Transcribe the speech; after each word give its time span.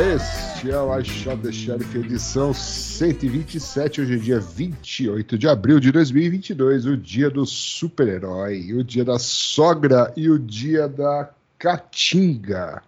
Este 0.00 0.70
é 0.70 0.78
o 0.78 1.04
Shot 1.04 1.42
the 1.42 1.52
Sheriff, 1.52 1.98
edição 1.98 2.54
127, 2.54 4.00
hoje 4.00 4.14
é 4.14 4.16
dia 4.16 4.40
28 4.40 5.36
de 5.36 5.46
abril 5.46 5.78
de 5.78 5.92
2022, 5.92 6.86
o 6.86 6.96
dia 6.96 7.28
do 7.28 7.44
super-herói, 7.44 8.72
o 8.72 8.82
dia 8.82 9.04
da 9.04 9.18
sogra 9.18 10.10
e 10.16 10.30
o 10.30 10.38
dia 10.38 10.88
da 10.88 11.28
caatinga. 11.58 12.82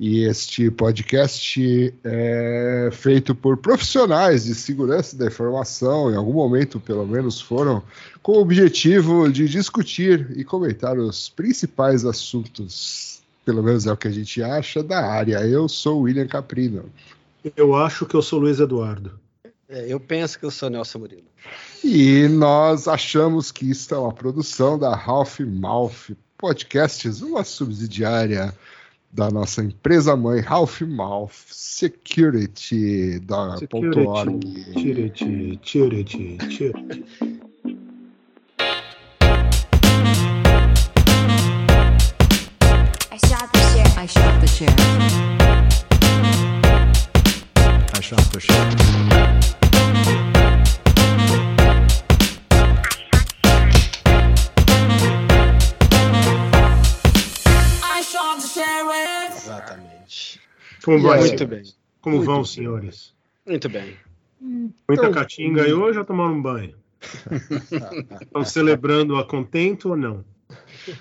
E 0.00 0.24
este 0.24 0.70
podcast 0.70 1.94
é 2.02 2.88
feito 2.92 3.34
por 3.34 3.58
profissionais 3.58 4.44
de 4.44 4.54
segurança 4.54 5.18
da 5.18 5.26
informação, 5.26 6.10
em 6.10 6.16
algum 6.16 6.32
momento, 6.32 6.80
pelo 6.80 7.06
menos, 7.06 7.42
foram 7.42 7.82
com 8.22 8.32
o 8.32 8.40
objetivo 8.40 9.30
de 9.30 9.46
discutir 9.46 10.32
e 10.34 10.44
comentar 10.44 10.98
os 10.98 11.28
principais 11.28 12.06
assuntos, 12.06 13.20
pelo 13.46 13.62
menos 13.62 13.86
é 13.86 13.92
o 13.92 13.96
que 13.96 14.08
a 14.08 14.10
gente 14.10 14.42
acha, 14.42 14.82
da 14.82 15.06
área. 15.06 15.38
Eu 15.46 15.68
sou 15.68 16.00
o 16.00 16.02
William 16.02 16.26
Caprino. 16.26 16.86
Eu 17.56 17.76
acho 17.76 18.04
que 18.04 18.16
eu 18.16 18.20
sou 18.20 18.40
Luiz 18.40 18.58
Eduardo. 18.58 19.20
É, 19.68 19.86
eu 19.88 20.00
penso 20.00 20.36
que 20.36 20.44
eu 20.44 20.50
sou 20.50 20.68
Nelson 20.68 20.98
Murilo. 20.98 21.22
E 21.82 22.26
nós 22.26 22.88
achamos 22.88 23.52
que 23.52 23.70
isso 23.70 23.94
é 23.94 23.98
uma 23.98 24.12
produção 24.12 24.76
da 24.76 24.96
Ralph 24.96 25.38
Mouth 25.40 26.16
Podcasts, 26.36 27.22
uma 27.22 27.44
subsidiária 27.44 28.52
da 29.12 29.30
nossa 29.30 29.62
empresa 29.62 30.16
mãe, 30.16 30.40
Ralph 30.40 30.82
Mouth 30.82 31.30
Security, 31.48 33.20
da 33.20 33.56
.org. 33.72 34.40
Tirete, 34.74 35.56
tirete, 35.62 36.36
tirete. 36.48 37.04
I 44.06 44.08
shot 44.08 44.40
the 44.40 44.46
sheriff. 44.46 44.78
I 47.92 48.00
shot 48.00 48.32
the 48.32 48.38
sheriff. 48.38 49.56
I 57.82 58.02
shot 58.02 58.40
the 58.40 58.48
sheriff. 58.48 59.36
Exatamente. 59.36 60.40
Como, 60.84 61.02
vai, 61.02 61.18
Muito 61.20 61.46
bem. 61.46 61.62
como 62.00 62.16
Muito 62.16 62.26
vão, 62.26 62.36
bem. 62.36 62.44
senhores? 62.44 63.14
Muito 63.46 63.68
bem. 63.68 63.96
Muita 64.88 65.10
caatinga 65.10 65.62
aí 65.64 65.72
hoje 65.72 65.98
ou 65.98 66.04
tomaram 66.04 66.34
um 66.34 66.42
banho? 66.42 66.76
Estão 68.22 68.44
celebrando 68.44 69.16
a 69.16 69.24
contento 69.26 69.90
ou 69.90 69.96
não? 69.96 70.24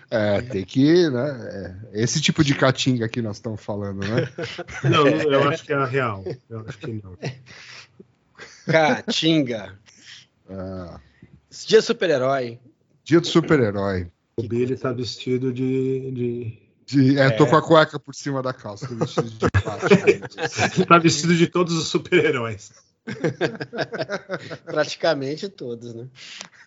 É, 0.09 0.41
tem 0.41 0.63
que, 0.65 1.09
né? 1.09 1.79
é, 1.93 2.01
esse 2.03 2.19
tipo 2.21 2.43
de 2.43 2.55
catinga 2.55 3.07
que 3.09 3.21
nós 3.21 3.37
estamos 3.37 3.61
falando, 3.63 3.99
né? 3.99 4.29
Não, 4.89 5.07
eu 5.07 5.47
acho 5.49 5.63
que 5.63 5.73
é 5.73 5.75
a 5.75 5.85
real. 5.85 6.23
Eu 6.49 6.65
acho 6.67 6.77
que 6.79 7.01
não. 7.03 7.17
Caatinga. 8.65 9.77
Ah, 10.49 10.99
Dia 11.65 11.81
super-herói. 11.81 12.59
dia 13.03 13.21
do 13.21 13.27
super-herói. 13.27 14.11
O 14.37 14.43
Billy 14.47 14.75
tá 14.77 14.91
vestido 14.91 15.53
de. 15.53 16.11
de... 16.11 16.65
De- 16.87 17.17
É, 17.19 17.31
tô 17.31 17.47
com 17.47 17.55
a 17.55 17.61
cueca 17.63 17.97
por 17.99 18.13
cima 18.13 18.43
da 18.43 18.53
calça, 18.53 18.87
tô 18.87 18.95
vestido 18.95 19.29
de 19.29 19.37
Batman. 19.63 20.85
Tá 20.87 20.97
vestido 20.99 21.35
de 21.35 21.47
todos 21.47 21.73
os 21.73 21.87
super-heróis. 21.87 22.71
Praticamente 24.65 25.49
todos, 25.49 25.93
né? 25.95 26.07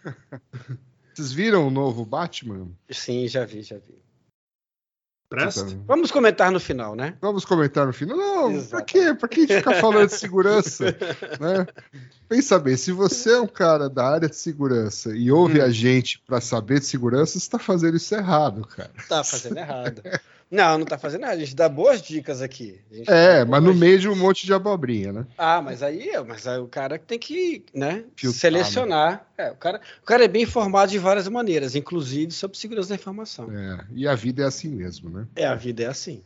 Vocês 1.18 1.32
viram 1.32 1.66
o 1.66 1.70
novo 1.70 2.04
Batman? 2.04 2.68
Sim, 2.88 3.26
já 3.26 3.44
vi, 3.44 3.60
já 3.62 3.76
vi. 3.76 3.98
Presta? 5.28 5.64
Vamos 5.84 6.12
comentar 6.12 6.52
no 6.52 6.60
final, 6.60 6.94
né? 6.94 7.16
Vamos 7.20 7.44
comentar 7.44 7.84
no 7.88 7.92
final. 7.92 8.16
Não, 8.16 8.44
pra 8.50 8.56
Exatamente. 8.56 8.92
quê? 8.92 9.14
Pra 9.14 9.28
que 9.28 9.46
ficar 9.48 9.74
falando 9.80 10.06
de 10.06 10.14
segurança? 10.14 10.84
né? 11.40 11.66
Pensa 12.28 12.56
bem, 12.60 12.76
se 12.76 12.92
você 12.92 13.32
é 13.32 13.40
um 13.40 13.48
cara 13.48 13.90
da 13.90 14.06
área 14.06 14.28
de 14.28 14.36
segurança 14.36 15.10
e 15.12 15.28
ouve 15.32 15.60
Hum. 15.60 15.64
a 15.64 15.70
gente 15.70 16.22
pra 16.24 16.40
saber 16.40 16.78
de 16.78 16.86
segurança, 16.86 17.40
você 17.40 17.50
tá 17.50 17.58
fazendo 17.58 17.96
isso 17.96 18.14
errado, 18.14 18.64
cara. 18.64 18.92
Tá 19.08 19.24
fazendo 19.24 19.58
errado. 19.58 20.00
Não, 20.50 20.78
não 20.78 20.86
tá 20.86 20.96
fazendo 20.96 21.22
nada. 21.22 21.34
A 21.34 21.38
gente 21.38 21.54
dá 21.54 21.68
boas 21.68 22.00
dicas 22.00 22.40
aqui. 22.40 22.80
É, 23.06 23.44
mas 23.44 23.62
no 23.62 23.74
meio 23.74 23.98
de 23.98 24.08
um 24.08 24.16
monte 24.16 24.46
de 24.46 24.54
abobrinha, 24.54 25.12
né? 25.12 25.26
Ah, 25.36 25.60
mas 25.60 25.82
aí, 25.82 26.10
mas 26.26 26.46
aí 26.46 26.58
o 26.58 26.66
cara 26.66 26.98
tem 26.98 27.18
que, 27.18 27.64
né, 27.74 28.04
Filtrar, 28.16 28.40
selecionar. 28.40 29.26
É, 29.36 29.50
o, 29.50 29.56
cara, 29.56 29.80
o 30.02 30.06
cara 30.06 30.24
é 30.24 30.28
bem 30.28 30.44
informado 30.44 30.90
de 30.90 30.98
várias 30.98 31.28
maneiras, 31.28 31.74
inclusive 31.74 32.32
sobre 32.32 32.56
segurança 32.56 32.88
da 32.88 32.94
informação. 32.94 33.50
É, 33.52 33.84
e 33.94 34.08
a 34.08 34.14
vida 34.14 34.42
é 34.42 34.46
assim 34.46 34.68
mesmo, 34.68 35.10
né? 35.10 35.26
É, 35.36 35.46
a 35.46 35.54
vida 35.54 35.82
é 35.82 35.86
assim. 35.86 36.22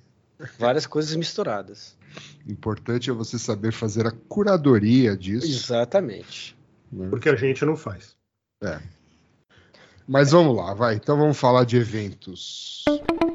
Várias 0.59 0.87
coisas 0.87 1.15
misturadas. 1.17 1.97
Importante 2.49 3.11
é 3.11 3.13
você 3.13 3.39
saber 3.39 3.73
fazer 3.73 4.07
a 4.07 4.13
curadoria 4.29 5.17
disso. 5.17 5.47
Exatamente. 5.47 6.57
né? 6.93 7.09
Porque 7.09 7.29
a 7.29 7.37
gente 7.37 7.65
não 7.65 7.77
faz. 7.77 8.17
Mas 10.07 10.31
vamos 10.31 10.57
lá, 10.57 10.75
vai. 10.75 10.95
Então 10.97 11.17
vamos 11.17 11.39
falar 11.39 11.65
de 11.65 11.77
eventos. 11.77 12.83
Só. 12.89 13.32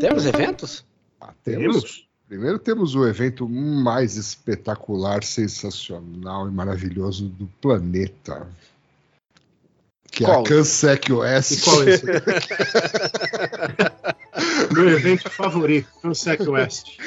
Temos 0.00 0.26
eventos? 0.26 0.84
Ah, 1.20 1.32
Temos? 1.44 2.04
Primeiro 2.28 2.58
temos 2.58 2.94
o 2.96 3.06
evento 3.06 3.48
mais 3.48 4.16
espetacular, 4.16 5.22
sensacional 5.22 6.48
e 6.48 6.50
maravilhoso 6.50 7.28
do 7.28 7.46
planeta. 7.60 8.48
Que 10.10 10.24
é 10.24 10.26
Qual? 10.26 10.40
a 10.40 10.44
Cansec 10.44 11.08
E 11.10 11.14
West. 11.14 11.62
qual 11.64 11.82
é 11.84 11.90
esse? 11.90 12.04
Meu 14.74 14.88
evento 14.90 15.30
favorito, 15.30 15.88
Cansec 16.02 16.42
West. 16.48 16.98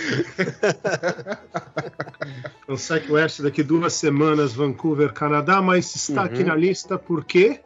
Cansec 2.65 3.11
West 3.11 3.41
daqui 3.41 3.61
duas 3.63 3.93
semanas, 3.93 4.53
Vancouver, 4.53 5.11
Canadá, 5.11 5.61
mas 5.61 5.93
está 5.95 6.23
aqui 6.23 6.41
Uhum. 6.41 6.47
na 6.47 6.55
lista 6.55 6.97
por 6.97 7.25
quê? 7.25 7.59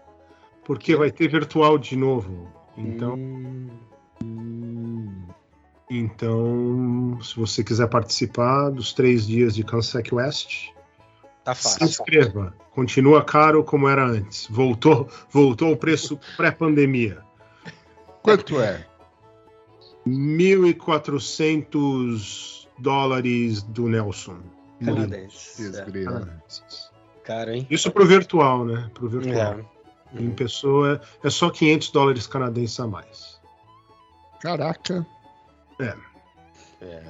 Porque 0.65 0.95
vai 0.95 1.11
ter 1.11 1.27
virtual 1.29 1.77
de 1.77 1.95
novo. 1.95 2.51
Então, 2.77 3.15
Hum, 3.15 3.69
então 5.89 7.19
se 7.21 7.35
você 7.35 7.61
quiser 7.63 7.87
participar 7.87 8.69
dos 8.69 8.93
três 8.93 9.25
dias 9.27 9.55
de 9.55 9.63
Cansec 9.63 10.13
West, 10.13 10.69
tá 11.43 11.53
se 11.53 11.83
inscreva. 11.83 12.55
Continua 12.71 13.23
caro 13.23 13.63
como 13.63 13.87
era 13.87 14.03
antes. 14.05 14.47
Voltou, 14.49 15.07
voltou 15.29 15.71
o 15.71 15.77
preço 15.77 16.19
pré-pandemia. 16.35 17.19
Quanto 18.21 18.59
é? 18.61 18.85
1.400 20.07 22.67
dólares 22.79 23.61
do 23.63 23.87
Nelson. 23.87 24.39
Canadense. 24.83 25.67
É, 25.67 25.69
Desgrila. 25.69 26.43
cara, 27.23 27.55
hein? 27.55 27.65
Isso 27.69 27.91
pro 27.91 28.05
virtual, 28.05 28.65
né? 28.65 28.89
Pro 28.93 29.07
virtual. 29.07 29.59
É. 30.15 30.21
Em 30.21 30.31
pessoa 30.31 31.01
é 31.23 31.29
só 31.29 31.49
500 31.49 31.91
dólares 31.91 32.27
canadenses 32.27 32.79
a 32.79 32.87
mais. 32.87 33.41
Caraca. 34.39 35.05
É. 36.81 37.03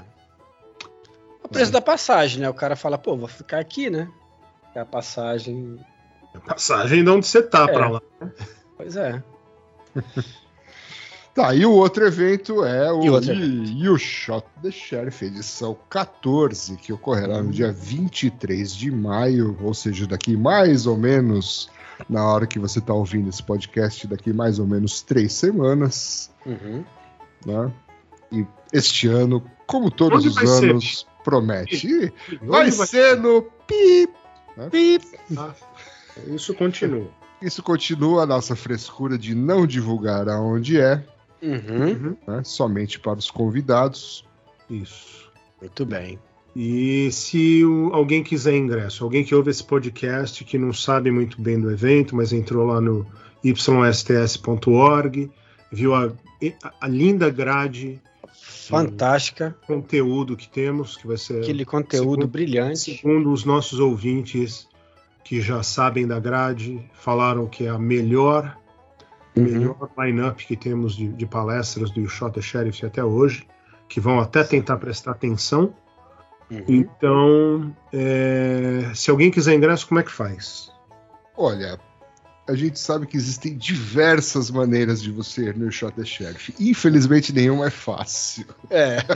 O 1.44 1.48
preço 1.48 1.72
da 1.72 1.82
passagem, 1.82 2.42
né? 2.42 2.50
O 2.50 2.54
cara 2.54 2.76
fala, 2.76 2.98
pô, 2.98 3.16
vou 3.18 3.28
ficar 3.28 3.60
aqui, 3.60 3.90
né? 3.90 4.10
A 4.76 4.86
passagem. 4.86 5.80
Passagem 6.48 7.04
de 7.04 7.10
onde 7.10 7.28
você 7.28 7.42
tá 7.44 7.66
É. 7.70 7.74
pra 7.74 7.90
lá. 7.90 8.02
Pois 8.78 8.96
é. 8.96 9.22
Tá, 11.34 11.52
e 11.56 11.66
o 11.66 11.72
outro 11.72 12.06
evento 12.06 12.64
é 12.64 12.92
o 12.92 13.02
E 13.24 13.84
You 13.84 13.98
Shot 13.98 14.46
the 14.62 14.70
Sheriff, 14.70 15.26
edição 15.26 15.76
14, 15.90 16.78
que 16.78 16.94
ocorrerá 16.94 17.42
no 17.42 17.50
dia 17.52 17.72
23 17.72 18.76
de 18.76 18.92
maio, 18.92 19.58
ou 19.60 19.74
seja, 19.74 20.06
daqui 20.06 20.38
mais 20.38 20.86
ou 20.86 20.96
menos, 20.96 21.72
na 22.08 22.24
hora 22.24 22.46
que 22.46 22.60
você 22.60 22.78
está 22.78 22.94
ouvindo 22.94 23.30
esse 23.30 23.42
podcast, 23.42 24.06
daqui 24.06 24.32
mais 24.32 24.60
ou 24.60 24.68
menos 24.68 25.02
três 25.02 25.34
semanas, 25.34 26.30
Uhum. 26.46 26.86
né? 27.48 27.72
E 28.34 28.46
este 28.74 29.08
ano, 29.08 29.44
como 29.68 29.90
todos 29.92 30.18
Onde 30.20 30.28
os 30.30 30.36
vai 30.36 30.48
ser? 30.48 30.72
anos, 30.72 31.08
promete. 31.24 31.88
E 31.88 32.12
Onde 32.42 32.72
vai 32.72 32.88
ser 32.88 33.16
no 33.18 33.44
PIP. 33.68 34.12
Pip. 34.72 35.06
Ah, 35.38 35.54
Isso 36.28 36.54
continua. 36.54 37.08
Isso 37.42 37.62
continua 37.64 38.24
a 38.24 38.26
nossa 38.26 38.56
frescura 38.56 39.18
de 39.18 39.36
não 39.36 39.66
divulgar 39.68 40.28
aonde 40.30 40.80
é, 40.80 41.04
Uhum. 41.42 42.16
né? 42.28 42.42
somente 42.44 43.00
para 43.00 43.20
os 43.20 43.30
convidados. 43.30 44.26
Isso. 44.70 45.30
Muito 45.62 45.86
bem. 45.86 46.18
E 46.56 47.10
se 47.12 47.66
o- 47.66 47.90
alguém 47.94 48.24
quiser 48.24 48.56
ingresso, 48.56 49.04
alguém 49.04 49.24
que 49.26 49.34
ouve 49.36 49.50
esse 49.52 49.64
podcast 49.64 50.44
que 50.46 50.58
não 50.58 50.72
sabe 50.72 51.10
muito 51.12 51.42
bem 51.42 51.60
do 51.60 51.70
evento, 51.72 52.16
mas 52.16 52.32
entrou 52.32 52.66
lá 52.68 52.80
no 52.80 53.06
ysts.org, 53.44 55.32
viu 55.72 55.94
a, 55.96 56.12
a 56.80 56.88
linda 56.88 57.30
grade, 57.30 58.00
Fantástica. 58.70 59.56
conteúdo 59.68 60.36
que 60.38 60.48
temos, 60.50 60.98
que 60.98 61.08
vai 61.08 61.18
ser 61.18 61.42
Aquele 61.42 61.66
conteúdo 61.66 62.12
segundo- 62.12 62.28
brilhante. 62.28 62.98
Segundo 62.98 63.32
os 63.32 63.44
nossos 63.46 63.80
ouvintes 63.80 64.68
que 65.24 65.40
já 65.42 65.64
sabem 65.64 66.06
da 66.08 66.20
grade, 66.20 66.84
falaram 66.94 67.48
que 67.48 67.66
é 67.66 67.70
a 67.70 67.78
melhor, 67.80 68.58
Uhum. 69.36 69.44
melhor 69.44 69.90
line-up 69.98 70.46
que 70.46 70.56
temos 70.56 70.96
de, 70.96 71.08
de 71.08 71.26
palestras 71.26 71.90
do 71.92 72.02
You 72.02 72.08
Shot 72.10 72.34
the 72.34 72.42
Sheriff 72.42 72.86
até 72.86 73.04
hoje, 73.04 73.48
que 73.90 74.00
vão 74.00 74.20
até 74.20 74.44
tentar 74.44 74.78
prestar 74.78 75.12
atenção. 75.12 75.74
Uhum. 76.52 76.64
Então, 76.68 77.76
é, 77.92 78.92
se 78.94 79.10
alguém 79.10 79.32
quiser 79.32 79.56
ingresso, 79.56 79.88
como 79.88 80.00
é 80.00 80.04
que 80.04 80.12
faz? 80.12 80.72
Olha, 81.36 81.80
a 82.48 82.56
gente 82.56 82.78
sabe 82.78 83.08
que 83.08 83.16
existem 83.16 83.56
diversas 83.58 84.52
maneiras 84.52 85.02
de 85.02 85.12
você 85.12 85.46
ir 85.50 85.58
no 85.58 85.72
Shot 85.72 85.94
the 85.96 86.04
Sheriff. 86.04 86.54
Infelizmente, 86.60 87.32
nenhuma 87.32 87.68
é 87.68 87.70
fácil. 87.70 88.46
É. 88.70 88.98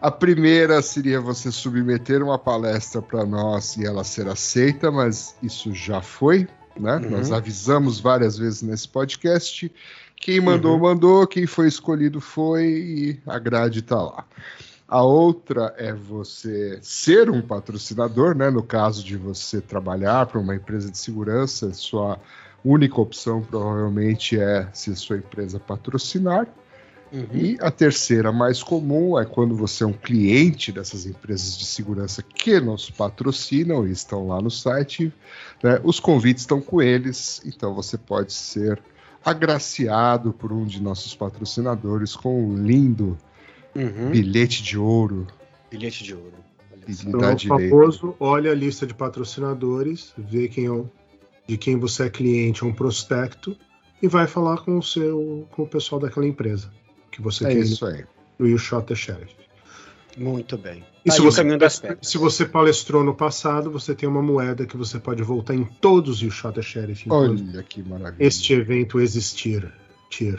A 0.00 0.10
primeira 0.10 0.80
seria 0.82 1.20
você 1.20 1.50
submeter 1.50 2.22
uma 2.22 2.38
palestra 2.38 3.00
para 3.00 3.24
nós 3.24 3.76
e 3.76 3.84
ela 3.86 4.04
ser 4.04 4.28
aceita, 4.28 4.90
mas 4.90 5.34
isso 5.42 5.74
já 5.74 6.00
foi, 6.02 6.46
né? 6.78 6.96
Uhum. 6.96 7.10
Nós 7.10 7.32
avisamos 7.32 8.00
várias 8.00 8.36
vezes 8.36 8.62
nesse 8.62 8.88
podcast. 8.88 9.70
Quem 10.16 10.40
mandou, 10.40 10.74
Uhum. 10.74 10.82
mandou, 10.82 11.26
quem 11.26 11.46
foi 11.46 11.68
escolhido 11.68 12.20
foi 12.20 12.64
e 12.64 13.20
a 13.26 13.38
grade 13.38 13.80
está 13.80 13.96
lá. 14.02 14.24
A 14.94 15.02
outra 15.02 15.74
é 15.76 15.92
você 15.92 16.78
ser 16.80 17.28
um 17.28 17.42
patrocinador, 17.42 18.32
né? 18.32 18.48
No 18.48 18.62
caso 18.62 19.02
de 19.02 19.16
você 19.16 19.60
trabalhar 19.60 20.24
para 20.26 20.38
uma 20.38 20.54
empresa 20.54 20.88
de 20.88 20.96
segurança, 20.96 21.74
sua 21.74 22.16
única 22.64 23.00
opção 23.00 23.42
provavelmente 23.42 24.38
é 24.38 24.68
se 24.72 24.92
a 24.92 24.94
sua 24.94 25.16
empresa 25.16 25.58
patrocinar. 25.58 26.46
Uhum. 27.12 27.26
E 27.32 27.58
a 27.60 27.72
terceira, 27.72 28.30
mais 28.30 28.62
comum, 28.62 29.18
é 29.18 29.24
quando 29.24 29.56
você 29.56 29.82
é 29.82 29.86
um 29.88 29.92
cliente 29.92 30.70
dessas 30.70 31.06
empresas 31.06 31.58
de 31.58 31.66
segurança 31.66 32.22
que 32.22 32.60
nos 32.60 32.88
patrocinam 32.88 33.84
e 33.88 33.90
estão 33.90 34.28
lá 34.28 34.40
no 34.40 34.48
site. 34.48 35.12
né? 35.60 35.80
Os 35.82 35.98
convites 35.98 36.44
estão 36.44 36.60
com 36.60 36.80
eles, 36.80 37.42
então 37.44 37.74
você 37.74 37.98
pode 37.98 38.32
ser 38.32 38.80
agraciado 39.24 40.32
por 40.32 40.52
um 40.52 40.64
de 40.64 40.80
nossos 40.80 41.16
patrocinadores 41.16 42.14
com 42.14 42.50
um 42.50 42.56
lindo 42.56 43.18
Uhum. 43.74 44.10
bilhete 44.10 44.62
de 44.62 44.78
ouro. 44.78 45.26
Bilhete 45.70 46.04
de 46.04 46.14
ouro. 46.14 46.32
Então, 46.86 47.18
dá 47.20 47.34
o 47.34 47.38
famoso, 47.38 48.14
olha 48.20 48.50
a 48.50 48.54
lista 48.54 48.86
de 48.86 48.92
patrocinadores, 48.94 50.12
vê 50.18 50.48
quem 50.48 50.66
é 50.66 50.84
de 51.46 51.56
quem 51.58 51.78
você 51.78 52.04
é 52.04 52.10
cliente 52.10 52.64
ou 52.64 52.70
um 52.70 52.74
prospecto 52.74 53.56
e 54.02 54.08
vai 54.08 54.26
falar 54.26 54.58
com 54.58 54.78
o 54.78 54.82
seu 54.82 55.46
com 55.50 55.62
o 55.62 55.66
pessoal 55.66 56.00
daquela 56.00 56.26
empresa 56.26 56.70
que 57.10 57.20
você 57.22 57.46
É 57.46 57.48
quer 57.48 57.58
isso 57.60 57.84
aí. 57.86 58.04
no 58.38 58.46
You 58.48 58.58
Shot 58.58 58.86
the 58.86 58.94
Sheriff. 58.94 59.34
Muito 60.16 60.56
bem. 60.56 60.84
E 61.04 61.08
Tá 61.08 61.16
se 61.16 61.20
você, 61.22 61.38
caminho 61.40 61.58
das 61.58 61.78
pedras. 61.80 62.06
se 62.08 62.16
você 62.18 62.44
palestrou 62.46 63.02
no 63.02 63.14
passado, 63.14 63.70
você 63.70 63.94
tem 63.94 64.08
uma 64.08 64.22
moeda 64.22 64.64
que 64.64 64.76
você 64.76 64.98
pode 64.98 65.22
voltar 65.22 65.54
em 65.54 65.64
todos 65.64 66.22
os 66.22 66.32
Shot 66.34 66.54
the 66.54 66.62
Sheriff 66.62 67.06
Olha 67.10 67.62
que 67.62 67.82
maravilha. 67.82 68.24
este 68.26 68.52
evento 68.52 69.00
existir. 69.00 69.72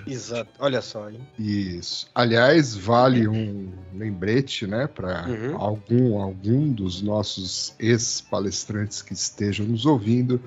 Exato. 0.07 0.51
Olha 0.59 0.81
só, 0.81 1.09
hein? 1.09 1.19
Isso. 1.37 2.07
Aliás, 2.13 2.75
vale 2.75 3.27
um 3.27 3.71
lembrete, 3.93 4.65
né, 4.67 4.87
para 4.87 5.27
Uhum. 5.27 5.55
algum 5.57 6.21
algum 6.21 6.71
dos 6.71 7.01
nossos 7.01 7.73
ex-palestrantes 7.79 9.01
que 9.01 9.13
estejam 9.13 9.65
nos 9.65 9.85
ouvindo, 9.85 10.39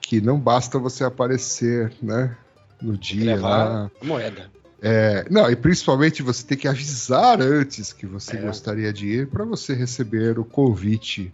que 0.00 0.20
não 0.20 0.38
basta 0.38 0.78
você 0.78 1.04
aparecer, 1.04 1.92
né, 2.02 2.36
no 2.80 2.96
dia 2.96 3.40
lá. 3.40 3.90
a 4.00 4.04
moeda. 4.04 4.50
É, 4.80 5.26
não, 5.28 5.50
e 5.50 5.56
principalmente 5.56 6.22
você 6.22 6.44
tem 6.46 6.56
que 6.56 6.68
avisar 6.68 7.40
antes 7.42 7.92
que 7.92 8.06
você 8.06 8.36
É. 8.36 8.40
gostaria 8.40 8.92
de 8.92 9.06
ir 9.08 9.26
para 9.26 9.44
você 9.44 9.74
receber 9.74 10.38
o 10.38 10.44
convite 10.44 11.32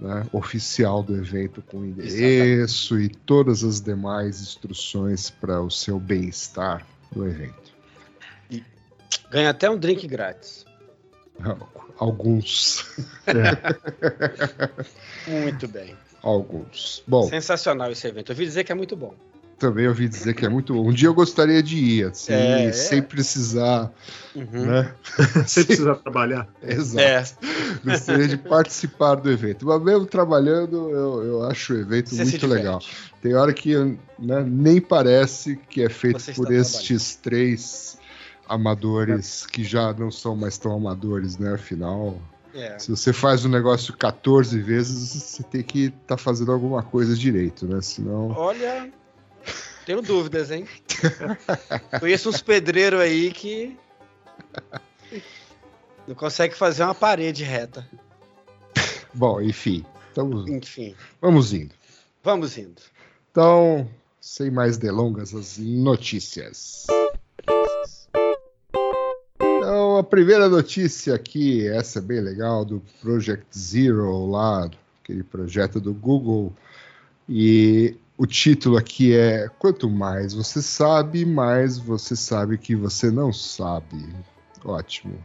né, 0.00 0.26
oficial 0.32 1.02
do 1.02 1.16
evento 1.16 1.62
com 1.62 1.84
endereço 1.84 3.00
e 3.00 3.08
todas 3.08 3.64
as 3.64 3.80
demais 3.80 4.40
instruções 4.40 5.30
para 5.30 5.60
o 5.60 5.70
seu 5.70 5.98
bem-estar 5.98 6.86
no 7.14 7.26
evento. 7.26 7.76
Ganha 9.30 9.50
até 9.50 9.68
um 9.68 9.78
drink 9.78 10.06
grátis. 10.06 10.64
Alguns. 11.98 12.84
Muito 15.26 15.68
bem. 15.68 15.96
Alguns. 16.22 17.02
Bom, 17.06 17.28
Sensacional 17.28 17.92
esse 17.92 18.06
evento. 18.06 18.30
Eu 18.30 18.34
ouvi 18.34 18.44
dizer 18.44 18.64
que 18.64 18.72
é 18.72 18.74
muito 18.74 18.96
bom. 18.96 19.14
Também 19.58 19.88
ouvi 19.88 20.08
dizer 20.08 20.34
que 20.34 20.46
é 20.46 20.48
muito 20.48 20.72
bom. 20.74 20.88
Um 20.88 20.92
dia 20.92 21.08
eu 21.08 21.14
gostaria 21.14 21.62
de 21.62 21.76
ir, 21.76 22.04
assim, 22.06 22.32
É, 22.32 22.72
sem 22.72 22.98
é. 22.98 23.02
precisar, 23.02 23.92
Uhum. 24.34 24.66
né? 24.66 24.94
Você 25.46 25.64
precisa 25.64 25.94
trabalhar. 25.96 26.48
Exato. 26.62 27.00
É, 27.02 27.24
Gostaria 27.84 28.28
de 28.28 28.36
participar 28.36 29.16
do 29.16 29.30
evento. 29.30 29.66
Mas 29.66 29.82
mesmo 29.82 30.06
trabalhando, 30.06 30.90
eu, 30.90 31.22
eu 31.24 31.42
acho 31.44 31.74
o 31.74 31.80
evento 31.80 32.10
você 32.14 32.22
muito 32.24 32.46
legal. 32.46 32.80
Tem 33.20 33.34
hora 33.34 33.52
que 33.52 33.74
né, 34.18 34.44
nem 34.46 34.80
parece 34.80 35.56
que 35.68 35.82
é 35.82 35.88
feito 35.88 36.20
Você 36.20 36.32
por 36.34 36.52
estes 36.52 37.16
três 37.16 37.98
amadores 38.48 39.44
que 39.46 39.64
já 39.64 39.92
não 39.92 40.10
são 40.10 40.34
mais 40.36 40.56
tão 40.56 40.72
amadores, 40.72 41.36
né? 41.36 41.54
Afinal, 41.54 42.18
é. 42.54 42.78
se 42.78 42.90
você 42.90 43.12
faz 43.12 43.44
o 43.44 43.48
negócio 43.48 43.92
14 43.96 44.58
vezes, 44.60 45.22
você 45.22 45.42
tem 45.42 45.62
que 45.62 45.92
estar 46.02 46.16
fazendo 46.16 46.52
alguma 46.52 46.82
coisa 46.82 47.14
direito, 47.14 47.66
né? 47.66 47.80
Senão. 47.82 48.30
Olha, 48.36 48.88
tenho 49.88 50.02
dúvidas, 50.02 50.50
hein? 50.50 50.66
Conheço 51.98 52.28
uns 52.28 52.42
pedreiros 52.42 53.00
aí 53.00 53.32
que 53.32 53.74
não 56.06 56.14
consegue 56.14 56.54
fazer 56.54 56.82
uma 56.82 56.94
parede 56.94 57.42
reta. 57.42 57.88
Bom, 59.14 59.40
enfim. 59.40 59.86
Então, 60.12 60.46
Enfim, 60.46 60.94
vamos 61.22 61.54
indo. 61.54 61.74
vamos 62.22 62.58
indo. 62.58 62.82
Então, 63.30 63.88
sem 64.20 64.50
mais 64.50 64.76
delongas, 64.76 65.34
as 65.34 65.56
notícias. 65.56 66.86
Então, 69.40 69.96
a 69.96 70.04
primeira 70.04 70.50
notícia 70.50 71.14
aqui, 71.14 71.66
essa 71.66 71.98
é 71.98 72.02
bem 72.02 72.20
legal, 72.20 72.62
do 72.62 72.82
Project 73.00 73.46
Zero, 73.58 74.26
lá, 74.26 74.68
aquele 75.02 75.22
projeto 75.22 75.80
do 75.80 75.94
Google. 75.94 76.52
E 77.26 77.96
o 78.18 78.26
título 78.26 78.76
aqui 78.76 79.14
é 79.16 79.48
Quanto 79.58 79.88
mais 79.88 80.34
você 80.34 80.60
sabe, 80.60 81.24
mais 81.24 81.78
você 81.78 82.14
sabe 82.16 82.58
que 82.58 82.74
você 82.74 83.10
não 83.10 83.32
sabe. 83.32 84.04
Ótimo. 84.64 85.16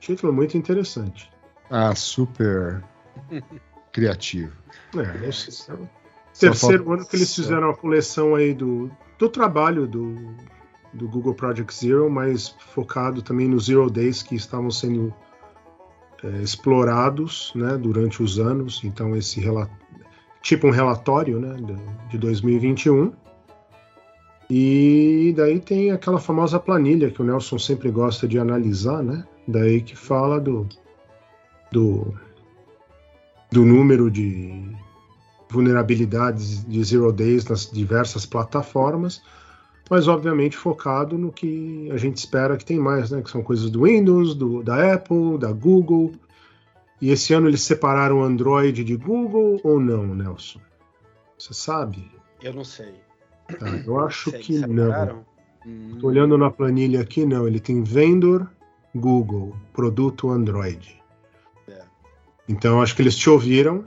Título 0.00 0.32
muito 0.32 0.56
interessante. 0.56 1.30
Ah, 1.70 1.94
super 1.94 2.82
criativo. 3.92 4.52
É, 4.96 5.28
esse 5.28 5.70
é 5.70 5.74
o 5.74 5.88
terceiro 6.38 6.84
falta- 6.84 7.00
ano 7.02 7.08
que 7.08 7.16
eles 7.16 7.34
fizeram 7.34 7.68
a 7.70 7.76
coleção 7.76 8.34
aí 8.34 8.54
do, 8.54 8.90
do 9.18 9.28
trabalho 9.28 9.86
do, 9.86 10.14
do 10.94 11.06
Google 11.08 11.34
Project 11.34 11.74
Zero, 11.74 12.08
mas 12.10 12.48
focado 12.74 13.20
também 13.20 13.46
nos 13.46 13.66
Zero 13.66 13.90
Days 13.90 14.22
que 14.22 14.34
estavam 14.34 14.70
sendo 14.70 15.12
é, 16.24 16.28
explorados 16.42 17.52
né, 17.54 17.76
durante 17.76 18.22
os 18.22 18.38
anos. 18.38 18.80
Então, 18.84 19.14
esse 19.14 19.38
rela- 19.40 19.68
tipo 20.42 20.66
um 20.66 20.70
relatório 20.70 21.38
né, 21.38 21.54
de, 21.54 22.10
de 22.10 22.18
2021. 22.18 23.12
E 24.50 25.34
daí 25.36 25.60
tem 25.60 25.90
aquela 25.90 26.18
famosa 26.18 26.58
planilha 26.58 27.10
que 27.10 27.20
o 27.20 27.24
Nelson 27.24 27.58
sempre 27.58 27.90
gosta 27.90 28.26
de 28.26 28.38
analisar, 28.38 29.02
né? 29.02 29.24
Daí 29.46 29.82
que 29.82 29.94
fala 29.94 30.40
do, 30.40 30.66
do, 31.70 32.14
do 33.50 33.64
número 33.64 34.10
de 34.10 34.74
vulnerabilidades 35.50 36.64
de 36.64 36.82
Zero 36.82 37.12
Days 37.12 37.46
nas 37.46 37.70
diversas 37.70 38.24
plataformas, 38.26 39.22
mas 39.90 40.08
obviamente 40.08 40.56
focado 40.56 41.16
no 41.16 41.32
que 41.32 41.88
a 41.90 41.96
gente 41.96 42.16
espera 42.16 42.56
que 42.56 42.64
tem 42.64 42.78
mais, 42.78 43.10
né? 43.10 43.20
Que 43.22 43.30
são 43.30 43.42
coisas 43.42 43.70
do 43.70 43.84
Windows, 43.84 44.34
do, 44.34 44.62
da 44.62 44.94
Apple, 44.94 45.38
da 45.38 45.52
Google. 45.52 46.12
E 47.00 47.10
esse 47.10 47.32
ano 47.32 47.48
eles 47.48 47.62
separaram 47.62 48.18
o 48.18 48.22
Android 48.22 48.82
de 48.82 48.96
Google 48.96 49.60
ou 49.62 49.78
não, 49.78 50.14
Nelson? 50.14 50.60
Você 51.38 51.54
sabe? 51.54 52.10
Eu 52.42 52.52
não 52.52 52.64
sei. 52.64 52.94
Tá, 53.58 53.68
eu 53.86 53.98
acho 54.00 54.30
Sei 54.30 54.40
que 54.40 54.58
não. 54.58 54.86
separaram? 54.86 55.26
Tô 56.00 56.06
olhando 56.06 56.38
na 56.38 56.50
planilha 56.50 57.00
aqui, 57.00 57.24
não. 57.24 57.46
Ele 57.46 57.60
tem 57.60 57.82
vendor 57.82 58.50
Google, 58.94 59.54
produto 59.72 60.30
Android. 60.30 61.00
É. 61.68 61.82
Então 62.48 62.80
acho 62.80 62.96
que 62.96 63.02
eles 63.02 63.16
te 63.16 63.28
ouviram, 63.28 63.84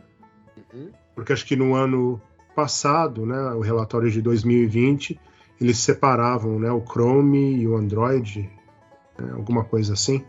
uhum. 0.74 0.90
porque 1.16 1.34
acho 1.34 1.46
que 1.46 1.56
no 1.56 1.76
ano 1.76 2.22
passado, 2.56 3.26
né, 3.26 3.54
o 3.54 3.62
relatório 3.62 4.12
de 4.12 4.22
2020, 4.22 5.20
eles 5.60 5.78
separavam, 5.78 6.60
né, 6.60 6.72
o 6.72 6.82
Chrome 6.82 7.62
e 7.62 7.68
o 7.68 7.76
Android, 7.76 8.50
né, 9.18 9.32
alguma 9.34 9.64
coisa 9.64 9.94
assim. 9.94 10.24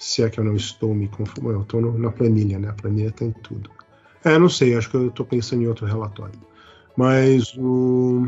Se 0.00 0.22
é 0.22 0.30
que 0.30 0.40
eu 0.40 0.44
não 0.44 0.56
estou 0.56 0.94
me 0.94 1.08
confundindo. 1.08 1.50
Eu 1.50 1.60
estou 1.60 1.98
na 1.98 2.10
planilha, 2.10 2.58
né? 2.58 2.70
A 2.70 2.72
planilha 2.72 3.12
tem 3.12 3.30
tudo. 3.30 3.70
É, 4.24 4.38
não 4.38 4.48
sei, 4.48 4.74
acho 4.74 4.88
que 4.88 4.96
eu 4.96 5.08
estou 5.08 5.26
pensando 5.26 5.62
em 5.62 5.66
outro 5.66 5.84
relatório. 5.84 6.40
Mas 6.96 7.54
o. 7.54 8.26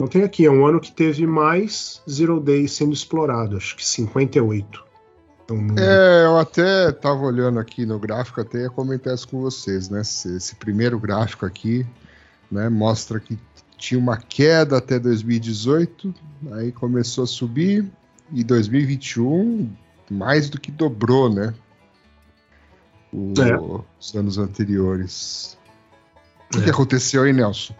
Não 0.00 0.08
tem 0.08 0.22
aqui, 0.22 0.46
é 0.46 0.50
um 0.50 0.66
ano 0.66 0.80
que 0.80 0.90
teve 0.90 1.26
mais 1.26 2.02
Zero 2.10 2.40
Days 2.40 2.72
sendo 2.72 2.94
explorado, 2.94 3.58
acho 3.58 3.76
que 3.76 3.84
58. 3.86 4.82
Então, 5.44 5.58
É, 5.78 6.24
eu 6.24 6.38
até 6.38 6.90
tava 6.90 7.20
olhando 7.20 7.58
aqui 7.58 7.84
no 7.84 7.98
gráfico, 7.98 8.40
até 8.40 8.62
ia 8.62 8.70
comentar 8.70 9.14
isso 9.14 9.28
com 9.28 9.42
vocês, 9.42 9.90
né? 9.90 10.00
Esse, 10.00 10.36
esse 10.36 10.54
primeiro 10.56 10.98
gráfico 10.98 11.44
aqui, 11.44 11.86
né, 12.50 12.70
mostra 12.70 13.20
que 13.20 13.38
tinha 13.76 14.00
uma 14.00 14.16
queda 14.16 14.78
até 14.78 14.98
2018, 14.98 16.14
aí 16.52 16.72
começou 16.72 17.24
a 17.24 17.26
subir, 17.26 17.84
e 18.32 18.42
2021 18.42 19.83
mais 20.10 20.48
do 20.50 20.60
que 20.60 20.70
dobrou, 20.70 21.32
né? 21.32 21.54
O- 23.12 23.32
É. 23.40 23.82
Os 24.00 24.14
anos 24.14 24.38
anteriores. 24.38 25.56
O 26.48 26.54
que, 26.54 26.58
É. 26.60 26.64
que 26.64 26.70
aconteceu 26.70 27.22
aí, 27.22 27.32
Nelson? 27.32 27.74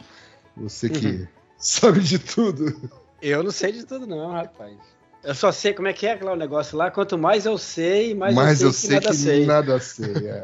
Você 0.56 0.88
que 0.88 1.26
sabe 1.58 2.00
de 2.00 2.18
tudo. 2.18 2.90
Eu 3.20 3.42
não 3.42 3.50
sei 3.50 3.72
de 3.72 3.84
tudo, 3.84 4.06
não, 4.06 4.30
rapaz. 4.32 4.76
Eu 5.22 5.34
só 5.34 5.50
sei 5.50 5.72
como 5.72 5.88
é 5.88 5.92
que 5.92 6.06
é 6.06 6.12
aquele 6.12 6.34
negócio 6.36 6.76
lá. 6.76 6.90
Quanto 6.90 7.16
mais 7.16 7.46
eu 7.46 7.56
sei, 7.56 8.14
mais 8.14 8.34
Mas 8.34 8.60
eu 8.60 8.68
eu 8.68 8.72
sei 8.72 8.90
sei 8.90 9.00
que 9.00 9.04
nada 9.06 9.10
que 9.10 9.16
sei. 9.16 9.46
nada 9.46 9.80
sei. 9.80 10.28
é. 10.28 10.42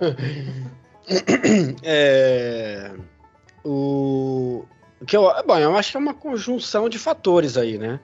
É, 1.82 2.92
o 3.64 4.64
o 5.00 5.04
que 5.06 5.16
eu, 5.16 5.22
bom, 5.46 5.58
eu 5.58 5.74
acho 5.76 5.90
que 5.92 5.96
é 5.96 6.00
uma 6.00 6.12
conjunção 6.14 6.88
de 6.88 6.98
fatores 6.98 7.56
aí, 7.56 7.78
né? 7.78 7.98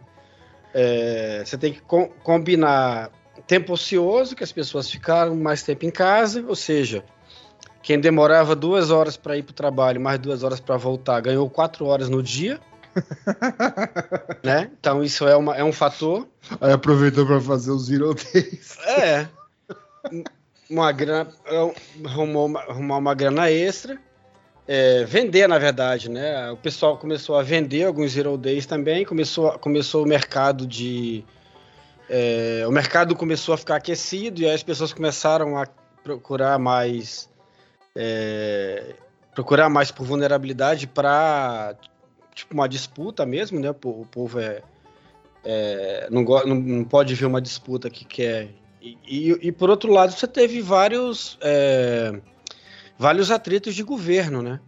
É, 0.75 1.43
você 1.45 1.57
tem 1.59 1.73
que 1.75 1.81
com- 1.83 2.09
combinar 2.23 3.11
tempo 3.47 3.73
ocioso, 3.73 4.35
que 4.35 4.45
as 4.45 4.53
pessoas 4.53 4.91
ficaram 4.91 5.35
mais 5.37 5.63
tempo 5.63 5.85
em 5.85 5.91
casa, 5.91 6.45
ou 6.47 6.55
seja, 6.55 7.05
quem 7.83 8.01
demorava 8.01 8.57
duas 8.57 8.91
horas 8.91 9.17
para 9.17 9.37
ir 9.37 9.43
para 9.43 9.53
o 9.53 9.55
trabalho, 9.55 10.01
mais 10.01 10.19
duas 10.19 10.43
horas 10.43 10.59
para 10.59 10.77
voltar, 10.77 11.21
ganhou 11.21 11.49
quatro 11.49 11.87
horas 11.87 12.09
no 12.09 12.23
dia. 12.23 12.61
né? 14.43 14.71
Então 14.81 15.05
isso 15.05 15.27
é, 15.27 15.37
uma, 15.37 15.57
é 15.57 15.63
um 15.63 15.73
fator. 15.73 16.27
Aí 16.61 16.73
aproveitou 16.73 17.27
para 17.27 17.41
fazer 17.41 17.71
os 17.71 17.87
Zero 17.87 18.15
Days. 18.15 18.79
É. 18.87 19.29
Uma 20.69 20.91
grana, 20.91 21.31
arrumou 22.05 22.47
uma, 22.47 22.61
arrumar 22.61 22.97
uma 22.97 23.15
grana 23.15 23.51
extra. 23.51 23.99
É, 24.69 25.05
vender, 25.05 25.47
na 25.47 25.59
verdade, 25.59 26.11
né? 26.11 26.51
O 26.51 26.57
pessoal 26.57 26.99
começou 26.99 27.39
a 27.39 27.43
vender 27.43 27.85
alguns 27.85 28.13
Zero 28.13 28.37
Days 28.37 28.67
também. 28.67 29.05
Começou, 29.05 29.57
começou 29.61 30.05
o 30.05 30.09
mercado 30.09 30.67
de. 30.67 31.25
É, 32.09 32.65
o 32.67 32.71
mercado 32.71 33.17
começou 33.17 33.55
a 33.55 33.59
ficar 33.59 33.77
aquecido 33.77 34.41
e 34.41 34.47
aí 34.47 34.55
as 34.55 34.63
pessoas 34.63 34.93
começaram 34.93 35.57
a 35.57 35.67
procurar 36.03 36.59
mais. 36.59 37.29
é, 37.95 38.95
procurar 39.35 39.69
mais 39.69 39.91
por 39.91 40.07
vulnerabilidade 40.07 40.87
para 40.87 41.77
tipo 42.35 42.55
uma 42.55 42.69
disputa 42.69 43.27
mesmo, 43.27 43.59
né? 43.61 43.71
O 43.71 43.75
po- 43.75 44.01
o 44.03 44.07
povo 44.07 44.39
é, 44.39 44.63
é, 45.45 46.09
não, 46.11 46.23
não, 46.23 46.85
pode 46.85 47.15
ver 47.15 47.27
uma 47.27 47.41
disputa 47.41 47.91
que 47.91 48.05
quer. 48.05 48.51
E, 48.81 48.97
e, 49.07 49.49
e, 49.49 49.53
por 49.53 49.69
outro 49.69 49.93
lado, 49.93 50.13
você 50.13 50.27
teve 50.27 50.61
vários 50.61 51.39
é, 51.41 52.21
vários 52.99 53.31
atritos 53.31 53.75
de 53.75 53.83
governo, 53.83 54.43
né? 54.43 54.61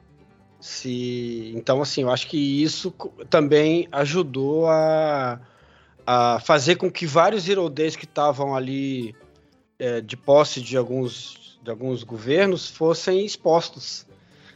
Se, 0.61 1.53
então, 1.55 1.81
assim, 1.81 2.03
eu 2.03 2.11
acho 2.11 2.27
que 2.27 2.63
isso 2.63 2.93
também 3.31 3.87
ajudou 3.93 4.69
a, 4.69 5.41
a 6.11 6.41
fazer 6.41 6.77
com 6.77 6.91
que 6.91 7.05
vários 7.05 7.43
Zero 7.43 7.69
Days 7.69 7.95
que 7.95 8.07
estavam 8.07 8.57
ali 8.57 9.15
é, 9.79 10.01
de 10.01 10.17
posse 10.17 10.59
de 10.59 10.75
alguns, 10.75 11.61
de 11.63 11.71
alguns 11.71 12.03
governos 12.03 12.67
fossem 12.67 13.27
expostos. 13.27 14.07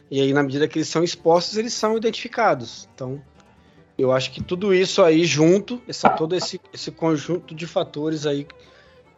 E 0.09 0.19
aí, 0.19 0.33
na 0.33 0.41
medida 0.41 0.67
que 0.67 0.79
eles 0.79 0.87
são 0.87 1.03
expostos, 1.03 1.55
eles 1.55 1.71
são 1.71 1.95
identificados. 1.95 2.89
Então, 2.95 3.21
eu 3.95 4.11
acho 4.11 4.31
que 4.31 4.41
tudo 4.41 4.73
isso 4.73 5.03
aí 5.03 5.25
junto, 5.25 5.79
essa, 5.87 6.09
todo 6.09 6.35
esse, 6.35 6.59
esse 6.73 6.89
conjunto 6.89 7.53
de 7.53 7.67
fatores 7.67 8.25
aí 8.25 8.47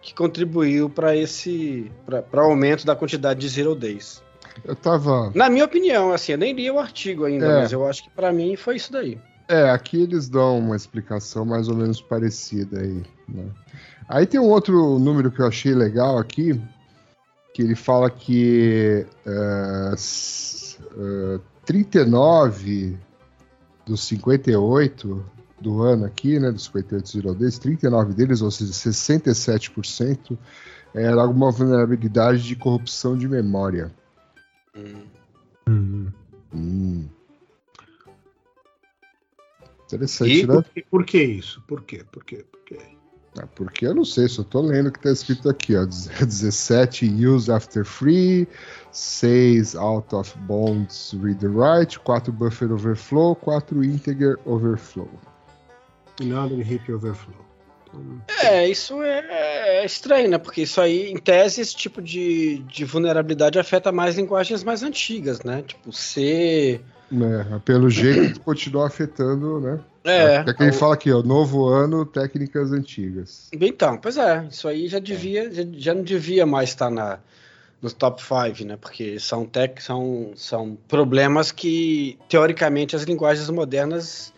que 0.01 0.13
contribuiu 0.13 0.89
para 0.89 1.15
esse 1.15 1.89
para 2.05 2.45
o 2.45 2.49
aumento 2.49 2.85
da 2.85 2.97
quantidade 2.97 3.39
de 3.39 3.47
Zero 3.47 3.73
Days. 3.73 4.21
Eu 4.65 4.75
tava. 4.75 5.31
Na 5.33 5.49
minha 5.49 5.63
opinião, 5.63 6.11
assim, 6.11 6.33
eu 6.33 6.37
nem 6.37 6.51
li 6.51 6.69
o 6.69 6.79
artigo 6.79 7.23
ainda, 7.23 7.45
É. 7.45 7.61
mas 7.61 7.71
eu 7.71 7.87
acho 7.87 8.03
que 8.03 8.09
para 8.09 8.33
mim 8.33 8.57
foi 8.57 8.75
isso 8.75 8.91
daí. 8.91 9.17
É, 9.47 9.69
aqui 9.69 10.01
eles 10.01 10.27
dão 10.27 10.57
uma 10.59 10.75
explicação 10.75 11.45
mais 11.45 11.67
ou 11.67 11.75
menos 11.75 12.01
parecida 12.01 12.79
aí. 12.79 13.03
né? 13.29 13.45
Aí 14.07 14.25
tem 14.25 14.39
um 14.39 14.49
outro 14.49 14.97
número 14.99 15.31
que 15.31 15.39
eu 15.41 15.47
achei 15.47 15.73
legal 15.73 16.17
aqui, 16.17 16.59
que 17.53 17.61
ele 17.61 17.75
fala 17.75 18.09
que 18.09 19.05
é, 19.25 19.91
s- 19.93 20.77
é, 20.97 21.39
39 21.65 22.97
dos 23.85 24.03
58 24.07 25.23
do 25.61 25.81
ano 25.81 26.05
aqui, 26.05 26.39
né, 26.39 26.51
dos 26.51 26.65
58 26.65 27.07
Zero 27.09 27.33
Days, 27.35 27.57
39 27.59 28.13
deles, 28.13 28.41
ou 28.41 28.51
seja, 28.51 28.73
67%, 28.73 30.37
era 30.93 31.21
alguma 31.21 31.51
vulnerabilidade 31.51 32.43
de 32.43 32.55
corrupção 32.55 33.17
de 33.17 33.27
memória. 33.27 33.91
Hum. 35.67 36.07
Hum. 36.53 37.05
Interessante, 39.95 40.31
E 40.43 40.47
né? 40.47 40.53
por, 40.53 40.63
que- 40.63 40.81
por 40.89 41.05
que 41.05 41.23
isso? 41.23 41.61
Por 41.67 41.81
quê? 41.83 42.05
Por 42.11 42.23
quê? 42.23 42.45
Por 42.51 42.61
quê? 42.63 42.77
Ah, 43.37 43.47
porque 43.47 43.85
eu 43.85 43.93
não 43.93 44.05
sei, 44.05 44.29
só 44.29 44.43
tô 44.43 44.61
lendo 44.61 44.87
o 44.87 44.91
que 44.93 44.99
tá 45.01 45.11
escrito 45.11 45.49
aqui, 45.49 45.75
ó. 45.75 45.83
17 45.85 47.05
use 47.27 47.51
after 47.51 47.83
free, 47.83 48.47
6 48.91 49.75
out 49.75 50.15
of 50.15 50.33
bounds 50.47 51.13
read 51.21 51.39
the 51.39 51.47
write, 51.47 51.99
4 51.99 52.31
buffer 52.31 52.71
overflow, 52.71 53.35
4 53.35 53.83
integer 53.83 54.39
overflow. 54.45 55.09
E 56.21 56.25
nada 56.25 56.55
de 56.55 56.61
hip 56.61 56.89
overflow. 56.93 57.35
Então, 57.89 58.21
É, 58.41 58.69
isso 58.69 59.01
é, 59.03 59.79
é 59.81 59.85
estranho, 59.85 60.29
né? 60.29 60.37
Porque 60.37 60.61
isso 60.61 60.79
aí, 60.79 61.11
em 61.11 61.17
tese, 61.17 61.59
esse 61.59 61.75
tipo 61.75 62.01
de, 62.01 62.59
de 62.59 62.85
vulnerabilidade 62.85 63.59
afeta 63.59 63.91
mais 63.91 64.15
linguagens 64.15 64.63
mais 64.63 64.81
antigas, 64.81 65.43
né? 65.43 65.61
Tipo 65.61 65.91
C. 65.91 66.79
Né? 67.11 67.61
Pelo 67.63 67.89
jeito, 67.89 68.39
continua 68.45 68.87
afetando, 68.87 69.59
né? 69.59 69.79
É. 70.03 70.35
É 70.47 70.53
que 70.53 70.63
ele 70.63 70.71
fala 70.71 70.93
aqui, 70.93 71.11
ó, 71.11 71.21
novo 71.23 71.67
ano, 71.67 72.05
técnicas 72.05 72.71
antigas. 72.71 73.49
Então, 73.53 73.97
pois 73.97 74.17
é, 74.17 74.45
isso 74.51 74.67
aí 74.67 74.87
já 74.87 74.99
devia, 74.99 75.51
já, 75.51 75.63
já 75.73 75.93
não 75.93 76.03
devia 76.03 76.45
mais 76.45 76.69
estar 76.69 76.89
na, 76.91 77.19
nos 77.81 77.93
top 77.93 78.21
5, 78.21 78.67
né? 78.67 78.77
Porque 78.79 79.19
são, 79.19 79.45
tech, 79.45 79.81
são, 79.81 80.31
são 80.35 80.77
problemas 80.87 81.51
que, 81.51 82.19
teoricamente, 82.29 82.95
as 82.95 83.03
linguagens 83.03 83.49
modernas 83.49 84.31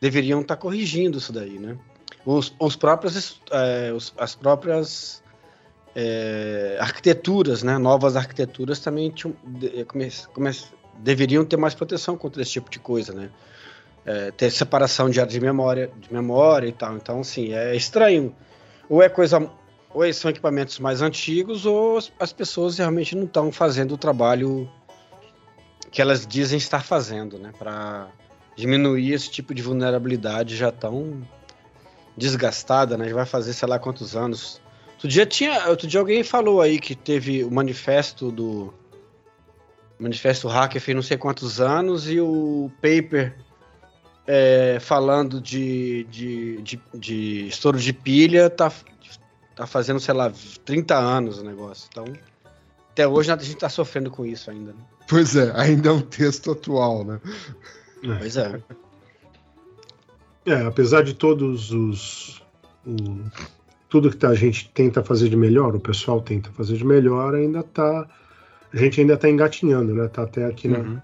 deveriam 0.00 0.40
estar 0.40 0.56
corrigindo 0.56 1.18
isso 1.18 1.32
daí, 1.32 1.58
né? 1.58 1.76
Os, 2.24 2.54
os 2.58 2.74
próprios, 2.76 3.40
é, 3.50 3.92
os- 3.92 4.14
as 4.16 4.34
próprias 4.34 5.22
é, 5.94 6.76
arquiteturas, 6.80 7.62
né? 7.62 7.78
Novas 7.78 8.16
arquiteturas 8.16 8.80
também 8.80 9.10
tinham, 9.10 9.36
de- 9.44 9.84
come- 9.84 10.10
come- 10.32 10.50
deveriam 10.98 11.44
ter 11.44 11.56
mais 11.56 11.74
proteção 11.74 12.16
contra 12.16 12.42
esse 12.42 12.52
tipo 12.52 12.70
de 12.70 12.78
coisa, 12.78 13.12
né? 13.12 13.30
É, 14.06 14.30
ter 14.30 14.50
separação 14.50 15.08
de 15.08 15.18
área 15.20 15.32
de 15.32 15.40
memória, 15.40 15.90
de 15.98 16.12
memória 16.12 16.66
e 16.68 16.72
tal. 16.72 16.96
Então, 16.96 17.20
assim, 17.20 17.52
é 17.54 17.74
estranho. 17.74 18.34
Ou 18.88 19.02
é 19.02 19.08
coisa, 19.08 19.50
ou 19.92 20.12
são 20.12 20.30
equipamentos 20.30 20.78
mais 20.78 21.00
antigos, 21.00 21.64
ou 21.64 21.96
as- 21.96 22.12
as 22.20 22.32
pessoas 22.32 22.76
realmente 22.78 23.16
não 23.16 23.24
estão 23.24 23.50
fazendo 23.50 23.92
o 23.94 23.96
trabalho 23.98 24.70
que 25.90 26.02
elas 26.02 26.26
dizem 26.26 26.58
estar 26.58 26.84
fazendo, 26.84 27.38
né? 27.38 27.52
Para 27.58 28.08
diminuir 28.56 29.12
esse 29.12 29.30
tipo 29.30 29.54
de 29.54 29.62
vulnerabilidade 29.62 30.56
já 30.56 30.70
tão 30.70 31.26
desgastada, 32.16 32.96
né? 32.96 33.08
Já 33.08 33.14
vai 33.14 33.26
fazer 33.26 33.52
sei 33.52 33.68
lá 33.68 33.78
quantos 33.78 34.14
anos. 34.14 34.60
Outro 34.94 35.08
dia 35.08 35.26
tinha, 35.26 35.68
outro 35.68 35.86
dia 35.86 36.00
alguém 36.00 36.22
falou 36.22 36.60
aí 36.60 36.78
que 36.78 36.94
teve 36.94 37.44
o 37.44 37.50
manifesto 37.50 38.30
do 38.30 38.72
manifesto 39.98 40.48
hacker 40.48 40.80
fez 40.80 40.94
não 40.94 41.02
sei 41.02 41.16
quantos 41.16 41.60
anos 41.60 42.08
e 42.10 42.20
o 42.20 42.70
paper 42.82 43.36
é, 44.26 44.78
falando 44.80 45.40
de, 45.40 46.04
de, 46.10 46.62
de, 46.62 46.80
de 46.94 47.46
estouro 47.48 47.78
de 47.78 47.92
pilha 47.92 48.48
tá, 48.50 48.72
tá 49.54 49.66
fazendo, 49.66 50.00
sei 50.00 50.14
lá, 50.14 50.32
30 50.64 50.96
anos 50.96 51.38
o 51.38 51.44
negócio. 51.44 51.88
Então, 51.90 52.04
até 52.90 53.06
hoje 53.06 53.30
a 53.30 53.36
gente 53.36 53.56
tá 53.56 53.68
sofrendo 53.68 54.10
com 54.10 54.24
isso 54.24 54.50
ainda. 54.50 54.72
Né? 54.72 54.78
Pois 55.08 55.36
é, 55.36 55.52
ainda 55.54 55.90
é 55.90 55.92
um 55.92 56.00
texto 56.00 56.52
atual, 56.52 57.04
né? 57.04 57.20
Pois 58.18 58.36
é. 58.36 58.60
É, 60.46 60.62
apesar 60.66 61.02
de 61.02 61.14
todos 61.14 61.70
os. 61.70 62.42
o- 62.86 63.24
tudo 63.88 64.10
que 64.10 64.26
a 64.26 64.34
gente 64.34 64.68
tenta 64.70 65.02
fazer 65.04 65.28
de 65.28 65.36
melhor, 65.36 65.74
o 65.76 65.80
pessoal 65.80 66.20
tenta 66.20 66.50
fazer 66.50 66.76
de 66.76 66.84
melhor, 66.84 67.34
ainda 67.34 67.62
tá. 67.62 68.08
A 68.74 68.76
gente 68.76 69.00
ainda 69.00 69.16
tá 69.16 69.28
engatinhando, 69.28 69.94
né? 69.94 70.08
Tá 70.08 70.24
até 70.24 70.44
aqui 70.44 70.68
na, 70.68 70.78
Uhum. 70.78 71.00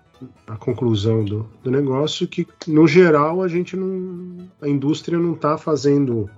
a 0.47 0.57
conclusão 0.57 1.25
do, 1.25 1.49
do 1.63 1.71
negócio, 1.71 2.29
que 2.29 2.47
no 2.67 2.87
geral 2.87 3.43
a 3.43 3.49
gente 3.49 3.77
não. 3.77 4.51
A 4.61 4.69
indústria 4.69 5.19
não 5.19 5.35
tá 5.35 5.57
fazendo 5.57 6.29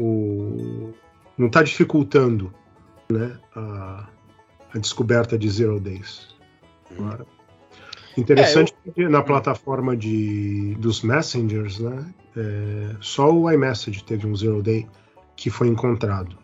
o, 0.00 0.92
não 1.38 1.46
está 1.46 1.62
dificultando 1.62 2.52
né, 3.10 3.38
a, 3.54 4.08
a 4.74 4.78
descoberta 4.78 5.38
de 5.38 5.48
zero 5.48 5.78
days. 5.78 6.34
Agora, 6.90 7.26
Interessante 8.16 8.74
que 8.94 9.08
na 9.08 9.22
plataforma 9.22 9.94
de, 9.94 10.74
dos 10.78 11.02
messengers, 11.02 11.78
né, 11.78 12.14
é, 12.34 12.96
só 13.00 13.30
o 13.30 13.50
iMessage 13.50 14.02
teve 14.04 14.26
um 14.26 14.34
zero 14.34 14.62
day 14.62 14.86
que 15.36 15.50
foi 15.50 15.68
encontrado. 15.68 16.36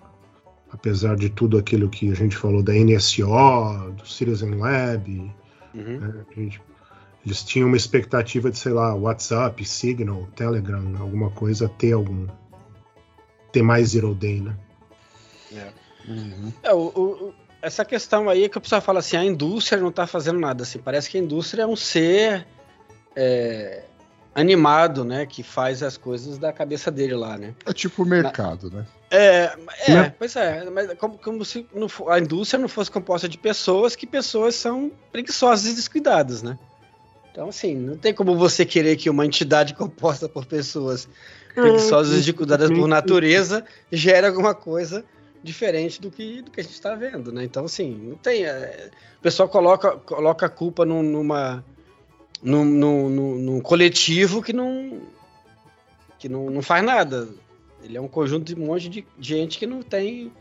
Apesar 0.72 1.16
de 1.16 1.28
tudo 1.28 1.58
aquilo 1.58 1.88
que 1.88 2.10
a 2.10 2.14
gente 2.14 2.36
falou 2.36 2.62
da 2.62 2.72
NSO, 2.74 3.92
do 3.96 4.06
Citizen 4.06 4.54
Lab, 4.54 5.32
Uhum. 5.74 5.98
né, 6.00 6.24
a 6.30 6.40
gente- 6.40 6.60
eles 7.24 7.42
tinham 7.44 7.68
uma 7.68 7.76
expectativa 7.76 8.50
de, 8.50 8.58
sei 8.58 8.72
lá, 8.72 8.94
WhatsApp, 8.94 9.64
Signal, 9.64 10.26
Telegram, 10.34 10.82
alguma 10.98 11.30
coisa, 11.30 11.68
ter 11.68 11.92
algum. 11.92 12.26
ter 13.52 13.62
mais 13.62 13.90
zero 13.90 14.14
day, 14.14 14.40
né? 14.40 14.56
É, 16.62 16.72
o- 16.72 16.78
o- 16.94 17.28
o- 17.28 17.34
essa 17.60 17.84
questão 17.84 18.28
aí 18.30 18.44
é 18.44 18.48
que 18.48 18.56
o 18.56 18.60
pessoal 18.62 18.80
fala 18.80 19.00
assim, 19.00 19.16
a 19.16 19.24
indústria 19.24 19.80
não 19.80 19.90
está 19.90 20.06
fazendo 20.06 20.40
nada 20.40 20.62
assim. 20.62 20.78
Parece 20.78 21.10
que 21.10 21.18
a 21.18 21.20
indústria 21.20 21.62
é 21.62 21.66
um 21.66 21.76
ser 21.76 22.46
é, 23.14 23.84
animado, 24.34 25.04
né? 25.04 25.26
Que 25.26 25.42
faz 25.42 25.82
as 25.82 25.98
coisas 25.98 26.38
da 26.38 26.50
cabeça 26.50 26.90
dele 26.90 27.14
lá, 27.14 27.36
né? 27.36 27.54
É 27.66 27.74
tipo 27.74 28.04
o 28.04 28.06
mercado, 28.06 28.70
né? 28.70 28.86
É, 29.14 29.54
é 29.86 29.94
Né? 29.94 30.14
pois 30.18 30.34
é, 30.36 30.64
mas 30.70 30.94
como, 30.94 31.18
como 31.18 31.44
se 31.44 31.66
não 31.74 31.86
a 32.08 32.18
indústria 32.18 32.58
não 32.58 32.68
fosse 32.68 32.90
composta 32.90 33.28
de 33.28 33.36
pessoas, 33.36 33.94
que 33.94 34.06
pessoas 34.06 34.54
são 34.54 34.90
preguiçosas 35.12 35.70
e 35.70 35.74
descuidadas, 35.76 36.42
né? 36.42 36.58
Então, 37.30 37.48
assim, 37.48 37.74
não 37.74 37.96
tem 37.96 38.12
como 38.14 38.36
você 38.36 38.64
querer 38.64 38.96
que 38.96 39.10
uma 39.10 39.24
entidade 39.26 39.74
composta 39.76 40.28
por 40.28 40.46
pessoas 40.46 41.08
preguiçosas 41.54 42.14
e 42.22 42.24
descuidadas 42.24 42.70
por 42.70 42.88
natureza 42.88 43.64
gere 43.90 44.26
alguma 44.26 44.54
coisa 44.54 45.04
diferente 45.42 46.00
do 46.00 46.10
que, 46.10 46.40
do 46.40 46.50
que 46.50 46.60
a 46.60 46.62
gente 46.62 46.72
está 46.72 46.94
vendo, 46.94 47.30
né? 47.32 47.44
Então, 47.44 47.64
assim, 47.66 47.94
não 47.94 48.16
tem. 48.16 48.44
é, 48.46 48.90
o 49.18 49.22
pessoal 49.22 49.48
coloca, 49.48 49.92
coloca 49.98 50.46
a 50.46 50.48
culpa 50.48 50.84
num- 50.86 51.02
numa. 51.02 51.62
Num, 52.42 52.64
num, 52.64 53.08
num- 53.08 53.34
num 53.38 53.60
coletivo 53.60 54.42
que 54.42 54.52
não. 54.52 55.00
que 56.18 56.28
não, 56.28 56.48
não 56.50 56.62
faz 56.62 56.82
nada. 56.84 57.28
Ele 57.82 57.96
é 57.96 58.00
um 58.00 58.08
conjunto 58.08 58.54
de 58.54 58.60
um 58.60 58.66
monte 58.66 58.88
de 58.88 59.06
gente 59.18 59.58
que 59.58 59.66
não 59.66 59.82
tem. 59.82 60.32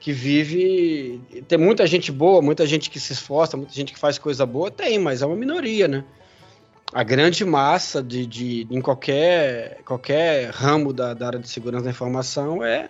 que 0.00 0.12
vive. 0.12 1.20
Tem 1.46 1.58
muita 1.58 1.86
gente 1.86 2.12
boa, 2.12 2.40
muita 2.40 2.66
gente 2.66 2.90
que 2.90 3.00
se 3.00 3.12
esforça, 3.12 3.56
muita 3.56 3.72
gente 3.72 3.92
que 3.92 3.98
faz 3.98 4.18
coisa 4.18 4.46
boa, 4.46 4.70
tem, 4.70 4.98
mas 4.98 5.22
é 5.22 5.26
uma 5.26 5.36
minoria, 5.36 5.88
né? 5.88 6.04
A 6.92 7.02
grande 7.02 7.44
massa 7.44 8.02
de, 8.02 8.24
de 8.24 8.66
em 8.70 8.80
qualquer, 8.80 9.80
qualquer 9.84 10.50
ramo 10.50 10.92
da, 10.92 11.12
da 11.12 11.26
área 11.26 11.38
de 11.38 11.48
segurança 11.48 11.84
da 11.84 11.90
informação 11.90 12.64
é, 12.64 12.88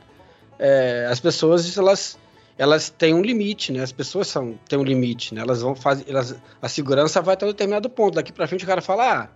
é, 0.59 1.07
as 1.11 1.19
pessoas 1.19 1.77
elas, 1.77 2.19
elas 2.57 2.91
têm 2.91 3.15
um 3.15 3.23
limite, 3.23 3.73
né? 3.73 3.83
As 3.83 3.91
pessoas 3.91 4.29
são, 4.29 4.59
têm 4.69 4.79
um 4.79 4.85
limite, 4.85 5.35
né? 5.35 5.41
Elas 5.41 5.63
vão 5.63 5.75
fazer, 5.75 6.05
elas, 6.09 6.37
a 6.61 6.69
segurança 6.69 7.21
vai 7.21 7.35
até 7.35 7.45
um 7.45 7.49
determinado 7.49 7.89
ponto. 7.91 8.15
Daqui 8.15 8.33
para 8.33 8.47
frente 8.47 8.65
o 8.65 8.69
cara 8.69 8.81
fala, 8.81 9.23
ah, 9.23 9.29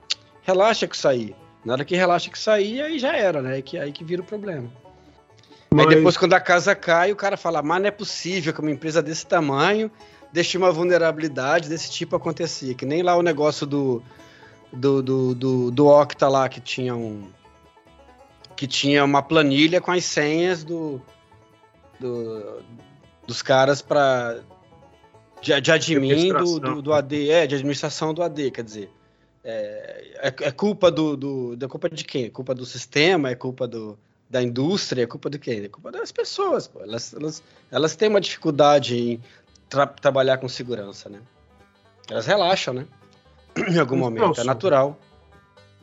relaxa 0.43 0.87
que 0.87 0.95
isso 0.95 1.09
aí. 1.09 1.35
Na 1.65 1.75
hora 1.75 1.85
que 1.85 1.95
relaxa 1.97 2.29
que 2.31 2.37
isso 2.37 2.51
aí, 2.51 2.99
já 2.99 3.17
era, 3.17 3.41
né? 3.41 3.55
Aí 3.55 3.63
que, 3.63 3.79
aí 3.79 3.93
que 3.93 4.03
vira 4.05 4.23
o 4.23 4.25
problema. 4.25 4.69
Mas- 5.71 5.87
Aí 5.87 5.95
depois, 5.97 6.17
quando 6.17 6.35
a 6.35 6.41
casa 6.41 6.75
cai, 6.75 7.13
o 7.13 7.17
cara 7.17 7.37
fala, 7.37 7.63
mas 7.63 7.81
não 7.81 7.89
é 7.89 7.91
possível 7.91 8.53
que 8.53 8.61
uma 8.61 8.71
empresa 8.71 9.01
desse 9.03 9.27
tamanho 9.27 9.91
deixe 10.33 10.59
uma 10.59 10.71
vulnerabilidade 10.73 11.69
desse 11.69 11.91
tipo 11.91 12.17
acontecer. 12.17 12.75
Que 12.75 12.85
nem 12.85 13.03
lá 13.03 13.17
o 13.17 13.23
negócio 13.23 13.67
do, 13.67 14.03
do, 14.73 15.03
do, 15.03 15.35
do, 15.35 15.71
do 15.71 15.87
Octa 15.87 16.29
lá, 16.29 16.49
que 16.49 16.61
tinha 16.61 16.95
um. 16.95 17.31
Que 18.57 18.67
tinha 18.67 19.05
uma 19.05 19.23
planilha 19.23 19.81
com 19.81 19.91
as 19.93 20.05
senhas 20.05 20.63
do, 20.63 21.01
do- 21.99 22.61
dos 23.27 23.41
caras 23.41 23.81
para 23.81 24.41
de, 25.41 25.59
de 25.61 25.73
admin 25.73 26.29
do, 26.29 26.61
do, 26.75 26.83
do 26.83 26.93
AD, 26.93 27.31
é, 27.31 27.47
de 27.47 27.55
administração 27.55 28.13
do 28.13 28.23
AD, 28.23 28.51
quer 28.51 28.63
dizer. 28.65 28.91
É, 29.45 30.29
é, 30.29 30.35
é 30.49 30.51
culpa 30.53 30.91
do, 30.91 31.17
do. 31.17 31.57
Da 31.57 31.69
culpa 31.69 31.89
de 31.91 32.05
quem? 32.05 32.27
É 32.27 32.31
culpa 32.31 32.55
do 32.55 32.65
sistema? 32.65 33.31
É 33.31 33.35
culpa 33.35 33.67
do, 33.67 33.99
da 34.31 34.43
indústria? 34.43 35.03
É 35.03 35.07
culpa 35.07 35.29
de 35.29 35.39
quem? 35.39 35.65
É 35.65 35.69
culpa 35.69 35.91
das 35.91 36.13
pessoas. 36.13 36.69
Pô. 36.69 36.81
Elas, 36.81 37.13
elas, 37.13 37.43
elas 37.71 37.97
têm 37.97 38.09
uma 38.09 38.21
dificuldade 38.21 38.97
em 38.97 39.21
tra- 39.69 39.87
trabalhar 39.87 40.39
com 40.39 40.49
segurança, 40.49 41.09
né? 41.09 41.21
Elas 42.09 42.27
relaxam, 42.27 42.75
né? 42.75 42.87
Em 43.69 43.79
algum 43.79 43.97
momento. 43.97 44.41
É 44.41 44.45
natural. 44.45 44.99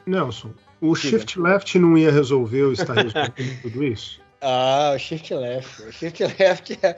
Nelson, 0.06 0.52
o 0.82 0.96
Diga. 0.96 1.20
Shift 1.20 1.40
Left 1.40 1.78
não 1.78 1.98
ia 1.98 2.12
resolver 2.12 2.64
ou 2.64 2.74
está 2.74 2.94
resolvendo 2.94 3.34
tudo 3.62 3.84
isso? 3.84 4.22
Ah, 4.42 4.94
o 4.96 4.98
Shift 4.98 5.34
Left. 5.34 5.82
O 5.84 5.92
Shift 5.92 6.24
Left 6.24 6.80
é, 6.82 6.98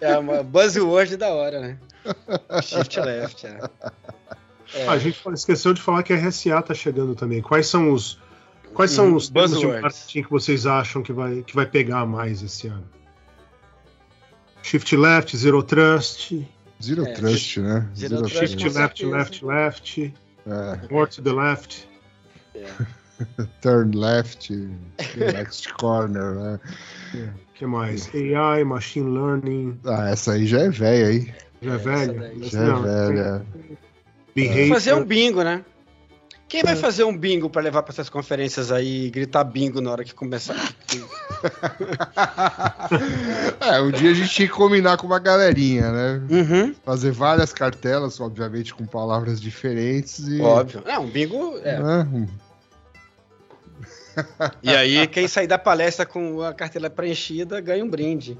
é 0.00 0.18
uma 0.18 0.42
buzzword 0.42 1.16
da 1.16 1.28
hora, 1.30 1.60
né? 1.60 1.78
Shift 2.62 2.98
Left, 3.00 3.46
é. 3.46 3.60
É. 4.74 4.86
A 4.88 4.98
gente 4.98 5.20
esqueceu 5.34 5.72
de 5.74 5.80
falar 5.82 6.02
que 6.02 6.12
a 6.12 6.16
RSA 6.16 6.58
está 6.60 6.74
chegando 6.74 7.14
também. 7.14 7.40
Quais 7.42 7.66
são 7.66 7.92
os 7.92 8.18
quais 8.74 8.90
são 8.92 9.08
Hum, 9.12 9.16
os 9.16 9.28
termos 9.28 9.58
de 9.58 9.66
marketing 9.66 10.22
que 10.22 10.30
vocês 10.30 10.64
acham 10.66 11.02
que 11.02 11.12
vai, 11.12 11.42
que 11.42 11.54
vai 11.54 11.66
pegar 11.66 12.06
mais 12.06 12.40
esse 12.42 12.68
ano? 12.68 12.84
Shift 14.62 14.96
Left, 14.96 15.36
Zero 15.36 15.62
Trust, 15.62 16.46
Zero 16.82 17.04
É, 17.06 17.12
Trust, 17.14 17.60
né? 17.60 17.88
Zero 17.96 18.16
Zero 18.16 18.28
Trust. 18.28 18.38
Shift 18.38 18.64
Left, 18.64 18.98
certeza. 18.98 19.16
Left, 19.16 19.44
Left, 19.44 20.14
É, 20.46 20.92
More 20.92 21.10
to 21.10 21.22
the 21.22 21.32
Left. 21.32 21.88
turn 23.60 23.92
left, 23.94 24.50
next 25.16 25.72
corner, 25.74 26.34
né? 26.34 26.60
O 27.14 27.54
que 27.54 27.66
mais? 27.66 28.08
AI, 28.14 28.64
Machine 28.64 29.10
Learning, 29.10 29.78
Ah, 29.84 30.08
essa 30.10 30.32
aí 30.32 30.46
já 30.46 30.60
é 30.60 30.70
velha 30.70 31.06
aí. 31.08 31.34
já 31.60 31.72
é, 31.72 31.74
Essa 31.76 31.82
velha? 32.12 32.32
Já 32.44 32.60
é 32.60 32.82
velha. 32.82 33.46
Behavior. 34.34 34.68
Fazer 34.68 34.94
um 34.94 35.04
bingo, 35.04 35.42
né? 35.42 35.64
Quem 36.48 36.64
vai 36.64 36.74
fazer 36.74 37.04
um 37.04 37.16
bingo 37.16 37.48
pra 37.48 37.62
levar 37.62 37.84
pra 37.84 37.92
essas 37.92 38.08
conferências 38.08 38.72
aí 38.72 39.06
e 39.06 39.10
gritar 39.10 39.44
bingo 39.44 39.80
na 39.80 39.92
hora 39.92 40.02
que 40.04 40.12
começar? 40.12 40.56
é, 43.60 43.80
um 43.80 43.92
dia 43.92 44.10
a 44.10 44.14
gente 44.14 44.30
tinha 44.30 44.48
que 44.48 44.54
combinar 44.54 44.96
com 44.96 45.06
uma 45.06 45.20
galerinha, 45.20 45.92
né? 45.92 46.22
Uhum, 46.28 46.74
Fazer 46.84 47.12
várias 47.12 47.52
cartelas, 47.52 48.20
obviamente 48.20 48.74
com 48.74 48.84
palavras 48.84 49.40
diferentes 49.40 50.18
e. 50.26 50.40
óbvio. 50.40 50.82
Não, 50.84 51.04
um 51.04 51.08
bingo 51.10 51.56
é. 51.62 51.80
né, 51.80 52.08
um- 52.12 52.26
E 54.62 54.70
aí, 54.70 55.06
quem 55.06 55.26
sair 55.28 55.46
da 55.46 55.58
palestra 55.58 56.04
com 56.06 56.42
a 56.42 56.52
cartela 56.54 56.88
preenchida 56.90 57.60
ganha 57.60 57.84
um 57.84 57.88
brinde. 57.90 58.38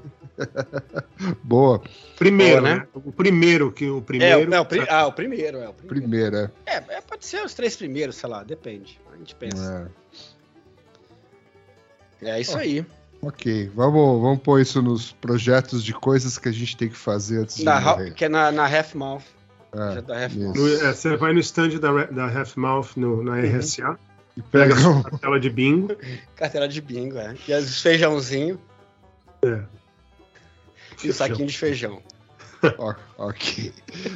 Boa. 1.43 1.81
Primeiro, 2.17 2.61
Boa, 2.61 2.73
né? 2.75 2.79
né? 2.81 2.87
O 2.93 3.11
primeiro 3.11 3.71
que 3.71 3.89
o 3.89 3.97
É, 3.97 4.01
primeiro. 4.01 4.51
o- 4.51 4.53
é, 4.55 4.59
o 4.59 4.65
pri- 4.65 4.87
ah, 4.89 5.07
o 5.07 5.13
primeiro, 5.13 5.57
é 5.57 5.69
o 5.69 5.73
primeiro. 5.73 6.01
Primeira. 6.09 6.53
É, 6.65 6.75
é, 6.77 7.01
pode 7.01 7.25
ser 7.25 7.43
os 7.43 7.53
três 7.53 7.75
primeiros, 7.75 8.15
sei 8.15 8.29
lá, 8.29 8.43
depende. 8.43 8.99
A 9.13 9.17
gente 9.17 9.35
pensa. 9.35 9.91
É. 12.21 12.29
É, 12.31 12.39
isso 12.41 12.57
aí. 12.57 12.85
Ok, 13.21 13.69
vamos, 13.75 14.21
vamos 14.21 14.39
pôr 14.41 14.59
isso 14.61 14.81
nos 14.81 15.11
projetos 15.11 15.83
de 15.83 15.93
coisas 15.93 16.37
que 16.39 16.49
a 16.49 16.51
gente 16.51 16.75
tem 16.75 16.89
que 16.89 16.97
fazer 16.97 17.39
antes 17.39 17.57
de 17.57 17.63
Na, 17.63 17.79
morrer. 17.79 18.13
que 18.13 18.25
é 18.25 18.29
na, 18.29 18.51
na 18.51 18.65
Half 18.65 18.95
Mouth. 18.95 19.23
É. 19.73 20.27
No- 20.29 20.67
é, 20.67 20.93
você 20.93 21.15
vai 21.17 21.31
no 21.33 21.39
stand 21.39 21.69
da, 21.79 22.05
da 22.05 22.25
Half 22.39 22.57
Mouth 22.57 22.89
no, 22.97 23.23
na 23.23 23.39
RSA, 23.39 23.97
E 24.37 24.41
pega 24.41 24.73
a 24.75 24.77
um- 24.89 25.01
sua 25.01 25.17
tela 25.19 25.39
de 25.39 25.49
bingo. 25.49 25.95
Cartela 26.35 26.67
de 26.67 26.79
bingo, 26.81 27.17
é. 27.17 27.35
E 27.47 27.53
os 27.53 27.81
feijãozinho 27.81 28.59
e 31.03 31.09
o 31.09 31.13
saquinho 31.13 31.47
de 31.47 31.57
feijão. 31.57 32.01
Ok. 33.17 33.73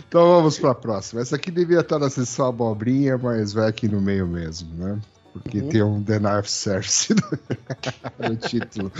Então 0.07 0.21
vamos 0.35 0.59
para 0.59 0.69
a 0.69 0.75
próxima. 0.75 1.19
Essa 1.19 1.35
aqui 1.35 1.49
devia 1.49 1.79
estar 1.79 1.97
na 1.97 2.11
sessão 2.11 2.45
abobrinha, 2.47 3.17
mas 3.17 3.51
vai 3.53 3.67
aqui 3.67 3.87
no 3.87 3.99
meio 3.99 4.27
mesmo, 4.27 4.71
né? 4.75 4.99
Porque 5.33 5.61
Uhum. 5.61 5.69
tem 5.69 5.81
um 5.81 5.99
Denial 5.99 6.41
of 6.41 6.51
Service 6.51 7.11
no 8.19 8.35
título. 8.35 8.91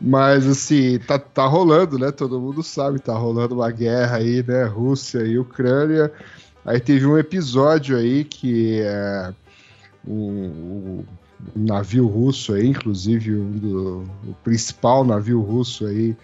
Mas 0.00 0.46
assim, 0.46 0.98
tá, 0.98 1.18
tá 1.18 1.44
rolando, 1.46 1.98
né? 1.98 2.10
Todo 2.10 2.40
mundo 2.40 2.62
sabe, 2.62 2.98
tá 3.00 3.12
rolando 3.12 3.54
uma 3.56 3.70
guerra 3.70 4.16
aí, 4.16 4.42
né? 4.42 4.64
Rússia 4.64 5.18
e 5.26 5.38
Ucrânia. 5.38 6.10
Aí 6.64 6.80
teve 6.80 7.04
um 7.04 7.18
episódio 7.18 7.98
aí 7.98 8.24
que 8.24 8.80
é 8.80 9.30
um, 10.06 11.04
um 11.56 11.64
navio 11.64 12.06
russo 12.06 12.54
aí, 12.54 12.66
inclusive 12.66 13.34
um 13.34 13.50
do, 13.50 14.04
o 14.26 14.34
principal 14.44 15.04
navio 15.04 15.40
russo 15.40 15.86
aí 15.86 16.16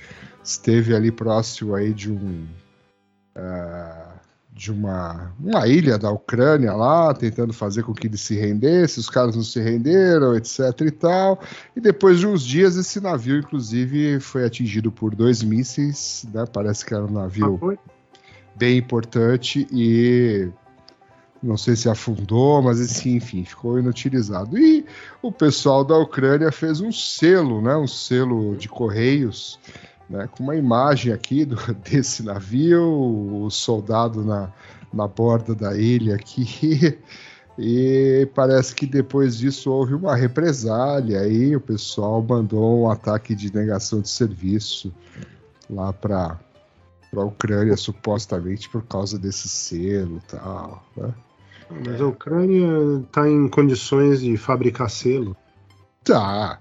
esteve 0.43 0.95
ali 0.95 1.11
próximo 1.11 1.75
aí 1.75 1.93
de 1.93 2.11
um 2.11 2.47
ah, 3.35 4.17
de 4.57 4.73
uma, 4.73 5.35
uma 5.39 5.69
ilha 5.69 5.99
da 5.99 6.11
Ucrânia 6.11 6.73
lá, 6.73 7.13
tentando 7.13 7.53
fazer 7.53 7.83
com 7.83 7.93
que 7.93 8.07
ele 8.07 8.17
se 8.17 8.35
rendesse, 8.35 8.99
os 8.99 9.11
caras 9.11 9.37
não 9.37 9.43
se 9.43 9.61
renderam, 9.61 10.35
etc 10.35 10.59
e 10.81 10.91
tal. 10.91 11.39
E 11.77 11.81
depois 11.81 12.19
de 12.19 12.27
uns 12.27 12.43
dias 12.43 12.75
esse 12.75 12.99
navio, 12.99 13.37
inclusive, 13.37 14.19
foi 14.19 14.47
atingido 14.47 14.91
por 14.91 15.15
dois 15.15 15.43
mísseis, 15.43 16.27
né? 16.33 16.47
Parece 16.51 16.87
que 16.87 16.95
era 16.95 17.05
um 17.05 17.11
navio 17.11 17.61
Ah, 17.63 17.77
bem 18.57 18.79
importante 18.79 19.69
e 19.71 20.49
Não 21.47 21.57
sei 21.57 21.77
se 21.77 21.89
afundou, 21.89 22.61
mas 22.61 22.81
assim, 22.81 23.15
enfim, 23.15 23.45
ficou 23.45 23.79
inutilizado. 23.79 24.59
E 24.59 24.85
o 25.23 25.31
pessoal 25.31 25.85
da 25.85 25.97
Ucrânia 25.97 26.51
fez 26.51 26.81
um 26.81 26.91
selo, 26.91 27.63
né? 27.63 27.77
Um 27.77 27.87
selo 27.87 28.57
de 28.57 28.69
correios, 28.69 29.57
né? 30.11 30.29
Com 30.33 30.43
uma 30.43 30.57
imagem 30.57 31.13
aqui 31.13 31.45
do, 31.45 31.57
desse 31.89 32.25
navio, 32.25 32.83
o 32.83 33.49
soldado 33.49 34.25
na, 34.25 34.53
na 34.93 35.07
borda 35.07 35.55
da 35.55 35.77
ilha 35.77 36.17
aqui. 36.17 36.99
E 37.59 38.29
parece 38.35 38.75
que 38.75 38.85
depois 38.85 39.39
disso 39.39 39.71
houve 39.71 39.95
uma 39.95 40.15
represália 40.15 41.21
aí, 41.21 41.57
o 41.57 41.61
pessoal 41.61 42.23
mandou 42.23 42.83
um 42.83 42.91
ataque 42.91 43.35
de 43.35 43.55
negação 43.55 44.03
de 44.03 44.11
serviço 44.11 44.93
lá 45.71 45.91
para 45.91 46.39
a 47.15 47.25
Ucrânia, 47.25 47.77
supostamente 47.77 48.69
por 48.69 48.85
causa 48.85 49.19
desse 49.19 49.49
selo 49.49 50.19
e 50.19 50.27
tal. 50.37 50.85
Né? 50.97 51.15
Mas 51.71 52.01
a 52.01 52.07
Ucrânia 52.07 52.67
está 53.05 53.29
em 53.29 53.49
condições 53.49 54.21
de 54.21 54.37
fabricar 54.37 54.89
selo. 54.91 55.37
Tá, 56.05 56.61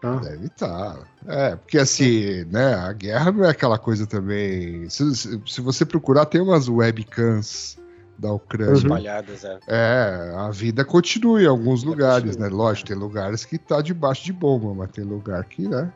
Tá? 0.00 0.16
deve 0.16 0.46
estar. 0.46 0.98
É, 1.26 1.56
porque 1.56 1.78
assim, 1.78 2.44
né, 2.44 2.74
a 2.74 2.92
guerra 2.92 3.32
não 3.32 3.44
é 3.44 3.48
aquela 3.50 3.78
coisa 3.78 4.06
também. 4.06 4.88
Se, 4.90 5.14
se- 5.16 5.60
você 5.60 5.84
procurar, 5.86 6.26
tem 6.26 6.40
umas 6.40 6.68
webcams 6.68 7.78
da 8.18 8.30
Ucrânia. 8.32 8.72
Uhum. 8.74 8.78
Espalhadas, 8.78 9.44
é. 9.44 9.58
É, 9.66 10.34
a 10.36 10.50
vida 10.50 10.84
continua 10.84 11.42
em 11.42 11.46
alguns 11.46 11.82
lugares, 11.82 12.30
continua, 12.36 12.50
né? 12.50 12.54
Lógico, 12.54 12.88
tem 12.88 12.96
lugares 12.96 13.44
que 13.44 13.56
tá 13.58 13.80
debaixo 13.80 14.24
de 14.24 14.32
bomba, 14.34 14.74
mas 14.74 14.90
tem 14.90 15.02
lugar 15.04 15.42
que, 15.44 15.66
né? 15.66 15.90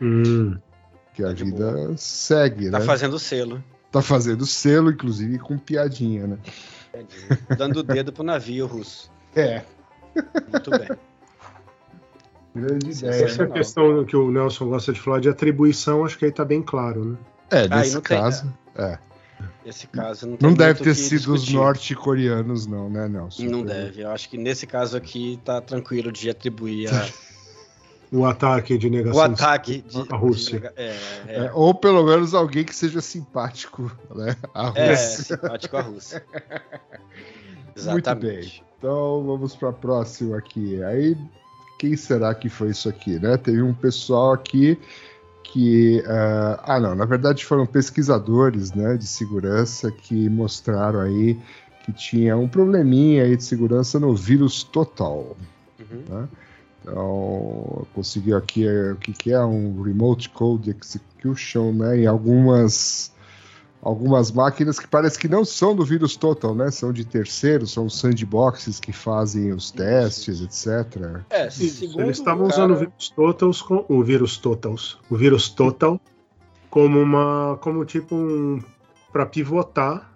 Hum. 0.00 0.56
Que 1.14 1.22
a 1.24 1.28
Tá 1.28 1.32
vida 1.34 1.96
segue, 1.96 2.70
Tá 2.70 2.78
né? 2.80 2.84
fazendo 2.84 3.18
selo. 3.18 3.62
Tá 3.90 4.00
fazendo 4.02 4.46
selo, 4.46 4.90
inclusive, 4.90 5.38
com 5.38 5.56
piadinha, 5.58 6.26
né? 6.26 6.38
Dando 7.56 7.78
o 7.78 7.82
dedo 7.82 8.12
pro 8.12 8.22
navio 8.22 8.66
russo. 8.66 9.10
É. 9.34 9.62
Muito 10.52 10.70
bem. 10.70 10.88
Grande 12.54 12.90
Essa 12.90 13.06
ideia. 13.06 13.24
Essa 13.24 13.46
questão 13.46 14.04
que 14.04 14.14
o 14.16 14.30
Nelson 14.30 14.68
gosta 14.68 14.92
de 14.92 15.00
falar 15.00 15.20
de 15.20 15.28
atribuição, 15.28 16.04
acho 16.04 16.18
que 16.18 16.26
aí 16.26 16.32
tá 16.32 16.44
bem 16.44 16.62
claro, 16.62 17.04
né? 17.04 17.16
É, 17.50 17.68
nesse 17.68 17.92
tem- 18.02 18.18
caso. 18.18 18.52
é. 18.76 18.98
Nesse 19.64 19.86
caso, 19.86 20.26
não 20.28 20.36
tem 20.36 20.48
Não 20.48 20.54
deve 20.56 20.72
muito 20.80 20.84
ter 20.84 20.94
sido 20.94 21.32
os 21.32 21.40
discutir. 21.42 21.54
norte-coreanos, 21.54 22.66
não, 22.66 22.88
né, 22.90 23.08
Nelson? 23.08 23.42
Não 23.44 23.62
deve. 23.64 24.02
Eu 24.02 24.10
acho 24.10 24.28
que 24.28 24.36
nesse 24.36 24.66
caso 24.66 24.96
aqui 24.96 25.40
tá 25.44 25.60
tranquilo 25.60 26.12
de 26.12 26.28
atribuir 26.30 26.88
a- 26.92 27.08
O 28.12 28.26
ataque 28.26 28.76
de 28.76 28.88
o 28.88 28.90
negação. 28.90 29.22
ataque 29.22 29.82
de, 29.82 30.06
A 30.10 30.16
Rússia. 30.16 30.60
de- 30.60 30.66
é, 30.76 30.96
é, 31.26 31.36
É, 31.46 31.50
ou 31.54 31.74
pelo 31.74 32.04
menos 32.04 32.34
alguém 32.34 32.62
que 32.64 32.74
seja 32.76 33.00
simpático, 33.00 33.90
né? 34.14 34.36
A 34.54 34.72
é, 34.76 34.90
Rússia. 34.90 35.24
simpático 35.36 35.76
à 35.76 35.80
Rússia. 35.80 36.24
Muito 37.74 37.78
Exatamente. 37.78 38.62
Então 38.78 39.24
vamos 39.24 39.56
para 39.56 39.70
a 39.70 39.72
próxima 39.72 40.36
aqui. 40.36 40.82
Aí, 40.84 41.16
quem 41.78 41.96
será 41.96 42.34
que 42.34 42.48
foi 42.48 42.70
isso 42.70 42.88
aqui, 42.88 43.18
né? 43.18 43.36
Teve 43.36 43.62
um 43.62 43.72
pessoal 43.72 44.32
aqui 44.32 44.78
que. 45.44 46.02
ah, 46.06 46.60
ah, 46.64 46.80
não, 46.80 46.94
na 46.94 47.04
verdade 47.04 47.44
foram 47.44 47.64
pesquisadores 47.64 48.72
né, 48.74 48.96
de 48.96 49.06
segurança 49.06 49.90
que 49.90 50.28
mostraram 50.28 51.00
aí 51.00 51.38
que 51.84 51.92
tinha 51.92 52.36
um 52.36 52.46
probleminha 52.46 53.24
aí 53.24 53.36
de 53.36 53.42
segurança 53.44 53.98
no 53.98 54.14
vírus 54.14 54.62
total. 54.62 55.36
Uhum. 55.80 56.28
Então, 56.82 57.86
conseguiu 57.94 58.36
aqui 58.36 58.66
é, 58.66 58.92
o 58.92 58.96
que, 58.96 59.12
que 59.12 59.32
é 59.32 59.40
um 59.40 59.80
Remote 59.82 60.28
Code 60.30 60.70
Execution, 60.70 61.72
né? 61.72 62.00
Em 62.00 62.06
algumas, 62.06 63.12
algumas 63.80 64.32
máquinas 64.32 64.80
que 64.80 64.88
parece 64.88 65.16
que 65.16 65.28
não 65.28 65.44
são 65.44 65.76
do 65.76 65.84
vírus 65.84 66.16
total, 66.16 66.54
né? 66.54 66.72
São 66.72 66.92
de 66.92 67.04
terceiros, 67.04 67.72
são 67.72 67.88
sandboxes 67.88 68.80
que 68.80 68.92
fazem 68.92 69.52
os 69.52 69.70
testes, 69.70 70.40
etc. 70.40 71.22
É, 71.30 71.44
eles 71.44 72.18
estavam 72.18 72.48
cara- 72.48 72.54
usando 72.54 72.72
o 72.72 72.76
vírus 72.76 73.08
totals, 73.14 73.62
com, 73.62 73.84
o 73.88 74.02
vírus 74.02 74.36
totals, 74.36 74.98
o 75.08 75.16
vírus 75.16 75.48
total 75.48 76.00
como 76.68 76.98
uma, 77.00 77.58
como 77.60 77.84
tipo 77.84 78.14
um 78.16 78.60
para 79.12 79.26
pivotar, 79.26 80.10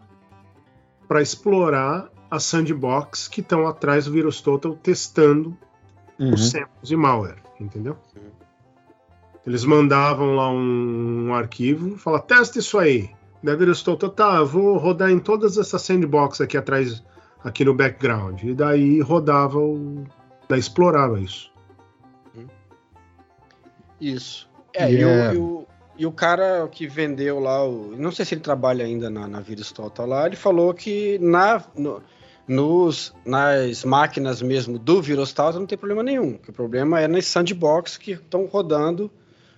para 1.06 1.20
explorar 1.20 2.10
a 2.30 2.40
sandbox 2.40 3.28
que 3.28 3.40
estão 3.40 3.66
atrás 3.66 4.06
do 4.06 4.12
vírus 4.12 4.40
total 4.40 4.74
testando 4.74 5.56
Uhum. 6.18 6.32
os 6.34 6.50
samples 6.50 6.88
de 6.88 6.96
malware, 6.96 7.36
entendeu? 7.60 7.96
Uhum. 8.16 8.30
Eles 9.46 9.64
mandavam 9.64 10.34
lá 10.34 10.50
um, 10.50 11.28
um 11.28 11.34
arquivo, 11.34 11.96
fala 11.98 12.18
testa 12.18 12.58
isso 12.58 12.78
aí. 12.78 13.10
Daí 13.42 13.54
o 13.54 13.58
vírus 13.58 13.82
total, 13.82 14.10
tá, 14.10 14.36
eu 14.36 14.46
vou 14.46 14.76
rodar 14.76 15.10
em 15.10 15.18
todas 15.20 15.56
essas 15.56 15.82
sandbox 15.82 16.40
aqui 16.40 16.56
atrás, 16.56 17.04
aqui 17.44 17.64
no 17.64 17.72
background. 17.74 18.42
E 18.42 18.54
daí 18.54 19.00
rodava 19.00 19.58
o, 19.58 20.04
daí 20.48 20.58
explorava 20.58 21.20
isso. 21.20 21.52
Isso. 24.00 24.48
É, 24.74 24.90
E 24.90 25.00
e, 25.00 25.04
o- 25.04 25.08
é- 25.08 25.34
e 25.34 25.36
o, 25.38 25.66
e 25.98 26.06
o 26.06 26.12
cara 26.12 26.68
que 26.70 26.86
vendeu 26.86 27.38
lá, 27.40 27.64
o, 27.64 27.94
não 27.96 28.10
sei 28.12 28.24
se 28.24 28.34
ele 28.34 28.40
trabalha 28.42 28.84
ainda 28.84 29.08
na, 29.08 29.26
na 29.26 29.40
Vírus 29.40 29.72
Total 29.72 30.06
lá, 30.06 30.26
ele 30.26 30.36
falou 30.36 30.72
que 30.74 31.18
na, 31.20 31.62
no- 31.76 32.02
nos, 32.48 33.12
nas 33.24 33.84
máquinas 33.84 34.40
mesmo 34.40 34.78
do 34.78 35.02
Vírus 35.02 35.32
Total 35.32 35.52
não 35.60 35.66
tem 35.66 35.76
problema 35.76 36.02
nenhum. 36.02 36.34
Que 36.38 36.50
o 36.50 36.52
problema 36.52 37.00
é 37.00 37.08
nas 37.08 37.26
sandbox 37.26 37.96
que 37.96 38.12
estão 38.12 38.46
rodando 38.46 39.10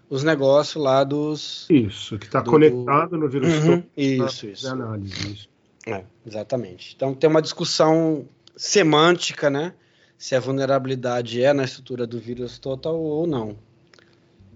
os 0.08 0.22
negócios 0.24 0.82
lá 0.82 1.04
dos. 1.04 1.66
Isso, 1.68 2.18
que 2.18 2.26
está 2.26 2.40
Do- 2.40 2.50
conectado 2.50 3.16
no 3.18 3.28
vírus 3.28 3.52
Uhum, 3.54 3.82
total. 3.82 3.90
Isso, 3.96 4.46
isso. 4.46 4.68
análise. 4.68 5.32
Isso. 5.32 5.48
É, 5.86 6.04
exatamente. 6.26 6.94
Então 6.96 7.14
tem 7.14 7.28
uma 7.28 7.42
discussão 7.42 8.26
semântica, 8.56 9.48
né? 9.50 9.74
Se 10.16 10.34
a 10.34 10.40
vulnerabilidade 10.40 11.42
é 11.42 11.52
na 11.52 11.64
estrutura 11.64 12.06
do 12.06 12.18
vírus 12.18 12.58
total 12.58 12.98
ou 12.98 13.26
não. 13.26 13.56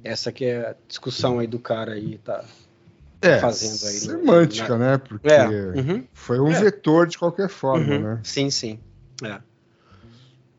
Essa 0.03 0.33
que 0.33 0.45
é 0.45 0.71
a 0.71 0.75
discussão 0.89 1.39
aí 1.39 1.47
do 1.47 1.59
cara 1.59 1.93
aí, 1.93 2.19
tá? 2.19 2.45
É, 3.23 3.39
fazendo 3.39 3.87
aí 3.87 3.99
semântica, 3.99 4.77
né? 4.77 4.99
Porque 4.99 5.29
É. 5.29 5.47
uhum, 5.47 6.05
foi 6.13 6.41
um 6.41 6.51
É. 6.51 6.61
vetor 6.61 7.07
de 7.07 7.17
qualquer 7.17 7.49
forma, 7.49 7.95
uhum. 7.95 8.03
né? 8.03 8.21
Sim, 8.25 8.51
sim. 8.51 8.79
É. 9.23 9.39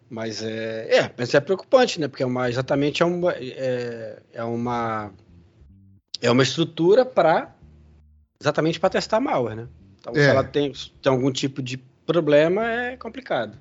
Mas 0.10 0.42
é, 0.42 0.98
é, 0.98 1.12
mas 1.18 1.34
é 1.34 1.40
preocupante, 1.40 2.00
né? 2.00 2.08
Porque 2.08 2.24
é 2.24 2.26
uma, 2.26 2.50
exatamente 2.50 3.04
é 3.04 3.06
uma, 3.06 3.32
é, 3.34 4.20
é 4.32 4.44
uma, 4.44 5.12
é 6.22 6.32
uma 6.32 6.44
estrutura 6.44 7.04
para 7.06 7.54
exatamente 8.40 8.80
para 8.80 8.90
testar 8.92 9.20
malware, 9.20 9.56
né? 9.56 9.68
Então, 10.00 10.14
se 10.14 10.20
É. 10.20 10.26
ela 10.26 10.44
tem, 10.44 10.72
tem 11.02 11.12
algum 11.12 11.32
tipo 11.32 11.62
de 11.62 11.78
problema, 12.06 12.66
é 12.66 12.98
complicado. 12.98 13.58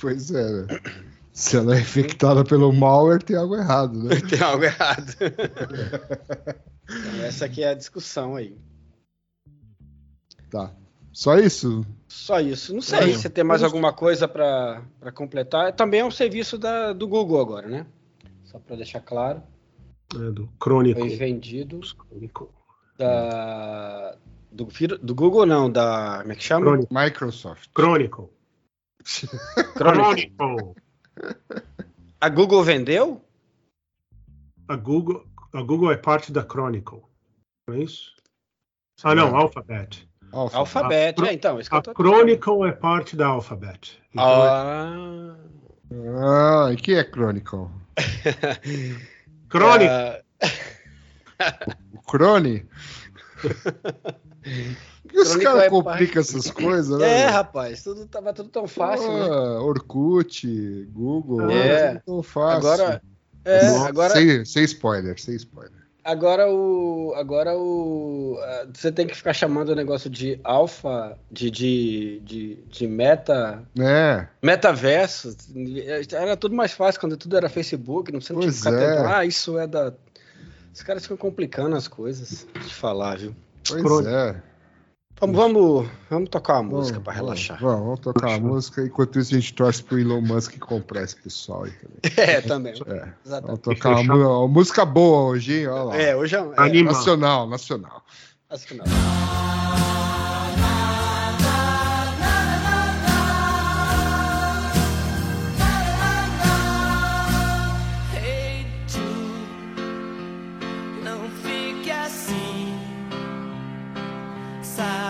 Pois 0.00 0.30
é. 0.30 0.62
né? 0.62 0.80
Se 1.32 1.56
ela 1.56 1.76
é 1.76 1.80
infectada 1.80 2.44
pelo 2.44 2.72
malware, 2.72 3.22
tem 3.22 3.36
algo 3.36 3.56
errado, 3.56 4.02
né? 4.04 4.16
Tem 4.30 4.40
algo 4.40 4.64
errado. 4.64 5.12
Então, 6.88 7.24
essa 7.24 7.44
aqui 7.44 7.62
é 7.62 7.70
a 7.70 7.74
discussão 7.74 8.36
aí. 8.36 8.56
Tá. 10.50 10.72
Só 11.12 11.38
isso? 11.38 11.84
Só 12.06 12.40
isso. 12.40 12.74
Não 12.74 12.82
sei 12.82 13.14
se 13.14 13.28
tem 13.30 13.42
mais 13.42 13.62
alguma 13.62 13.92
coisa 13.92 14.28
para 14.28 14.82
completar. 15.14 15.72
Também 15.72 16.00
é 16.00 16.04
um 16.04 16.10
serviço 16.10 16.58
da, 16.58 16.92
do 16.92 17.08
Google 17.08 17.40
agora, 17.40 17.68
né? 17.68 17.86
Só 18.44 18.58
para 18.58 18.76
deixar 18.76 19.00
claro. 19.00 19.42
É, 20.14 20.30
do 20.30 20.48
Chronicle. 20.62 21.08
Foi 21.08 21.16
vendido 21.16 21.80
Chronicle. 21.82 22.48
da, 22.98 24.16
do, 24.52 24.68
do 25.02 25.14
Google, 25.14 25.46
não, 25.46 25.70
da. 25.70 26.18
Como 26.20 26.32
é 26.32 26.36
que 26.36 26.44
chama? 26.44 26.66
Chronicle. 26.66 26.96
Microsoft. 26.96 27.70
Chronicle. 27.74 28.28
Chronicle. 29.74 30.30
Chronicle. 30.36 30.74
A 32.20 32.28
Google 32.28 32.62
vendeu? 32.62 33.20
A 34.68 34.76
Google, 34.76 35.24
a 35.58 35.62
Google 35.62 35.90
é 35.92 35.96
parte 35.96 36.30
da 36.32 36.42
Chronicle. 36.42 37.02
Não 37.68 37.76
é 37.76 37.80
isso? 37.80 38.14
Ah, 39.02 39.14
não, 39.14 39.34
Alphabet. 39.36 40.08
Alpha. 40.32 40.58
Alphabet. 40.58 41.22
A- 41.22 41.26
é, 41.28 41.32
então, 41.32 41.58
isso 41.60 41.68
que 41.70 41.76
A 41.76 41.78
eu 41.78 41.82
tô 41.82 41.92
Chronicle 41.94 42.64
é 42.66 42.72
parte 42.72 43.16
da 43.16 43.26
Alphabet. 43.28 44.00
Então, 44.10 44.24
Ah, 44.24 45.36
Ah, 46.68 46.72
e 46.72 46.76
que 46.76 46.94
é 46.94 47.04
Chronicle? 47.04 47.68
Chronicle. 49.50 50.22
ah, 51.38 51.66
O 51.94 52.02
Crone? 52.02 52.66
Por 55.02 55.10
que 55.12 55.18
os 55.20 55.36
caras 55.36 55.62
é 55.64 55.70
complicam 55.70 56.20
essas 56.20 56.50
coisas, 56.50 56.98
né? 56.98 57.22
é, 57.22 57.26
rapaz, 57.26 57.82
tudo 57.82 58.06
tava 58.06 58.32
tudo 58.32 58.48
tão 58.48 58.66
fácil, 58.66 59.12
né? 59.12 59.28
Ah, 59.30 59.60
Orkut, 59.62 60.84
Google, 60.92 61.50
É. 61.50 61.90
tudo 61.94 62.02
tão 62.04 62.22
fácil. 62.22 62.56
Agora, 62.68 63.02
é, 63.46 63.66
Nossa, 63.70 63.88
agora, 63.88 64.12
Sem, 64.14 64.44
sem 64.44 64.64
spoiler, 64.64 65.18
sem 65.20 65.34
spoiler. 65.36 65.72
agora 66.04 66.48
o, 66.50 67.12
agora 67.16 67.56
o, 67.56 68.38
você 68.74 68.92
tem 68.92 69.06
que 69.06 69.14
ficar 69.16 69.32
chamando 69.32 69.70
o 69.70 69.74
negócio 69.74 70.08
de 70.10 70.38
alfa, 70.44 71.16
de, 71.30 71.50
de, 71.50 72.20
de, 72.24 72.54
de 72.68 72.86
meta, 72.86 73.62
É, 73.78 74.26
metaverso. 74.42 75.36
Era 76.12 76.36
tudo 76.36 76.54
mais 76.54 76.72
fácil 76.72 77.00
quando 77.00 77.16
tudo 77.16 77.36
era 77.36 77.48
Facebook, 77.48 78.12
não 78.12 78.18
precisa 78.18 78.38
Pois 78.38 78.56
ficar 78.58 78.72
é. 78.74 78.78
tentando, 78.78 79.08
ah, 79.08 79.24
isso 79.24 79.58
é 79.58 79.66
da, 79.66 79.92
os 80.74 80.82
caras 80.82 81.02
ficam 81.02 81.16
complicando 81.16 81.74
as 81.74 81.88
coisas 81.88 82.46
de 82.54 82.74
falar, 82.74 83.16
viu? 83.18 83.34
pois 83.66 83.82
Crônica. 83.82 84.10
é. 84.42 84.55
Vamos, 85.18 85.36
vamos, 85.36 85.88
vamos 86.10 86.28
tocar 86.28 86.60
uma 86.60 86.76
música 86.78 87.00
pra 87.00 87.14
vamos, 87.14 87.28
relaxar. 87.28 87.58
Vamos, 87.58 87.84
vamos 87.84 88.00
tocar 88.00 88.34
a 88.34 88.38
música. 88.38 88.82
Enquanto 88.82 89.18
isso, 89.18 89.34
a 89.34 89.38
gente 89.38 89.54
torce 89.54 89.82
pro 89.82 89.98
Elon 89.98 90.20
Musk 90.20 90.58
comprar 90.58 91.04
esse 91.04 91.16
pessoal 91.16 91.64
aí 91.64 91.72
também. 91.72 91.96
É, 92.16 92.40
também. 92.42 92.74
É, 92.86 93.08
vamos 93.24 93.60
tocar 93.60 94.00
uma, 94.00 94.14
uma 94.14 94.48
música 94.48 94.84
boa 94.84 95.30
hoje, 95.30 95.60
hein? 95.60 95.68
Olha 95.68 95.82
lá. 95.84 95.96
É, 95.96 96.14
hoje 96.14 96.36
é, 96.36 96.38
é 96.38 96.52
Anima. 96.56 96.92
Nacional, 96.92 97.48
nacional. 97.48 98.04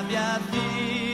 Sabe 0.07 0.17
a 0.19 0.39
vida 0.39 1.06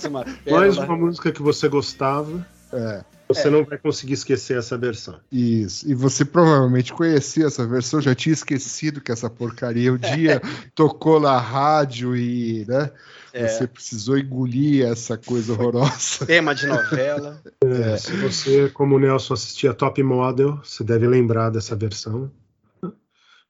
Nossa, 0.00 0.08
uma 0.08 0.24
Mais 0.48 0.78
uma 0.78 0.96
música 0.96 1.32
que 1.32 1.42
você 1.42 1.68
gostava. 1.68 2.46
É. 2.72 3.04
Você 3.28 3.48
não 3.48 3.64
vai 3.64 3.78
conseguir 3.78 4.14
esquecer 4.14 4.58
essa 4.58 4.76
versão. 4.76 5.20
Isso. 5.30 5.88
E 5.88 5.94
você 5.94 6.24
provavelmente 6.24 6.92
conhecia 6.92 7.46
essa 7.46 7.64
versão, 7.64 8.00
já 8.00 8.12
tinha 8.12 8.32
esquecido 8.32 9.00
que 9.00 9.12
essa 9.12 9.30
porcaria 9.30 9.92
um 9.92 9.96
dia 9.96 10.42
tocou 10.74 11.20
na 11.20 11.38
rádio 11.38 12.16
e, 12.16 12.64
né? 12.66 12.90
É. 13.32 13.46
Você 13.46 13.68
precisou 13.68 14.18
engolir 14.18 14.84
essa 14.84 15.16
coisa 15.16 15.52
horrorosa. 15.52 16.26
Tema 16.26 16.54
de 16.54 16.66
novela. 16.66 17.40
É, 17.62 17.96
Se 17.96 18.12
você, 18.16 18.68
como 18.70 18.96
o 18.96 18.98
Nelson, 18.98 19.34
assistia 19.34 19.72
Top 19.72 20.02
Model, 20.02 20.58
você 20.64 20.82
deve 20.82 21.06
lembrar 21.06 21.50
dessa 21.50 21.76
versão. 21.76 22.30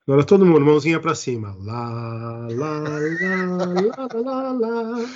Agora 0.07 0.25
todo 0.25 0.45
mundo, 0.45 0.61
mãozinha 0.61 0.99
pra 1.01 1.15
cima. 1.15 1.57
Lá, 1.61 1.89
lá, 2.51 2.81
lá, 2.81 4.09
lá, 4.21 4.53
lá, 4.53 4.53
lá. 4.53 5.09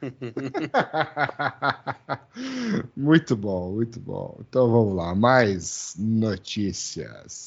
muito 2.96 3.36
bom, 3.36 3.72
muito 3.72 4.00
bom. 4.00 4.38
Então 4.48 4.70
vamos 4.70 4.94
lá, 4.96 5.14
mais 5.14 5.94
notícias. 5.98 7.46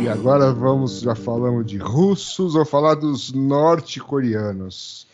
E 0.00 0.08
agora 0.08 0.52
vamos, 0.52 1.00
já 1.00 1.14
falamos 1.14 1.66
de 1.66 1.78
russos, 1.78 2.54
vamos 2.54 2.70
falar 2.70 2.94
dos 2.94 3.32
norte-coreanos. 3.32 5.06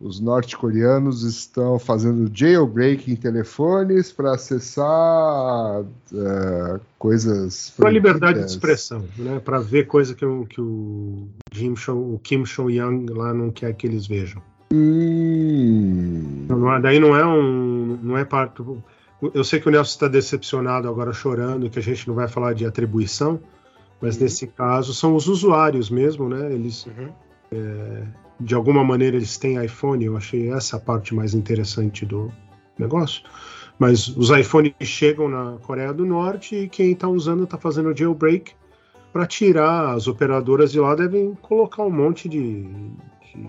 Os 0.00 0.18
norte-coreanos 0.18 1.22
estão 1.22 1.78
fazendo 1.78 2.28
jailbreak 2.34 3.08
em 3.08 3.14
telefones 3.14 4.10
para 4.10 4.34
acessar 4.34 5.84
eh, 6.12 6.80
coisas. 6.98 7.72
Para 7.76 7.88
liberdade 7.90 8.40
de 8.40 8.46
expressão, 8.46 9.04
né? 9.16 9.38
Para 9.38 9.60
ver 9.60 9.86
coisa 9.86 10.12
que, 10.12 10.24
o- 10.24 10.44
que 10.44 10.60
o, 10.60 11.28
Jim 11.52 11.76
Show, 11.76 12.14
o 12.14 12.18
Kim 12.18 12.42
Young 12.68 13.06
lá 13.10 13.32
não 13.32 13.52
quer 13.52 13.72
que 13.74 13.86
eles 13.86 14.04
vejam. 14.04 14.42
Hum, 14.72 16.46
não 16.48 16.74
é- 16.74 16.80
daí 16.80 16.98
não 16.98 17.14
é 17.14 17.26
um, 17.26 17.98
não 18.02 18.16
é 18.18 18.24
parte. 18.24 18.62
Eu 19.34 19.44
sei 19.44 19.60
que 19.60 19.68
o 19.68 19.70
Nelson 19.70 19.90
está 19.90 20.08
decepcionado 20.08 20.88
agora 20.88 21.12
chorando 21.12 21.70
que 21.70 21.78
a 21.78 21.82
gente 21.82 22.08
não 22.08 22.14
vai 22.14 22.26
falar 22.26 22.54
de 22.54 22.64
atribuição, 22.66 23.38
mas 24.00 24.16
Uhum. 24.16 24.22
nesse 24.22 24.46
caso 24.46 24.92
são 24.94 25.14
os 25.14 25.28
usuários 25.28 25.90
mesmo, 25.90 26.28
né? 26.28 26.52
Eles 26.52 26.86
Uhum. 26.86 27.10
de 28.40 28.54
alguma 28.54 28.82
maneira 28.82 29.14
eles 29.16 29.36
têm 29.36 29.62
iPhone, 29.62 30.04
eu 30.04 30.16
achei 30.16 30.50
essa 30.50 30.76
a 30.76 30.80
parte 30.80 31.14
mais 31.14 31.32
interessante 31.34 32.04
do 32.04 32.32
negócio. 32.78 33.22
Mas 33.78 34.08
os 34.08 34.30
iPhones 34.30 34.72
chegam 34.80 35.28
na 35.28 35.58
Coreia 35.62 35.92
do 35.92 36.04
Norte 36.04 36.56
e 36.56 36.68
quem 36.68 36.92
está 36.92 37.06
usando 37.08 37.44
está 37.44 37.56
fazendo 37.58 37.96
jailbreak 37.96 38.52
para 39.12 39.26
tirar 39.26 39.94
as 39.94 40.08
operadoras 40.08 40.72
de 40.72 40.80
lá 40.80 40.94
devem 40.94 41.34
colocar 41.42 41.84
um 41.84 41.90
monte 41.90 42.28
de, 42.28 42.62
de, 42.64 43.48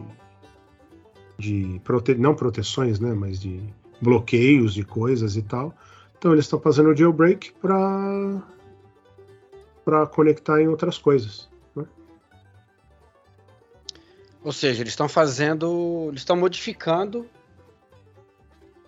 de 1.44 1.82
prote- 1.84 2.16
não 2.16 2.34
proteções, 2.34 3.00
né, 3.00 3.14
mas 3.14 3.40
de 3.40 3.62
bloqueios 4.02 4.74
de 4.74 4.84
coisas 4.84 5.36
e 5.36 5.42
tal. 5.42 5.74
Então 6.18 6.32
eles 6.32 6.46
estão 6.46 6.60
fazendo 6.60 6.96
jailbreak 6.96 7.54
para 7.62 8.42
para 9.84 10.06
conectar 10.08 10.62
em 10.62 10.68
outras 10.70 10.98
coisas. 10.98 11.50
Ou 14.42 14.52
seja, 14.52 14.82
eles 14.82 14.92
estão 14.94 15.08
fazendo. 15.10 16.08
Eles 16.10 16.22
estão 16.22 16.36
modificando 16.36 17.26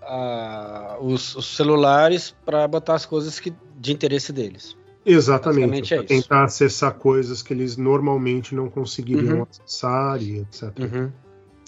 ah, 0.01 0.97
os, 1.01 1.35
os 1.35 1.55
celulares 1.55 2.35
para 2.45 2.67
botar 2.67 2.95
as 2.95 3.05
coisas 3.05 3.39
que, 3.39 3.53
de 3.77 3.91
interesse 3.93 4.33
deles. 4.33 4.75
Exatamente, 5.05 5.93
é 5.93 6.03
tentar 6.03 6.45
acessar 6.45 6.93
coisas 6.95 7.41
que 7.41 7.53
eles 7.53 7.77
normalmente 7.77 8.55
não 8.55 8.69
conseguiriam 8.69 9.37
Uhum. 9.37 9.47
acessar 9.49 10.21
e 10.21 10.39
etc. 10.39 10.63
Uhum. 10.79 11.11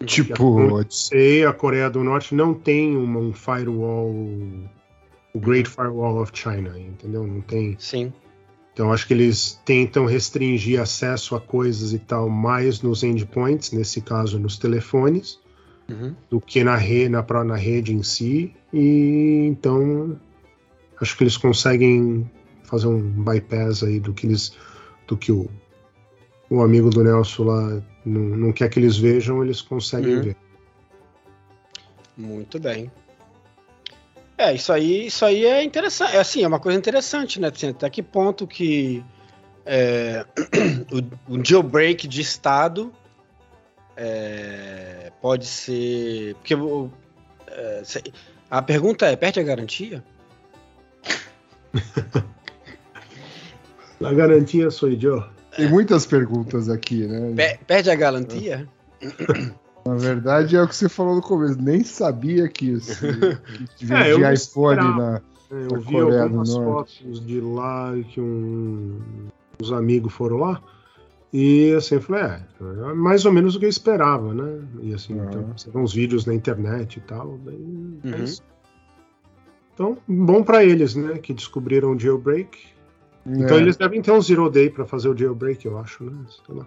Tipo, 0.06 0.84
sei, 0.90 1.46
a 1.46 1.54
Coreia 1.54 1.90
do 1.90 2.04
Norte 2.04 2.36
não 2.36 2.54
tem 2.54 2.96
uma- 2.96 3.20
um 3.20 3.34
firewall, 3.34 4.10
o 5.34 5.40
Great 5.40 5.70
Firewall 5.70 6.22
of 6.22 6.32
China, 6.34 6.78
entendeu? 6.80 7.26
Não 7.26 7.42
tem. 7.42 7.76
Sim. 7.80 8.14
Então 8.74 8.94
acho 8.94 9.08
que 9.08 9.14
eles 9.14 9.60
tentam 9.66 10.06
restringir 10.06 10.80
acesso 10.80 11.36
a 11.36 11.42
coisas 11.42 11.94
e 11.94 12.00
tal 12.00 12.30
mais 12.30 12.82
nos 12.82 13.02
endpoints, 13.04 13.72
nesse 13.72 14.02
caso 14.02 14.38
nos 14.40 14.58
telefones, 14.58 15.40
Uhum. 15.90 16.14
do 16.30 16.40
que 16.42 16.64
na 16.64 16.76
rede, 16.76 17.10
na, 17.10 17.26
na 17.46 17.56
rede 17.56 17.94
em 17.94 18.04
si. 18.04 18.54
E 18.74 19.48
então 19.50 20.20
acho 21.02 21.18
que 21.18 21.24
eles 21.24 21.38
conseguem 21.38 22.30
fazer 22.64 22.88
um 22.88 23.00
bypass 23.02 23.82
aí 23.84 24.00
do 24.00 24.14
que 24.14 24.28
eles 24.28 24.54
do 25.08 25.16
que 25.18 25.32
o, 25.32 25.50
o 26.50 26.62
amigo 26.62 26.90
do 26.90 27.04
Nelson 27.04 27.44
lá 27.46 27.82
não, 28.08 28.38
não 28.38 28.54
quer 28.54 28.70
que 28.70 28.80
eles 28.80 28.98
vejam, 28.98 29.44
eles 29.44 29.62
conseguem 29.62 30.16
Uhum. 30.16 30.22
ver. 30.22 30.38
Muito 32.16 32.60
bem. 32.60 32.92
É, 34.38 34.54
isso 34.54 34.72
aí, 34.72 35.08
isso 35.08 35.26
aí 35.26 35.46
é 35.46 35.64
interessante. 35.64 36.16
É 36.16 36.20
assim, 36.20 36.44
é 36.44 36.48
uma 36.48 36.60
coisa 36.60 36.78
interessante, 36.78 37.40
né? 37.40 37.50
Assim, 37.54 37.70
até 37.70 37.90
que 37.90 38.04
ponto 38.04 38.46
que 38.48 39.04
é, 39.66 40.26
o, 41.30 41.36
o 41.36 41.44
jailbreak 41.44 42.08
de 42.08 42.22
estado 42.22 42.94
é, 43.96 45.12
pode 45.22 45.46
ser. 45.46 46.36
Porque 46.36 46.54
é, 47.48 47.84
a 48.50 48.62
pergunta 48.62 49.08
é: 49.08 49.16
perde 49.16 49.40
a 49.40 49.44
garantia? 49.44 50.04
A 54.04 54.14
garantia 54.14 54.70
sou 54.70 54.90
eu. 54.90 55.37
Tem 55.58 55.68
muitas 55.70 56.06
perguntas 56.06 56.70
aqui, 56.70 57.06
né? 57.06 57.34
Pe- 57.36 57.60
Perde 57.66 57.90
a 57.92 57.96
garantia? 57.96 58.68
Na 59.86 59.96
verdade, 59.96 60.56
é 60.56 60.62
o 60.62 60.68
que 60.68 60.76
você 60.76 60.88
falou 60.88 61.16
no 61.16 61.22
começo. 61.22 61.60
Nem 61.62 61.84
sabia 61.84 62.48
que, 62.48 62.72
esse, 62.72 62.96
que 63.76 63.86
É, 63.94 64.12
eu 64.12 64.18
vendia 64.20 64.28
não 64.28 64.34
iPhone 64.34 64.98
na. 64.98 65.22
Eu 65.50 65.70
Da 65.70 65.78
vi 65.78 65.92
Coreia 65.94 66.20
do 66.20 66.24
algumas 66.24 66.54
Norte. 66.56 67.04
fotos 67.04 67.26
de 67.26 67.40
lá 67.40 67.94
que 68.14 68.20
um, 68.20 69.00
os 69.62 69.72
amigos 69.72 70.14
foram 70.14 70.38
lá. 70.38 70.62
E 71.34 71.74
assim, 71.74 71.96
eu 71.96 72.02
falei, 72.02 72.24
é, 72.24 72.42
é 72.90 72.94
mais 72.94 73.26
ou 73.26 73.32
menos 73.32 73.56
o 73.56 73.60
que 73.60 73.66
eu 73.66 73.70
esperava, 73.70 74.34
né? 74.34 74.60
E 74.82 74.94
assim, 74.94 75.18
Aham. 75.20 75.28
então, 75.30 75.54
você 75.58 75.70
vê 75.72 75.78
uns 75.80 75.94
vídeos 75.94 76.26
na 76.26 76.34
internet 76.34 76.98
e 76.98 77.02
tal. 77.02 77.38
daí 77.46 77.56
é 78.04 78.08
Uhum. 78.16 78.24
isso. 78.24 78.42
Então, 79.74 79.98
bom 80.08 80.44
pra 80.44 80.64
eles, 80.66 80.96
né? 80.96 81.18
Que 81.18 81.34
descobriram 81.34 81.92
o 81.94 82.00
jailbreak. 82.00 82.58
Então 83.28 83.58
É. 83.58 83.62
eles 83.62 83.76
devem 83.76 84.02
ter 84.02 84.12
um 84.12 84.22
zero 84.22 84.50
day 84.50 84.70
pra 84.70 84.86
fazer 84.86 85.10
o 85.10 85.18
jailbreak, 85.18 85.66
eu 85.66 85.78
acho, 85.78 86.04
né? 86.06 86.18
Sei 86.46 86.56
lá. 86.56 86.66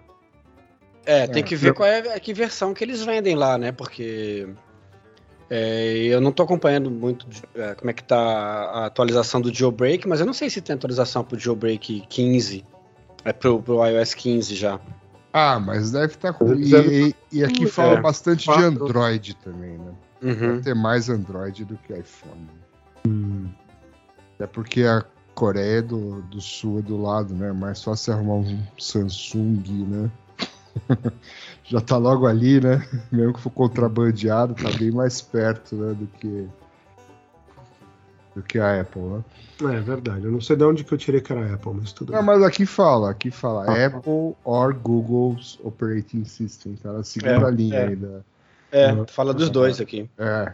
É, 1.05 1.25
tem 1.27 1.41
É. 1.41 1.45
que 1.45 1.55
ver 1.55 1.73
qual 1.73 1.89
é 1.89 2.15
a 2.15 2.19
que 2.19 2.33
versão 2.33 2.73
que 2.73 2.83
eles 2.83 3.03
vendem 3.03 3.35
lá, 3.35 3.57
né? 3.57 3.71
Porque 3.71 4.47
é, 5.49 5.93
eu 6.03 6.21
não 6.21 6.31
tô 6.31 6.43
acompanhando 6.43 6.91
muito 6.91 7.27
de- 7.27 7.41
é, 7.55 7.73
como 7.75 7.89
é 7.89 7.93
que 7.93 8.03
tá 8.03 8.17
a 8.17 8.85
atualização 8.85 9.41
do 9.41 9.53
jailbreak, 9.53 10.07
mas 10.07 10.19
eu 10.19 10.25
não 10.25 10.33
sei 10.33 10.49
se 10.49 10.61
tem 10.61 10.75
atualização 10.75 11.23
pro 11.23 11.37
jailbreak 11.39 12.03
15, 12.07 12.63
é 13.25 13.33
pro, 13.33 13.61
pro 13.61 13.83
iOS 13.85 14.13
15 14.13 14.55
já. 14.55 14.79
Ah, 15.33 15.59
mas 15.59 15.91
deve 15.91 16.13
estar 16.13 16.33
com. 16.33 16.51
Eles 16.51 16.67
E, 16.67 16.71
devem 16.71 17.07
e- 17.07 17.15
e 17.39 17.43
aqui 17.43 17.65
fala 17.65 17.93
É. 17.97 18.01
bastante 18.01 18.39
de 18.41 18.45
Quatro. 18.45 18.65
Android 18.67 19.33
também, 19.37 19.77
né? 19.77 19.91
Uhum. 20.21 20.33
Deve 20.33 20.61
ter 20.61 20.75
mais 20.75 21.09
Android 21.09 21.65
do 21.65 21.75
que 21.77 21.93
iPhone. 21.93 22.47
É 24.39 24.45
porque 24.47 24.83
a 24.83 25.03
Coreia 25.35 25.81
do, 25.81 26.21
do 26.23 26.39
Sul 26.41 26.79
é 26.79 26.81
do 26.81 27.01
lado, 27.01 27.33
né? 27.33 27.51
Mais 27.51 27.83
fácil 27.83 28.13
arrumar 28.13 28.35
um 28.35 28.59
Samsung, 28.77 29.63
né? 29.87 30.11
Já 31.65 31.79
tá 31.81 31.97
logo 31.97 32.27
ali, 32.27 32.59
né? 32.59 32.85
Mesmo 33.11 33.33
que 33.33 33.41
for 33.41 33.49
contrabandeado, 33.49 34.53
tá 34.55 34.69
bem 34.77 34.91
mais 34.91 35.21
perto, 35.21 35.75
né? 35.75 35.93
Do 35.93 36.07
que 36.07 36.47
do 38.35 38.41
que 38.41 38.59
a 38.59 38.79
Apple, 38.81 39.01
né? 39.01 39.23
É 39.75 39.79
verdade. 39.81 40.25
Eu 40.25 40.31
não 40.31 40.39
sei 40.41 40.55
de 40.55 40.63
onde 40.63 40.83
que 40.85 40.93
eu 40.93 40.97
tirei 40.97 41.19
que 41.21 41.31
era 41.33 41.53
Apple, 41.53 41.73
mas 41.73 41.91
tudo 41.91 42.11
Não, 42.13 42.19
bem. 42.19 42.27
mas 42.27 42.43
aqui 42.43 42.65
fala, 42.65 43.11
aqui 43.11 43.29
fala 43.29 43.65
Ah. 43.67 43.85
Apple 43.87 44.35
or 44.45 44.73
Google's 44.73 45.59
Operating 45.63 46.23
System, 46.23 46.75
tá 46.81 46.93
na 46.93 47.03
segunda 47.03 47.49
É, 47.49 47.51
linha 47.51 47.75
é. 47.77 47.87
aí 47.87 47.95
da, 47.95 48.19
É, 48.71 49.05
fala 49.07 49.33
dos 49.33 49.49
dois 49.49 49.81
aqui. 49.81 50.09
É, 50.17 50.53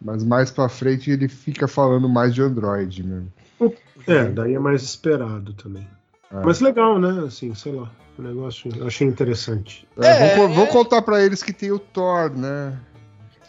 mas 0.00 0.22
mais 0.24 0.50
pra 0.52 0.68
frente 0.68 1.10
ele 1.10 1.26
fica 1.28 1.66
falando 1.66 2.08
mais 2.08 2.32
de 2.34 2.42
Android 2.42 3.02
mesmo. 3.02 3.32
É, 4.06 4.24
daí 4.24 4.54
é 4.54 4.58
mais 4.58 4.82
esperado 4.82 5.52
também. 5.54 5.86
É. 6.32 6.40
Mas 6.44 6.60
legal, 6.60 6.98
né? 6.98 7.24
Assim, 7.26 7.54
sei 7.54 7.72
lá. 7.72 7.90
O 8.18 8.22
negócio 8.22 8.70
eu 8.76 8.86
achei 8.86 9.06
interessante. 9.06 9.86
É, 10.00 10.06
É, 10.32 10.36
vou, 10.36 10.48
vou 10.48 10.64
é. 10.64 10.68
contar 10.68 11.02
pra 11.02 11.22
eles 11.22 11.42
que 11.42 11.52
tem 11.52 11.70
o 11.70 11.78
Tor, 11.78 12.30
né? 12.34 12.78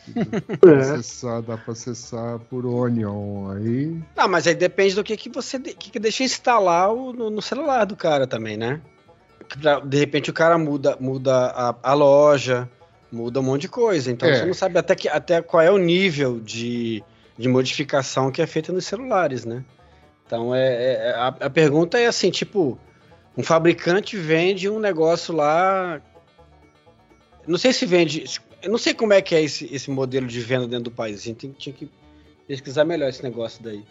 É, 0.66 0.80
Acessar, 0.80 1.42
dá 1.42 1.58
pra 1.58 1.74
acessar 1.74 2.40
por 2.50 2.66
Onion 2.66 3.52
aí. 3.52 3.98
Ah, 4.16 4.28
mas 4.28 4.48
aí 4.48 4.56
depende 4.56 4.96
do 4.96 5.04
que, 5.04 5.18
que 5.18 5.30
você 5.30 5.60
de, 5.60 5.74
que, 5.74 5.92
que 5.92 6.00
deixa 6.00 6.24
instalar 6.24 6.94
o- 6.94 7.12
no, 7.14 7.30
no 7.30 7.42
celular 7.42 7.86
do 7.86 7.96
cara 7.96 8.26
também, 8.26 8.56
né? 8.58 8.80
Pra- 9.62 9.80
De 9.82 9.98
repente 9.98 10.30
o 10.30 10.34
cara 10.34 10.58
muda, 10.58 10.96
muda 11.00 11.48
a, 11.48 11.76
a 11.84 11.94
loja, 11.94 12.70
muda 13.12 13.40
um 13.40 13.44
monte 13.44 13.62
de 13.64 13.68
coisa. 13.70 14.10
Então 14.12 14.28
É. 14.30 14.36
você 14.40 14.46
não 14.46 14.54
sabe 14.54 14.78
até, 14.80 14.96
que, 14.96 15.08
até 15.10 15.42
qual 15.42 15.62
é 15.62 15.70
o 15.72 15.78
nível 15.78 16.40
de, 16.40 17.04
de 17.38 17.48
modificação 17.50 18.32
que 18.32 18.42
é 18.42 18.48
feita 18.48 18.72
nos 18.72 18.86
celulares, 18.86 19.44
né? 19.46 19.64
Então 20.28 20.54
é, 20.54 20.94
é- 21.08 21.12
a, 21.16 21.28
a 21.28 21.50
pergunta 21.50 21.98
é 21.98 22.06
assim, 22.06 22.30
tipo, 22.30 22.78
um 23.36 23.42
fabricante 23.42 24.16
vende 24.18 24.70
um 24.70 24.78
negócio 24.80 25.34
lá. 25.34 26.02
Não 27.48 27.58
sei 27.58 27.72
se 27.72 27.86
vende. 27.86 28.26
Eu 28.62 28.70
não 28.70 28.78
sei 28.78 28.94
como 28.94 29.14
é 29.14 29.22
que 29.22 29.34
é 29.34 29.42
esse, 29.42 29.74
esse 29.74 29.90
modelo 29.90 30.28
de 30.28 30.40
venda 30.42 30.68
dentro 30.68 30.86
do 30.86 30.92
país. 30.92 31.22
A 31.22 31.24
gente 31.24 31.38
tem- 31.38 31.52
tinha 31.54 31.74
que 31.74 31.90
pesquisar 32.46 32.84
melhor 32.84 33.10
esse 33.10 33.24
negócio 33.24 33.64
daí. 33.64 33.84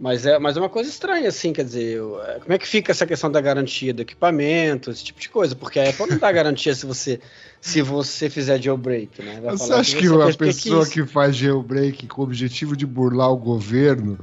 Mas 0.00 0.24
é, 0.24 0.38
mas 0.38 0.56
é 0.56 0.60
uma 0.60 0.68
coisa 0.68 0.88
estranha, 0.88 1.28
assim, 1.28 1.52
quer 1.52 1.64
dizer, 1.64 1.96
eu- 1.96 2.22
é, 2.22 2.38
como 2.38 2.52
é 2.52 2.58
que 2.58 2.68
fica 2.68 2.92
essa 2.92 3.04
questão 3.04 3.28
da 3.32 3.40
garantia 3.40 3.92
do 3.92 4.00
equipamento, 4.02 4.92
esse 4.92 5.02
tipo 5.02 5.18
de 5.18 5.28
coisa? 5.28 5.56
Porque 5.56 5.80
a 5.80 5.90
Apple 5.90 6.06
não 6.08 6.18
dá 6.18 6.30
garantia 6.30 6.72
se 6.72 6.86
você, 6.86 7.18
se 7.60 7.82
você 7.82 8.30
fizer 8.30 8.62
jailbreak, 8.62 9.20
né? 9.20 9.40
Vai 9.40 9.56
Você 9.56 9.66
falar 9.66 9.80
acha 9.80 9.96
que 9.96 10.08
você 10.08 10.14
uma 10.14 10.32
pessoa 10.34 10.84
quis. 10.84 10.94
que 10.94 11.04
faz 11.04 11.34
jailbreak 11.34 12.06
com 12.06 12.20
o 12.20 12.24
objetivo 12.24 12.76
de 12.76 12.86
burlar 12.86 13.32
o 13.32 13.36
governo 13.36 14.16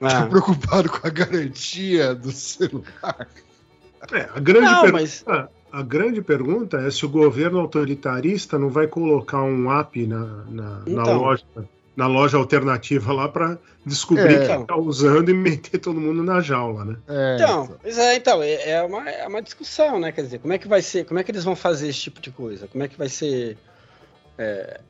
tá 0.00 0.22
Ah. 0.24 0.26
preocupado 0.26 0.88
com 0.88 1.06
a 1.06 1.10
garantia 1.10 2.14
do 2.14 2.32
celular? 2.32 3.28
é, 4.12 4.28
a 4.34 4.40
grande 4.40 4.64
Não, 4.66 4.80
pergunta. 4.82 4.92
mas 4.92 5.24
A 5.70 5.82
grande 5.82 6.22
pergunta 6.22 6.78
é 6.78 6.90
se 6.90 7.04
o 7.04 7.08
governo 7.10 7.58
autoritarista 7.58 8.58
não 8.58 8.70
vai 8.70 8.86
colocar 8.86 9.42
um 9.42 9.70
app 9.70 10.06
na, 10.06 10.20
na, 10.48 10.62
na 10.78 10.82
Então. 10.86 11.18
loja, 11.20 11.44
na 11.98 12.06
loja 12.06 12.36
alternativa 12.36 13.12
lá 13.12 13.28
para 13.28 13.58
descobrir 13.84 14.40
É. 14.42 14.46
quem 14.46 14.64
tá 14.64 14.76
usando 14.76 15.30
e 15.30 15.34
meter 15.34 15.78
todo 15.78 16.00
mundo 16.00 16.22
na 16.22 16.40
jaula, 16.40 16.84
né? 16.84 16.96
É, 17.08 17.34
Então, 17.34 17.76
pois 17.82 17.98
é, 17.98 18.14
então, 18.14 18.40
é, 18.40 18.70
é 18.70 18.82
uma, 18.84 19.10
é 19.10 19.26
uma 19.26 19.42
discussão, 19.42 19.98
né? 19.98 20.12
Quer 20.12 20.22
dizer, 20.22 20.38
como 20.38 20.52
é 20.52 20.58
que 20.58 20.68
vai 20.68 20.80
ser, 20.80 21.04
como 21.04 21.18
é 21.18 21.24
que 21.24 21.32
eles 21.32 21.42
vão 21.42 21.56
fazer 21.56 21.88
esse 21.88 21.98
tipo 21.98 22.20
de 22.20 22.30
coisa? 22.30 22.68
Como 22.68 22.84
é 22.84 22.86
que 22.86 22.96
vai 22.96 23.08
ser. 23.08 23.58
é, 24.38 24.80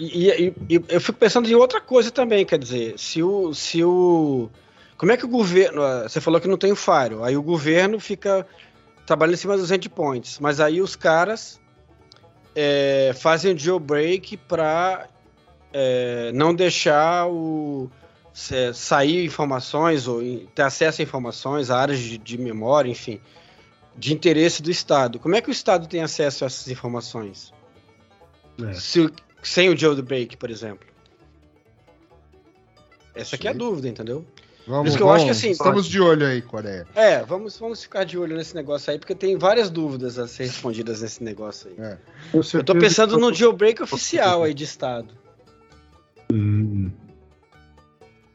e, 0.00 0.30
e- 0.30 0.54
e 0.70 0.82
eu 0.88 1.00
fico 1.02 1.18
pensando 1.18 1.46
em 1.50 1.54
outra 1.54 1.82
coisa 1.82 2.10
também, 2.10 2.46
quer 2.46 2.58
dizer, 2.58 2.98
se 2.98 3.22
o. 3.22 3.52
Se 3.52 3.84
o 3.84 4.48
como 4.96 5.12
é 5.12 5.18
que 5.18 5.26
o 5.26 5.28
governo. 5.28 5.82
ah, 5.82 6.08
Você 6.08 6.18
falou 6.18 6.40
que 6.40 6.48
não 6.48 6.56
tem 6.56 6.72
o 6.72 6.76
Fire, 6.76 7.14
aí 7.22 7.36
o 7.36 7.42
governo 7.42 8.00
fica 8.00 8.46
trabalhando 9.06 9.34
em 9.34 9.38
cima 9.38 9.54
dos 9.56 9.70
endpoints, 9.70 10.38
mas 10.40 10.60
aí 10.60 10.80
os 10.80 10.96
caras 10.96 11.60
é, 12.56 13.12
fazem 13.20 13.54
o 13.54 13.58
jailbreak 13.58 14.38
para 14.38 15.06
não 16.34 16.54
deixar 16.54 17.26
o 17.28 17.90
se- 18.32 18.72
sair 18.74 19.24
informações 19.24 20.06
ou 20.08 20.20
ter 20.54 20.62
acesso 20.62 21.00
a 21.00 21.04
informações, 21.04 21.70
a 21.70 21.78
áreas 21.78 21.98
de, 21.98 22.16
de 22.18 22.38
memória, 22.38 22.90
enfim, 22.90 23.20
de 23.96 24.14
interesse 24.14 24.62
do 24.62 24.70
Estado. 24.70 25.18
Como 25.18 25.34
é 25.34 25.40
que 25.40 25.48
o 25.48 25.52
Estado 25.52 25.86
tem 25.88 26.02
acesso 26.02 26.44
a 26.44 26.46
essas 26.46 26.68
informações? 26.68 27.52
É. 28.64 28.72
Se 28.74 29.00
o- 29.00 29.12
sem 29.42 29.68
o 29.68 29.76
jailbreak, 29.76 30.36
por 30.36 30.50
exemplo. 30.50 30.86
Essa 33.14 33.36
aqui 33.36 33.46
é 33.48 33.50
a 33.50 33.54
dúvida, 33.54 33.88
entendeu? 33.88 34.24
Vamos, 34.66 34.82
Por 34.82 34.88
isso 34.88 34.96
que 34.98 35.02
eu 35.02 35.06
vamos, 35.06 35.22
acho 35.22 35.24
que, 35.24 35.30
assim, 35.32 35.50
estamos 35.50 35.86
de 35.86 35.98
olho 36.00 36.26
aí, 36.26 36.42
Coreia. 36.42 36.86
É, 36.94 37.22
vamos, 37.24 37.58
vamos 37.58 37.82
ficar 37.82 38.04
de 38.04 38.18
olho 38.18 38.36
nesse 38.36 38.54
negócio 38.54 38.92
aí, 38.92 38.98
porque 38.98 39.14
tem 39.14 39.36
várias 39.38 39.70
dúvidas 39.70 40.18
a 40.18 40.28
ser 40.28 40.44
respondidas 40.44 41.00
nesse 41.00 41.24
negócio 41.24 41.70
aí. 41.70 41.76
É. 41.84 41.92
Eu 42.34 42.40
tô 42.40 42.42
certeza 42.42 42.78
pensando 42.78 43.14
que- 43.14 43.20
no 43.20 43.32
jailbreak 43.32 43.82
oficial 43.82 44.42
aí 44.42 44.52
de 44.52 44.64
Estado. 44.64 45.14
Hum, 46.32 46.90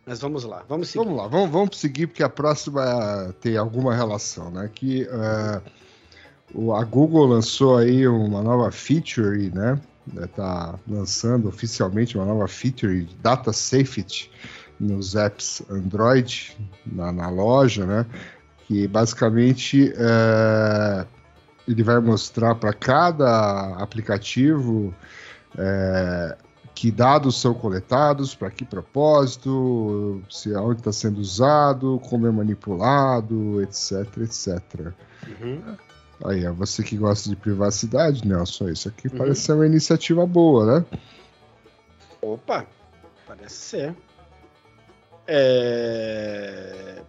Mas 0.05 0.19
vamos 0.19 0.43
lá, 0.43 0.63
vamos 0.67 0.89
seguir. 0.89 1.03
Vamos 1.05 1.17
lá, 1.21 1.27
vamos, 1.27 1.49
vamos 1.49 1.77
seguir, 1.79 2.07
porque 2.07 2.23
a 2.23 2.29
próxima 2.29 3.33
tem 3.39 3.55
alguma 3.55 3.95
relação, 3.95 4.49
né? 4.51 4.69
Que 4.73 5.03
eh, 5.03 5.61
o- 6.53 6.73
a 6.73 6.83
Google 6.83 7.25
lançou 7.27 7.77
aí 7.77 8.07
uma 8.07 8.41
nova 8.41 8.71
feature, 8.71 9.49
né? 9.53 9.79
Está 10.21 10.77
lançando 10.87 11.47
oficialmente 11.47 12.17
uma 12.17 12.25
nova 12.25 12.47
feature 12.47 13.07
Data 13.21 13.53
Safety 13.53 14.29
nos 14.77 15.15
apps 15.15 15.63
Android 15.69 16.57
na, 16.85 17.11
na 17.13 17.29
loja, 17.29 17.85
né? 17.85 18.05
Que 18.67 18.85
basicamente 18.87 19.93
eh, 19.95 21.05
ele 21.65 21.81
vai 21.83 21.99
mostrar 22.01 22.55
para 22.55 22.73
cada 22.73 23.75
aplicativo 23.77 24.93
eh, 25.57 26.37
que 26.75 26.91
dados 26.91 27.39
são 27.39 27.53
coletados, 27.53 28.33
para 28.33 28.49
que 28.49 28.65
propósito, 28.65 30.21
se 30.29 30.53
aonde 30.55 30.79
está 30.79 30.91
sendo 30.91 31.19
usado, 31.19 31.99
como 32.09 32.27
é 32.27 32.31
manipulado, 32.31 33.61
etc, 33.61 34.17
etc. 34.17 34.93
Uhum. 35.27 35.61
Aí, 36.25 36.45
é 36.45 36.51
você 36.51 36.83
que 36.83 36.97
gosta 36.97 37.29
de 37.29 37.35
privacidade, 37.35 38.27
Nelson, 38.27 38.69
isso 38.69 38.87
aqui 38.87 39.07
Uhum. 39.07 39.17
parece 39.17 39.41
ser 39.41 39.53
uma 39.53 39.65
iniciativa 39.65 40.25
boa, 40.25 40.79
né? 40.79 40.85
Opa, 42.21 42.65
parece 43.27 43.55
ser. 43.55 43.95
É... 45.27 47.01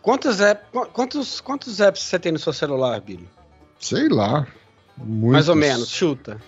Quantos, 0.00 0.40
app... 0.40 0.66
quantos, 0.92 1.40
quantos 1.40 1.80
apps 1.80 2.02
você 2.02 2.18
tem 2.18 2.32
no 2.32 2.38
seu 2.38 2.52
celular, 2.52 3.00
Billy? 3.00 3.28
Sei 3.78 4.08
lá. 4.08 4.46
Muitos. 4.96 5.32
Mais 5.32 5.48
ou 5.48 5.54
menos, 5.54 5.88
chuta. 5.88 6.40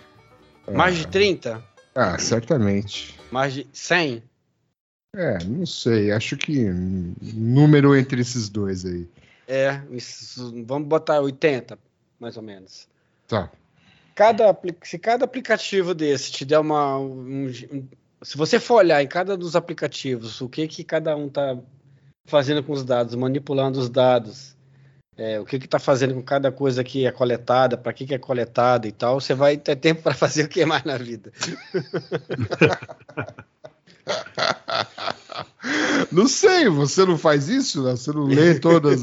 Mais 0.73 0.97
de 0.97 1.07
30? 1.07 1.63
Ah, 1.95 2.19
certamente. 2.19 3.19
Mais 3.31 3.55
de 3.55 3.67
100? 3.73 4.23
É, 5.15 5.39
não 5.45 5.65
sei. 5.65 6.11
Acho 6.11 6.37
que 6.37 6.65
número 6.69 7.95
entre 7.97 8.21
esses 8.21 8.49
dois 8.49 8.85
aí. 8.85 9.07
É, 9.47 9.81
isso- 9.91 10.53
vamos 10.67 10.89
botar 10.89 11.21
80, 11.21 11.79
mais 12.19 12.37
ou 12.37 12.43
menos. 12.43 12.89
Tá. 13.29 13.51
Cada, 14.15 14.57
se 14.83 14.99
cada 14.99 15.25
aplicativo 15.25 15.95
desse 15.95 16.31
te 16.33 16.45
der 16.45 16.59
uma. 16.59 16.99
um- 16.99 17.47
um- 17.73 17.89
se 18.23 18.37
você 18.37 18.59
for 18.59 18.77
olhar 18.77 19.03
em 19.03 19.07
cada 19.07 19.37
dos 19.37 19.55
aplicativos 19.55 20.41
o 20.41 20.49
que, 20.49 20.67
que 20.67 20.83
cada 20.83 21.15
um 21.17 21.29
tá 21.29 21.59
fazendo 22.27 22.63
com 22.63 22.73
os 22.73 22.85
dados, 22.85 23.15
manipulando 23.15 23.79
os 23.79 23.91
dados, 23.91 24.54
é, 25.17 25.39
o 25.39 25.45
que 25.45 25.57
está 25.57 25.79
fazendo 25.79 26.15
com 26.15 26.23
cada 26.23 26.51
coisa 26.51 26.83
que 26.83 27.07
é 27.07 27.13
coletada, 27.13 27.77
para 27.77 27.93
que, 27.93 28.07
que 28.07 28.15
é 28.15 28.19
coletada 28.19 28.89
e 28.89 28.93
tal, 28.93 29.21
você 29.21 29.35
vai 29.35 29.57
ter 29.57 29.77
tempo 29.77 30.03
para 30.03 30.15
fazer 30.15 30.45
o 30.45 30.49
que 30.49 30.65
mais 30.65 30.85
na 30.85 30.97
vida. 30.97 31.33
Não 36.13 36.29
sei, 36.29 36.69
você 36.69 37.05
não 37.05 37.17
faz 37.17 37.49
isso? 37.49 37.83
Né? 37.83 37.93
Você 37.93 38.13
não 38.13 38.25
lê 38.25 38.61
todos 38.61 39.03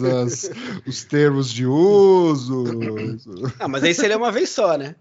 os 0.86 1.04
termos 1.04 1.52
de 1.52 1.66
uso? 1.66 2.64
Ah, 3.60 3.68
mas 3.68 3.84
aí 3.84 3.94
você 3.94 4.08
lê 4.08 4.16
uma 4.16 4.32
vez 4.32 4.50
só, 4.50 4.78
né? 4.78 4.96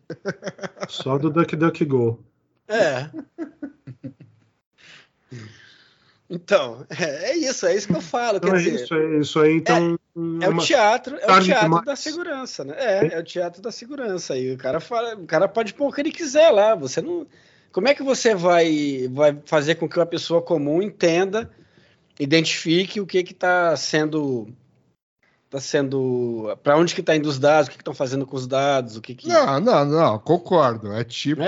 Só 0.89 1.19
do 1.19 1.31
DuckDuckGo. 1.31 2.19
É. 2.67 3.11
Então, 6.31 6.87
é, 6.89 7.33
é 7.33 7.37
isso, 7.37 7.67
é 7.67 7.75
isso 7.75 7.89
que 7.89 7.97
eu 7.97 8.01
falo. 8.01 8.37
Então 8.37 8.51
quer 8.51 8.61
é 8.61 8.63
dizer, 8.63 8.85
isso, 8.85 8.95
é 8.95 9.19
isso 9.19 9.41
aí, 9.41 9.57
então. 9.57 9.99
É 10.41 10.49
o 10.49 10.53
uma- 10.53 10.63
teatro, 10.63 11.17
é 11.17 11.33
o 11.33 11.41
teatro 11.43 11.85
da 11.85 11.97
segurança, 11.97 12.65
né? 12.65 12.75
É, 12.79 13.15
é 13.15 13.19
o 13.19 13.25
teatro 13.25 13.61
da 13.61 13.73
segurança. 13.73 14.37
E 14.37 14.53
o 14.53 14.57
cara 14.57 14.79
fala, 14.79 15.17
o 15.17 15.27
cara 15.27 15.49
pode 15.49 15.75
pôr 15.75 15.89
o 15.89 15.93
que 15.93 16.01
ele 16.01 16.13
quiser 16.13 16.51
lá. 16.51 16.77
Você 16.77 17.03
não. 17.03 17.27
Como 17.73 17.89
é 17.89 17.95
que 17.95 18.03
você 18.03 18.35
vai, 18.35 19.09
vai 19.11 19.37
fazer 19.45 19.75
com 19.75 19.89
que 19.89 19.99
uma 19.99 20.07
pessoa 20.07 20.41
comum 20.41 20.81
entenda, 20.81 21.51
identifique 22.19 23.01
o 23.01 23.07
que 23.07 23.23
que 23.25 23.33
está 23.33 23.77
sendo, 23.77 24.49
tá 25.51 25.59
sendo, 25.59 26.57
para 26.63 26.77
onde 26.79 26.95
que 26.95 27.01
está 27.01 27.17
indo 27.17 27.29
os 27.29 27.39
dados, 27.39 27.67
o 27.67 27.71
que 27.73 27.77
que 27.77 27.83
estão 27.83 27.93
fazendo 27.93 28.25
com 28.25 28.37
os 28.37 28.47
dados, 28.47 28.97
o 28.97 29.01
que 29.01 29.17
que. 29.17 29.29
Não, 29.29 29.59
não, 29.59 29.85
não, 29.85 30.19
concordo. 30.21 30.93
É 30.93 31.03
tipo. 31.03 31.43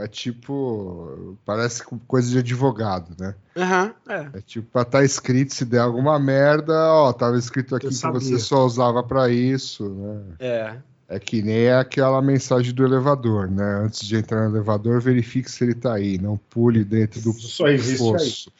É, 0.00 0.06
tipo. 0.06 1.36
Parece 1.44 1.82
coisa 2.06 2.30
de 2.30 2.38
advogado, 2.38 3.16
né? 3.18 3.34
Aham, 3.56 3.92
é. 4.08 4.28
É 4.34 4.40
tipo 4.40 4.68
pra 4.70 4.82
estar 4.82 5.04
escrito 5.04 5.52
se 5.52 5.64
der 5.64 5.80
alguma 5.80 6.18
merda, 6.20 6.72
ó, 6.92 7.12
tava 7.12 7.36
escrito 7.36 7.74
aqui 7.74 7.88
que 7.88 7.94
você 7.94 8.38
só 8.38 8.64
usava 8.64 9.02
pra 9.02 9.28
isso, 9.28 9.88
né? 9.88 10.22
É. 10.38 10.76
É 11.08 11.18
que 11.20 11.40
nem 11.40 11.70
aquela 11.70 12.20
mensagem 12.20 12.72
do 12.74 12.84
elevador, 12.84 13.48
né? 13.48 13.80
Antes 13.84 14.06
de 14.06 14.16
entrar 14.16 14.48
no 14.48 14.56
elevador, 14.56 15.00
verifique 15.00 15.50
se 15.50 15.64
ele 15.64 15.74
tá 15.74 15.94
aí, 15.94 16.18
não 16.18 16.36
pule 16.36 16.84
dentro 16.84 17.20
do 17.20 17.32
Só 17.32 17.68
existe 17.68 18.02
aí. 18.02 18.12
poço. 18.12 18.52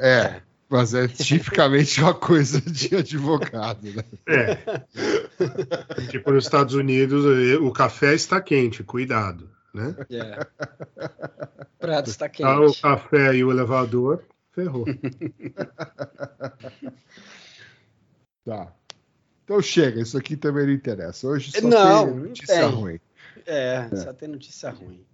É, 0.00 0.40
mas 0.68 0.94
é 0.94 1.06
tipicamente 1.08 2.00
uma 2.00 2.14
coisa 2.14 2.60
de 2.60 2.96
advogado, 2.96 3.86
né? 3.92 4.04
É. 4.26 6.06
tipo, 6.10 6.30
nos 6.32 6.44
Estados 6.44 6.74
Unidos, 6.74 7.24
o 7.60 7.70
café 7.70 8.14
está 8.14 8.40
quente, 8.40 8.82
cuidado. 8.82 9.50
Né? 9.72 9.94
É. 10.10 10.46
Prato 11.78 12.08
está 12.10 12.28
Tá, 12.28 12.60
o 12.60 12.66
quente. 12.66 12.80
café 12.82 13.34
e 13.34 13.44
o 13.44 13.50
elevador, 13.50 14.22
ferrou. 14.52 14.84
Tá. 18.44 18.72
Então 19.44 19.60
chega, 19.60 20.00
isso 20.00 20.16
aqui 20.16 20.36
também 20.36 20.66
não 20.66 20.72
interessa. 20.72 21.26
Hoje 21.26 21.50
só 21.50 21.66
Não, 21.66 22.06
tem 22.06 22.14
não 22.14 22.24
notícia 22.28 22.60
tem. 22.60 22.70
ruim. 22.70 23.00
É, 23.46 23.88
só 23.96 24.12
tem 24.12 24.28
notícia 24.28 24.70
ruim. 24.70 25.04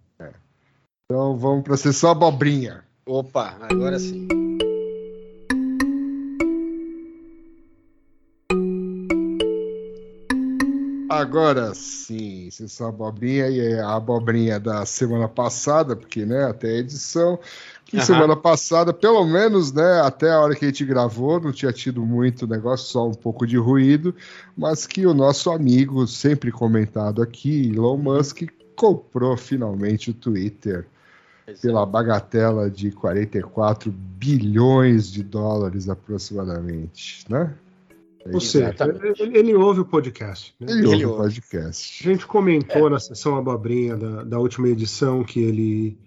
Então 1.05 1.37
vamos 1.37 1.63
pra 1.63 1.75
sessão 1.75 2.11
abobrinha. 2.11 2.83
Opa, 3.05 3.57
agora 3.61 3.99
sim. 3.99 4.27
Agora 11.21 11.73
sim, 11.73 12.49
sessão 12.49 12.87
abobrinha 12.87 13.47
e 13.47 13.59
é 13.59 13.79
a 13.79 13.95
abobrinha 13.95 14.59
da 14.59 14.85
semana 14.85 15.27
passada, 15.27 15.95
porque 15.95 16.25
né, 16.25 16.45
até 16.45 16.67
a 16.69 16.77
edição, 16.77 17.39
que 17.85 17.97
Aham. 17.97 18.05
semana 18.05 18.35
passada, 18.35 18.91
pelo 18.91 19.23
menos, 19.25 19.71
né, 19.71 20.01
até 20.01 20.31
a 20.31 20.39
hora 20.39 20.55
que 20.55 20.65
a 20.65 20.67
gente 20.67 20.83
gravou, 20.83 21.39
não 21.39 21.51
tinha 21.51 21.71
tido 21.71 22.05
muito 22.05 22.47
negócio, 22.47 22.87
só 22.87 23.07
um 23.07 23.13
pouco 23.13 23.45
de 23.45 23.57
ruído, 23.57 24.15
mas 24.57 24.87
que 24.87 25.05
o 25.05 25.13
nosso 25.13 25.51
amigo, 25.51 26.07
sempre 26.07 26.51
comentado 26.51 27.21
aqui, 27.21 27.71
Elon 27.73 27.97
Musk, 27.97 28.43
comprou 28.75 29.37
finalmente 29.37 30.09
o 30.09 30.13
Twitter 30.13 30.87
pela 31.61 31.85
bagatela 31.85 32.69
de 32.69 32.91
44 32.91 33.91
bilhões 33.91 35.11
de 35.11 35.23
dólares 35.23 35.89
aproximadamente, 35.89 37.25
né? 37.29 37.53
Ou 38.33 38.39
seja, 38.39 38.65
Exatamente. 38.65 39.21
ele, 39.21 39.37
ele 39.37 39.55
ouve 39.55 39.79
o 39.81 39.85
podcast. 39.85 40.53
Né? 40.59 40.71
Ele 40.71 40.83
ouve 40.85 40.95
Ele 40.97 41.05
o 41.05 41.09
ouve. 41.09 41.21
podcast. 41.23 42.07
A 42.07 42.11
gente 42.13 42.27
comentou 42.27 42.89
na 42.89 42.99
sessão 42.99 43.35
abobrinha 43.37 43.95
da, 43.97 44.23
da 44.23 44.39
última 44.39 44.67
edição 44.69 45.23
que 45.23 45.39
ele. 45.39 45.97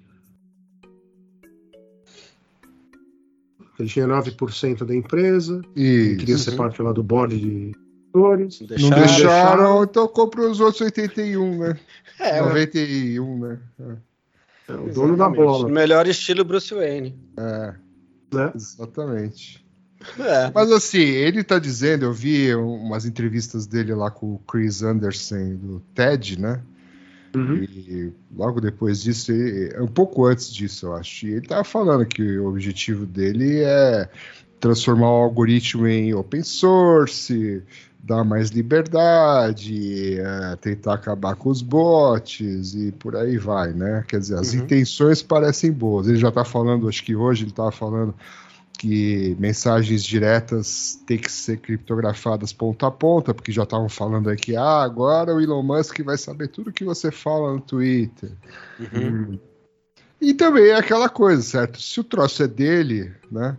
Ele 3.78 3.88
tinha 3.88 4.06
9% 4.06 4.84
da 4.84 4.94
empresa, 4.94 5.60
ele 5.74 6.16
queria 6.16 6.36
Isso. 6.36 6.48
ser 6.50 6.56
parte 6.56 6.80
lá 6.80 6.92
do 6.92 7.02
board 7.02 7.38
de. 7.38 7.72
Não 8.14 8.30
Não 8.30 8.36
deixaram. 8.36 8.96
deixaram, 9.00 9.82
então 9.82 10.06
comprou 10.06 10.48
os 10.48 10.60
outros 10.60 10.80
81, 10.82 11.58
né? 11.58 11.76
É, 12.20 12.40
91, 12.40 13.38
né? 13.40 13.58
É 14.68 14.72
o 14.72 14.92
dono 14.92 15.16
da 15.16 15.28
bola. 15.28 15.68
Melhor 15.68 16.06
estilo 16.06 16.44
Bruce 16.44 16.72
Wayne. 16.72 17.18
É, 17.36 17.74
Né? 18.32 18.52
exatamente. 18.54 19.63
É. 20.18 20.50
Mas 20.54 20.70
assim, 20.70 20.98
ele 21.00 21.42
tá 21.42 21.58
dizendo, 21.58 22.04
eu 22.04 22.12
vi 22.12 22.54
umas 22.54 23.04
entrevistas 23.04 23.66
dele 23.66 23.94
lá 23.94 24.10
com 24.10 24.34
o 24.34 24.38
Chris 24.46 24.82
Anderson 24.82 25.56
do 25.56 25.80
TED, 25.94 26.40
né? 26.40 26.60
Uhum. 27.34 27.56
E 27.56 28.12
logo 28.36 28.60
depois 28.60 29.02
disso, 29.02 29.32
ele- 29.32 29.76
um 29.80 29.86
pouco 29.88 30.24
antes 30.26 30.52
disso, 30.52 30.86
eu 30.86 30.94
acho, 30.94 31.26
ele 31.26 31.46
tava 31.46 31.64
falando 31.64 32.06
que 32.06 32.38
o 32.38 32.46
objetivo 32.48 33.04
dele 33.06 33.60
é 33.60 34.08
transformar 34.60 35.10
o 35.10 35.22
algoritmo 35.24 35.86
em 35.86 36.14
open 36.14 36.42
source, 36.42 37.62
dar 38.02 38.22
mais 38.24 38.50
liberdade, 38.50 40.18
é, 40.20 40.56
tentar 40.56 40.94
acabar 40.94 41.34
com 41.36 41.50
os 41.50 41.60
bots 41.62 42.74
e 42.74 42.92
por 42.92 43.16
aí 43.16 43.36
vai, 43.36 43.72
né? 43.72 44.04
Quer 44.06 44.20
dizer, 44.20 44.38
as 44.38 44.52
Uhum. 44.54 44.60
intenções 44.60 45.22
parecem 45.22 45.72
boas. 45.72 46.06
Ele 46.06 46.16
já 46.18 46.30
tá 46.30 46.44
falando, 46.44 46.88
acho 46.88 47.02
que 47.04 47.16
hoje 47.16 47.44
ele 47.44 47.52
tava 47.52 47.72
falando 47.72 48.14
que 48.78 49.36
mensagens 49.38 50.02
diretas 50.02 51.00
têm 51.06 51.18
que 51.18 51.30
ser 51.30 51.58
criptografadas 51.58 52.52
ponta 52.52 52.86
a 52.86 52.90
ponta, 52.90 53.32
porque 53.32 53.52
já 53.52 53.62
estavam 53.62 53.88
falando 53.88 54.28
aí 54.28 54.36
que 54.36 54.56
ah, 54.56 54.82
agora 54.82 55.34
o 55.34 55.40
Elon 55.40 55.62
Musk 55.62 56.00
vai 56.00 56.18
saber 56.18 56.48
tudo 56.48 56.72
que 56.72 56.84
você 56.84 57.10
fala 57.10 57.52
no 57.52 57.60
Twitter. 57.60 58.32
Uhum. 58.78 59.38
E 60.20 60.34
também 60.34 60.66
é 60.68 60.74
aquela 60.74 61.08
coisa, 61.08 61.42
certo? 61.42 61.80
Se 61.80 62.00
o 62.00 62.04
troço 62.04 62.42
é 62.42 62.48
dele, 62.48 63.12
né? 63.30 63.56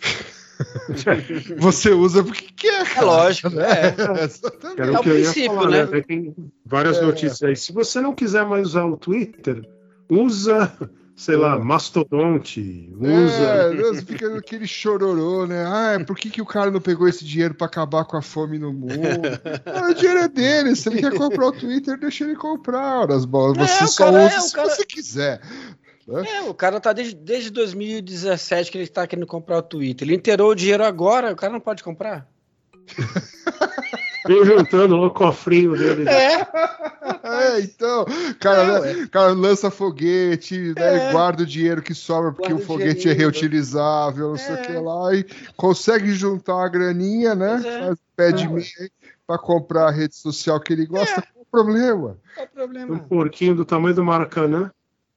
você 1.58 1.90
usa 1.90 2.22
porque 2.22 2.46
quer. 2.56 2.86
É 2.96 3.00
lógico, 3.00 3.50
né? 3.50 3.64
é. 4.20 4.24
Exatamente. 4.24 4.80
Era 4.80 4.92
É 4.92 4.96
o 4.96 5.00
o 5.00 5.02
que 5.02 5.08
eu 5.08 5.18
ia 5.18 5.24
princípio, 5.24 5.54
falar, 5.54 5.70
né? 5.70 5.84
né? 5.86 6.00
Tem 6.02 6.34
várias 6.64 6.98
É. 6.98 7.02
notícias 7.02 7.42
aí. 7.42 7.56
Se 7.56 7.72
você 7.72 8.00
não 8.00 8.14
quiser 8.14 8.46
mais 8.46 8.68
usar 8.68 8.84
o 8.84 8.96
Twitter, 8.96 9.68
usa, 10.08 10.72
sei 11.16 11.36
lá, 11.36 11.54
É. 11.56 11.58
Mastodonte, 11.58 12.90
É, 13.00 13.06
usa. 13.06 13.70
Deus, 13.76 14.00
fica 14.02 14.36
aquele 14.38 14.66
chororô, 14.66 15.46
né? 15.46 15.64
Ah, 15.66 16.04
por 16.04 16.16
que, 16.16 16.28
que 16.30 16.42
o 16.42 16.46
cara 16.46 16.70
não 16.70 16.80
pegou 16.80 17.08
esse 17.08 17.24
dinheiro 17.24 17.54
pra 17.54 17.66
acabar 17.66 18.04
com 18.04 18.16
a 18.16 18.22
fome 18.22 18.58
no 18.58 18.72
mundo? 18.72 18.90
Ah, 19.66 19.88
o 19.90 19.94
dinheiro 19.94 20.20
é 20.20 20.28
dele. 20.28 20.74
Se 20.76 20.88
ele 20.88 21.00
quer 21.00 21.14
comprar 21.14 21.46
o 21.46 21.52
Twitter, 21.52 21.98
deixa 21.98 22.24
ele 22.24 22.34
comprar. 22.36 23.10
As 23.10 23.24
bolas. 23.24 23.58
É, 23.58 23.66
Você 23.66 23.84
o 23.84 23.88
só 23.88 24.04
cara- 24.06 24.24
usa 24.26 24.34
é, 24.34 24.38
o 24.38 24.42
se 24.42 24.52
cara- 24.54 24.68
você 24.70 24.84
quiser. 24.84 25.40
É, 26.06 26.42
o 26.42 26.52
cara 26.52 26.78
tá 26.80 26.92
desde, 26.92 27.14
desde 27.14 27.48
2017 27.50 28.70
que 28.70 28.76
ele 28.76 28.86
tá 28.86 29.06
querendo 29.06 29.26
comprar 29.26 29.56
o 29.58 29.62
Twitter. 29.62 30.06
Ele 30.06 30.16
inteirou 30.16 30.50
o 30.50 30.54
dinheiro 30.54 30.84
agora, 30.84 31.32
o 31.32 31.36
cara 31.36 31.52
não 31.52 31.60
pode 31.60 31.82
comprar. 31.82 32.28
Vem 34.26 34.44
juntando 34.44 34.96
o 35.00 35.10
cofrinho 35.10 35.76
dele. 35.76 36.08
É, 36.08 36.46
É, 37.22 37.60
então, 37.60 38.04
cara, 38.40 38.88
É, 38.88 38.94
né, 38.94 39.08
cara 39.10 39.32
lança 39.32 39.70
foguete, 39.70 40.74
né, 40.76 41.08
É. 41.08 41.12
guarda 41.12 41.42
o 41.42 41.46
dinheiro 41.46 41.82
que 41.82 41.94
sobra 41.94 42.32
porque 42.32 42.48
Guarda 42.48 42.64
o 42.64 42.66
foguete 42.66 42.90
é 42.90 42.94
dinheirinho. 43.14 43.30
reutilizável, 43.30 44.28
não 44.30 44.36
sei 44.36 44.54
o 44.54 44.58
É. 44.58 44.62
que 44.62 44.72
lá, 44.72 45.14
e 45.14 45.24
consegue 45.56 46.12
juntar 46.12 46.64
a 46.64 46.68
graninha, 46.68 47.34
né? 47.34 47.62
É. 47.64 47.78
Faz 47.86 47.98
pé 48.16 48.32
de 48.32 48.48
mim 48.48 48.62
para 49.26 49.38
comprar 49.38 49.88
a 49.88 49.90
rede 49.90 50.16
social 50.16 50.60
que 50.60 50.72
ele 50.72 50.86
gosta, 50.86 51.22
qual 51.22 51.42
o 51.42 51.46
problema? 51.50 52.16
qual 52.34 52.46
o 52.46 52.50
Um 52.50 52.54
problema? 52.54 52.98
porquinho 53.00 53.54
do 53.54 53.64
tamanho 53.64 53.94
do 53.94 54.04
Maracanã. 54.04 54.70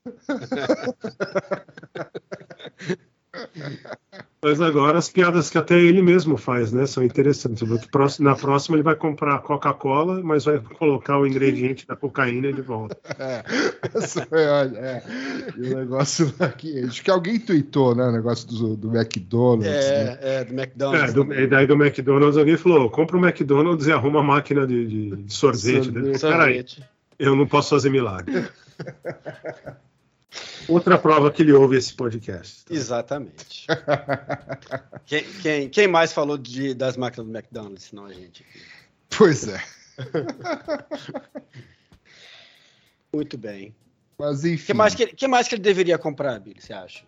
Mas 4.47 4.61
agora 4.61 4.97
as 4.97 5.09
piadas 5.09 5.49
que 5.49 5.57
até 5.57 5.77
ele 5.77 6.01
mesmo 6.01 6.37
faz, 6.37 6.71
né? 6.71 6.85
São 6.85 7.03
interessantes. 7.03 7.61
Na 8.19 8.33
próxima 8.35 8.77
ele 8.77 8.83
vai 8.83 8.95
comprar 8.95 9.39
Coca-Cola, 9.39 10.21
mas 10.23 10.45
vai 10.45 10.57
colocar 10.79 11.17
o 11.19 11.27
ingrediente 11.27 11.85
da 11.85 11.95
cocaína 11.97 12.51
de 12.53 12.61
volta. 12.61 12.97
É, 13.19 13.43
essa 13.95 14.25
foi, 14.25 14.45
olha, 14.45 14.77
é. 14.77 15.03
E 15.57 15.73
o 15.73 15.77
negócio 15.79 16.33
aqui, 16.39 16.79
acho 16.85 17.03
que 17.03 17.09
alguém 17.11 17.39
tweetou, 17.39 17.93
né? 17.95 18.03
O 18.05 18.11
negócio 18.11 18.47
do, 18.47 18.75
do 18.77 18.95
McDonald's. 18.95 19.67
né? 19.67 20.17
É, 20.21 20.35
é, 20.41 20.45
do 20.45 20.53
É, 20.53 20.63
McDonald's. 20.63 21.13
do, 21.13 21.33
e 21.33 21.47
daí 21.47 21.67
do 21.67 21.73
McDonald's 21.73 22.37
alguém 22.37 22.55
falou: 22.57 22.89
compra 22.89 23.17
o 23.17 23.25
McDonald's 23.25 23.87
e 23.87 23.91
arruma 23.91 24.19
a 24.19 24.23
máquina 24.23 24.65
de, 24.65 24.85
de- 24.87 25.15
de 25.23 25.33
sorvete. 25.33 25.85
Sorvete. 25.85 25.91
Né? 25.91 26.17
Peraí, 26.19 26.53
Sorvete. 26.55 26.83
eu 27.19 27.35
não 27.35 27.45
posso 27.47 27.69
fazer 27.71 27.89
milagre. 27.89 28.45
Outra 30.67 30.97
prova 30.97 31.32
que 31.32 31.41
ele 31.41 31.53
ouve 31.53 31.78
esse 31.78 31.93
podcast. 31.93 32.65
Exatamente. 32.69 33.65
quem, 35.05 35.23
quem, 35.41 35.69
quem 35.69 35.88
mais 35.88 36.11
falou 36.11 36.38
de, 36.38 36.73
das 36.73 36.97
máquinas 36.97 37.25
do 37.28 37.36
McDonald's, 37.36 37.86
senão 37.86 38.05
a 38.05 38.13
gente? 38.13 38.43
aqui? 38.49 38.61
Pois 39.17 39.47
é. 39.47 39.63
Muito 43.13 43.38
bem. 43.38 43.75
Mas 44.19 44.43
O 44.43 44.47
enfim. 44.47 44.65
que 44.67 44.73
mais 44.73 44.95
que, 44.95 45.03
ele- 45.03 45.13
que 45.13 45.28
mais 45.28 45.47
que 45.47 45.55
ele 45.55 45.61
deveria 45.61 45.97
comprar, 45.97 46.39
Billy, 46.39 46.59
você 46.61 46.73
acha? 46.73 47.03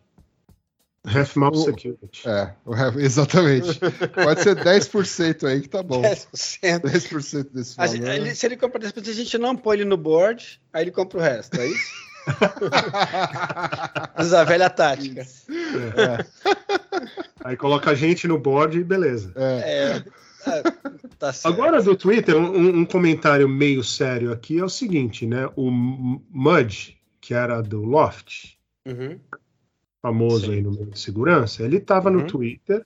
Half 1.05 1.35
Mouth 1.37 1.55
O- 1.55 1.63
Security. 1.65 2.27
É, 2.27 2.53
o 2.65 2.99
exatamente. 2.99 3.79
Pode 4.13 4.41
ser 4.43 4.55
10% 4.55 5.47
aí 5.47 5.61
que 5.61 5.69
tá 5.69 5.81
bom. 5.81 6.01
10%. 6.01 6.81
10% 6.81 7.49
desse 7.51 7.75
valor. 7.75 7.91
gente- 7.95 8.05
ele- 8.07 8.35
se 8.35 8.45
ele 8.45 8.57
compra 8.57 8.79
10%, 8.79 9.09
a 9.09 9.13
gente 9.13 9.37
não 9.37 9.55
põe 9.55 9.77
ele 9.77 9.85
no 9.85 9.97
board, 9.97 10.61
aí 10.73 10.83
ele 10.83 10.91
compra 10.91 11.17
o 11.17 11.21
resto, 11.21 11.59
é 11.59 11.67
isso? 11.67 12.08
Usa 14.19 14.41
a 14.41 14.43
velha 14.43 14.69
tática. 14.69 15.25
Aí 17.43 17.55
coloca 17.57 17.91
a 17.91 17.95
gente 17.95 18.27
no 18.27 18.37
board 18.37 18.77
e 18.79 18.83
beleza. 18.83 19.31
É, 19.35 20.03
É, 20.45 20.49
é, 20.49 20.63
tá 21.17 21.31
certo. 21.33 21.53
Agora 21.53 21.81
do 21.81 21.95
Twitter, 21.95 22.35
um, 22.37 22.79
um 22.79 22.85
comentário 22.85 23.47
meio 23.47 23.83
sério 23.83 24.31
aqui 24.31 24.59
é 24.59 24.63
o 24.63 24.69
seguinte, 24.69 25.25
né? 25.25 25.49
O 25.55 25.69
Mudge, 25.71 26.97
que 27.21 27.33
era 27.33 27.61
do 27.61 27.83
Loft, 27.83 28.57
Uhum. 28.87 29.19
famoso 30.01 30.45
Sim. 30.47 30.53
aí 30.53 30.61
no 30.61 30.71
meio 30.71 30.87
de 30.87 30.99
segurança, 30.99 31.63
ele 31.63 31.77
estava 31.77 32.09
Uhum. 32.09 32.17
no 32.17 32.27
Twitter 32.27 32.85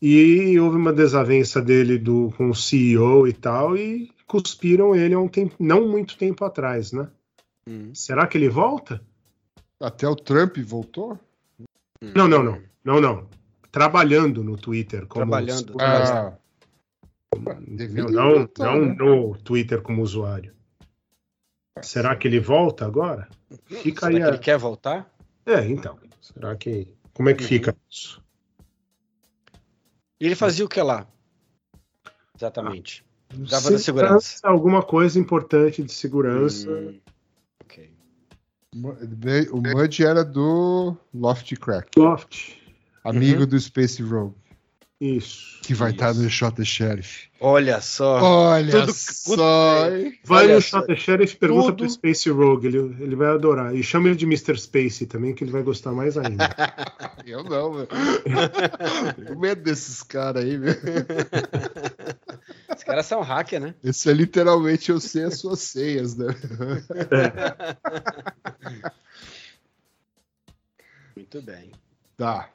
e 0.00 0.58
houve 0.58 0.76
uma 0.76 0.92
desavença 0.92 1.60
dele 1.60 1.98
do, 1.98 2.32
com 2.36 2.50
o 2.50 2.54
CEO 2.54 3.26
e 3.26 3.32
tal, 3.32 3.76
e 3.76 4.10
cuspiram 4.26 4.94
ele 4.94 5.14
há 5.14 5.18
um 5.18 5.28
tempo, 5.28 5.56
não 5.58 5.88
muito 5.88 6.16
tempo 6.16 6.44
atrás, 6.44 6.92
né? 6.92 7.08
Uhum. 7.66 7.94
Será 7.94 8.26
que 8.26 8.36
ele 8.38 8.48
volta? 8.48 9.00
até 9.80 10.08
o 10.08 10.16
Trump 10.16 10.56
voltou? 10.58 11.18
Não, 12.00 12.26
não, 12.28 12.42
não. 12.42 12.62
Não, 12.82 13.00
não. 13.00 13.28
Trabalhando 13.70 14.42
no 14.42 14.56
Twitter 14.56 15.06
como 15.06 15.24
Trabalhando. 15.26 15.74
Ah, 15.80 16.36
deveria 17.66 18.04
não, 18.10 18.34
voltar, 18.34 18.64
não 18.64 18.84
né? 18.86 18.94
no 18.94 19.36
Twitter 19.38 19.82
como 19.82 20.02
usuário. 20.02 20.54
Será 21.82 22.14
que 22.16 22.28
ele 22.28 22.40
volta 22.40 22.86
agora? 22.86 23.28
Fica 23.66 24.06
Será 24.06 24.08
aí 24.12 24.16
que 24.16 24.22
a- 24.22 24.28
ele 24.28 24.38
quer 24.38 24.58
voltar? 24.58 25.12
É, 25.44 25.66
então. 25.66 25.98
Será 26.20 26.54
que. 26.56 26.88
Como 27.12 27.28
é 27.28 27.34
que 27.34 27.42
Uhum. 27.42 27.48
fica 27.48 27.76
isso? 27.90 28.22
Ele 30.20 30.34
fazia 30.36 30.64
o 30.64 30.68
que 30.68 30.80
lá? 30.80 31.06
Exatamente. 32.36 33.04
Dava 33.28 33.62
Se- 33.66 33.72
da 33.72 33.78
segurança. 33.78 34.38
Alguma 34.48 34.82
coisa 34.82 35.18
importante 35.18 35.82
de 35.82 35.92
segurança. 35.92 36.70
Hum. 36.70 37.00
O 39.52 39.60
Mudge 39.60 40.04
era 40.04 40.24
do 40.24 40.96
Loft 41.14 41.54
Crack, 41.56 41.88
Loft. 41.96 42.56
amigo 43.04 43.42
Uhum. 43.42 43.46
do 43.46 43.60
Space 43.60 44.02
Rogue, 44.02 44.34
Isso. 45.00 45.60
que 45.62 45.72
vai 45.74 45.92
estar 45.92 46.12
no 46.14 46.28
Shot 46.28 46.56
the 46.56 46.64
Sheriff. 46.64 47.28
Olha 47.40 47.80
só. 47.80 48.20
Olha 48.22 48.80
Tudo- 48.86 48.92
só? 48.94 49.88
Vai 50.24 50.44
Olha 50.46 50.54
no 50.56 50.60
Shot 50.62 50.86
the 50.86 50.96
Sheriff 50.96 51.34
e 51.34 51.38
pergunta 51.38 51.66
tudo- 51.66 51.76
pro 51.84 51.90
Space 51.90 52.30
Rogue. 52.30 52.66
Ele, 52.66 52.78
ele 53.00 53.14
vai 53.14 53.28
adorar. 53.28 53.74
E 53.76 53.82
chama 53.82 54.08
ele 54.08 54.16
de 54.16 54.24
Mr. 54.24 54.58
Space 54.58 55.04
também, 55.06 55.34
que 55.34 55.44
ele 55.44 55.50
vai 55.52 55.62
gostar 55.62 55.92
mais 55.92 56.16
ainda. 56.16 56.48
Eu 57.26 57.44
não, 57.44 57.72
meu. 57.74 57.86
Tenho 59.26 59.38
medo 59.38 59.62
desses 59.62 60.02
caras 60.02 60.42
aí, 60.42 60.56
meu. 60.58 60.74
Os 62.84 62.86
caras 62.86 63.06
são 63.06 63.22
hacker, 63.22 63.58
né? 63.62 63.74
Esse 63.82 64.10
é 64.10 64.12
literalmente 64.12 64.90
eu 64.90 65.00
sei 65.00 65.24
as 65.24 65.38
suas 65.38 65.60
senhas, 65.60 66.14
né? 66.16 66.26
Muito 71.16 71.40
bem. 71.40 71.72
Tá. 72.16 72.50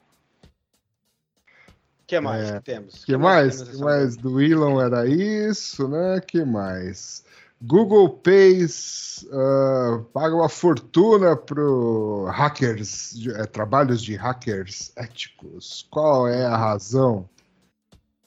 O 2.02 2.06
que 2.06 2.20
mais 2.20 2.48
É, 2.50 2.52
que 2.58 2.64
temos? 2.64 3.04
que 3.04 3.16
mais? 3.16 3.60
que 3.62 3.76
mais? 3.78 4.16
Do 4.16 4.40
Elon 4.40 4.80
era 4.80 5.04
isso, 5.08 5.88
né? 5.88 6.20
que 6.20 6.44
mais? 6.44 7.24
Google 7.62 8.08
Pays 8.08 9.26
ah, 9.32 10.00
paga 10.12 10.34
uma 10.34 10.48
fortuna 10.48 11.36
pro 11.36 12.24
hackers, 12.30 13.12
de- 13.14 13.30
eh, 13.32 13.46
trabalhos 13.46 14.00
de 14.02 14.14
hackers 14.16 14.92
éticos. 14.96 15.86
Qual 15.90 16.26
é 16.28 16.44
a 16.46 16.56
razão? 16.56 17.28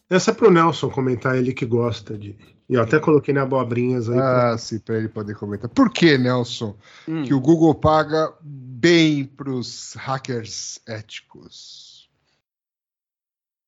Essa 0.09 0.31
é 0.31 0.33
pro 0.33 0.51
Nelson 0.51 0.89
comentar, 0.89 1.35
ele 1.37 1.53
que 1.53 1.65
gosta 1.65 2.17
de. 2.17 2.37
E 2.69 2.75
eu 2.75 2.81
até 2.81 2.99
coloquei 2.99 3.33
na 3.33 3.43
abobrinhas 3.43 4.09
aí. 4.09 4.15
pra- 4.15 4.53
Ah, 4.53 4.57
sim, 4.57 4.79
para 4.79 4.97
ele 4.97 5.09
poder 5.09 5.35
comentar. 5.35 5.69
Por 5.69 5.91
que, 5.91 6.17
Nelson, 6.17 6.75
Hum, 7.07 7.23
que 7.23 7.33
o 7.33 7.39
Google 7.39 7.73
paga 7.75 8.33
bem 8.41 9.25
pros 9.25 9.93
hackers 9.95 10.79
éticos? 10.87 12.09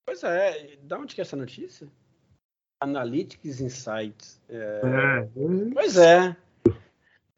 Pois 0.06 0.24
é, 0.24 0.78
da 0.84 1.00
onde 1.00 1.16
que 1.16 1.22
é 1.22 1.24
essa 1.24 1.36
notícia? 1.36 1.88
Analytics 2.82 3.60
Insights. 3.62 4.40
É, 4.48 4.82
É. 4.84 5.74
Pois 5.74 5.98
é. 5.98 6.36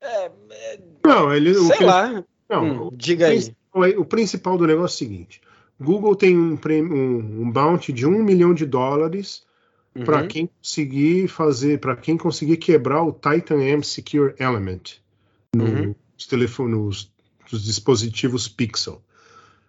É, 0.01 0.31
Não, 1.05 1.33
ele. 1.33 1.51
o 1.51 1.67
sei 1.67 1.77
que 1.77 1.83
lá. 1.83 2.23
Não, 2.49 2.63
Hum, 2.63 2.87
o 2.87 2.91
diga 2.91 3.27
aí. 3.27 3.35
principal 3.37 3.83
aí- 3.83 3.97
O 3.97 4.05
principal 4.05 4.57
do 4.57 4.67
negócio 4.67 4.93
é 4.93 5.07
o 5.07 5.09
seguinte: 5.09 5.41
Google 5.79 6.15
tem 6.15 6.37
um, 6.37 6.57
prêmio- 6.57 6.93
um, 6.95 7.41
um 7.43 7.51
bounty 7.51 7.93
de 7.93 8.05
um 8.05 8.23
milhão 8.23 8.53
de 8.53 8.65
dólares 8.65 9.45
para 10.05 10.21
Uhum, 10.21 10.27
quem 10.27 10.47
conseguir 10.47 11.27
fazer, 11.27 11.79
para 11.79 11.95
quem 11.95 12.17
conseguir 12.17 12.57
quebrar 12.57 13.01
o 13.03 13.11
Titan 13.11 13.63
M 13.63 13.83
Secure 13.83 14.33
Element 14.39 14.99
Uhum. 15.55 15.95
nos 16.17 16.27
telefones, 16.27 17.11
nos 17.51 17.63
dispositivos 17.63 18.47
Pixel. 18.47 18.95
O 18.95 19.01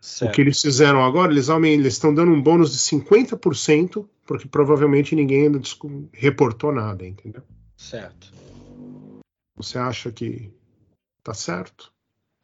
certo. 0.04 0.34
que 0.34 0.40
eles 0.40 0.60
fizeram 0.60 1.04
agora, 1.04 1.32
eles 1.32 1.48
estão 1.94 2.14
dando 2.14 2.30
um 2.30 2.42
bônus 2.42 2.72
de 2.72 2.78
50%, 2.78 4.06
porque 4.26 4.46
provavelmente 4.46 5.14
ninguém 5.16 5.44
ainda 5.44 5.60
reportou 6.12 6.72
nada, 6.72 7.06
entendeu? 7.06 7.42
certo. 7.76 8.32
Você 9.56 9.78
acha 9.78 10.12
que 10.12 10.50
tá 11.22 11.34
certo? 11.34 11.90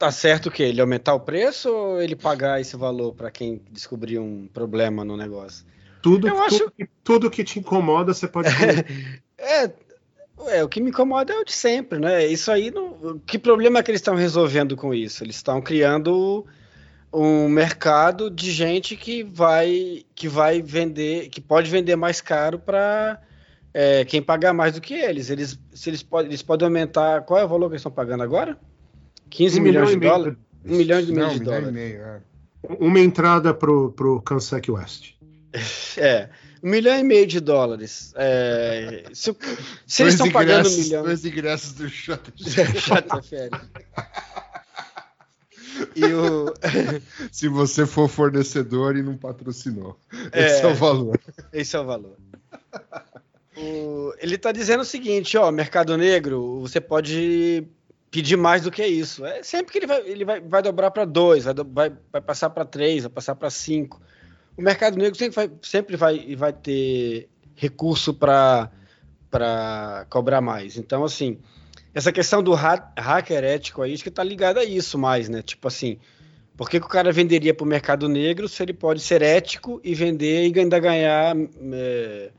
Tá 0.05 0.11
certo 0.11 0.51
o 0.51 0.51
quê? 0.51 0.65
Ele 0.65 0.83
aumentar 0.83 1.15
o 1.15 1.21
preço 1.21 1.71
ou 1.71 2.03
ele 2.03 2.15
pagar 2.15 2.61
esse 2.61 2.77
valor 2.77 3.15
para 3.15 3.31
quem 3.31 3.63
descobrir 3.71 4.19
um 4.19 4.47
problema 4.53 5.03
no 5.03 5.17
negócio? 5.17 5.65
Tudo, 6.03 6.29
Eu 6.29 6.35
tudo, 6.35 6.45
acho- 6.45 6.71
que, 6.73 6.89
tudo 7.03 7.31
que 7.31 7.43
te 7.43 7.59
incomoda, 7.59 8.13
você 8.13 8.29
pode. 8.29 8.51
É, 9.39 9.71
é, 10.59 10.63
o 10.63 10.69
que 10.69 10.79
me 10.79 10.91
incomoda 10.91 11.33
é 11.33 11.39
o 11.39 11.45
de 11.45 11.53
sempre, 11.53 11.99
né? 11.99 12.27
Isso 12.27 12.53
aí, 12.53 12.71
não, 12.71 13.19
que 13.27 13.39
problema 13.39 13.83
que 13.83 13.91
eles 13.91 14.01
estão 14.03 14.15
resolvendo 14.15 14.77
com 14.77 14.93
isso? 14.93 15.25
Eles 15.25 15.37
estão 15.37 15.63
criando 15.63 16.45
um 17.11 17.49
mercado 17.49 18.31
de 18.31 18.51
gente 18.51 18.97
que 18.97 19.23
vai 19.23 20.05
que 20.15 20.29
vai 20.29 20.61
vender, 20.61 21.31
que 21.31 21.41
pode 21.41 21.71
vender 21.71 21.97
mais 21.97 22.21
caro 22.21 22.59
para 22.59 23.19
quem 24.07 24.21
pagar 24.23 24.53
mais 24.53 24.75
do 24.75 24.83
que 24.83 24.93
eles. 24.93 25.31
Eles 25.31 25.59
se 25.73 25.89
eles 25.89 26.03
podem 26.03 26.31
eles 26.31 26.43
podem 26.43 26.67
aumentar. 26.67 27.23
Qual 27.23 27.41
é 27.41 27.45
o 27.45 27.49
valor 27.49 27.69
que 27.69 27.73
eles 27.73 27.81
estão 27.81 27.91
pagando 27.93 28.23
agora? 28.23 28.59
15 29.31 29.59
Um 29.59 29.63
milhões 29.63 29.95
milhão 29.95 30.01
de 30.01 30.07
dólares? 30.07 30.39
Um 30.65 30.77
milhão 30.77 31.01
e 31.01 31.07
meio 31.07 31.19
Não, 31.19 31.29
de 31.29 31.39
um 31.39 31.43
e 31.43 31.45
dólares. 31.45 31.73
meio, 31.73 32.01
é. 32.03 32.21
Uma 32.81 33.01
entrada 33.01 33.53
pro, 33.53 33.93
pro 33.93 34.21
Kansas 34.23 34.61
West. 34.69 35.15
É, 35.97 36.29
um 36.63 36.71
milhão 36.71 36.99
e 36.99 37.03
meio 37.05 37.27
de 37.27 37.39
dólares. 37.39 38.13
É, 38.17 39.05
se, 39.13 39.31
o- 39.31 39.37
se 39.87 40.03
eles 40.03 40.15
estão 40.15 40.31
pagando 40.33 40.69
um 40.69 40.77
milhão. 40.77 41.03
Dois 41.05 41.25
ingressos 41.25 41.73
do 41.75 41.89
férias. 43.23 43.61
E 45.97 46.05
o. 46.07 46.53
Se 47.33 47.49
você 47.49 47.85
for 47.87 48.09
fornecedor 48.09 48.97
e 48.97 49.03
não 49.03 49.17
patrocinou. 49.17 49.99
É. 50.33 50.47
Esse 50.47 50.63
é 50.63 50.67
o 50.69 50.75
valor. 50.75 51.21
Esse 51.53 51.77
é 51.77 51.81
o 51.81 51.85
valor. 51.85 52.17
O- 53.57 54.13
ele 54.19 54.35
está 54.37 54.51
dizendo 54.53 54.81
o 54.81 54.85
seguinte, 54.85 55.37
ó, 55.37 55.51
mercado 55.53 55.97
negro, 55.97 56.61
você 56.61 56.81
pode 56.81 57.67
pedir 58.15 58.37
mais 58.37 58.63
do 58.63 58.71
que 58.71 58.87
isso. 58.87 59.27
É 59.27 59.43
sempre 59.43 59.73
que 59.73 59.79
ele 59.79 59.89
vai, 59.89 60.01
ele 60.07 60.25
vai, 60.25 60.41
vai 60.41 60.63
dobrar 60.63 60.93
para 60.93 61.05
dois, 61.05 61.47
vai, 61.47 61.55
vai, 61.55 61.93
vai 62.13 62.21
passar 62.21 62.49
para 62.49 62.65
três, 62.65 63.03
vai 63.03 63.11
passar 63.11 63.35
para 63.35 63.51
cinco. 63.51 64.01
O 64.57 64.63
mercado 64.63 64.97
negro 64.97 65.19
sempre 65.19 65.35
vai, 65.35 65.51
sempre 65.61 65.97
vai, 65.97 66.37
vai 66.37 66.53
ter 66.53 67.29
recurso 67.57 68.15
para 68.15 68.71
para 69.29 70.07
cobrar 70.11 70.41
mais. 70.41 70.77
Então, 70.77 71.03
assim, 71.03 71.41
essa 71.93 72.13
questão 72.13 72.41
do 72.41 72.55
ha- 72.55 72.93
hacker 72.97 73.43
ético 73.43 73.83
aí, 73.83 73.93
acho 73.93 74.05
que 74.05 74.09
está 74.09 74.23
ligada 74.23 74.61
a 74.61 74.65
isso 74.65 74.97
mais, 74.97 75.29
né? 75.29 75.43
Tipo 75.43 75.67
assim, 75.67 75.99
por 76.57 76.71
que, 76.71 76.79
que 76.79 76.87
o 76.87 76.89
cara 76.89 77.11
venderia 77.11 77.53
para 77.53 77.65
o 77.65 77.67
mercado 77.67 78.09
negro 78.09 78.49
se 78.49 78.63
ele 78.63 78.73
pode 78.73 79.01
ser 79.01 79.23
ético 79.23 79.81
e 79.83 79.93
vender 79.93 80.47
e 80.47 80.61
ainda 80.61 80.79
ganhar 80.79 81.37
é, 81.73 82.31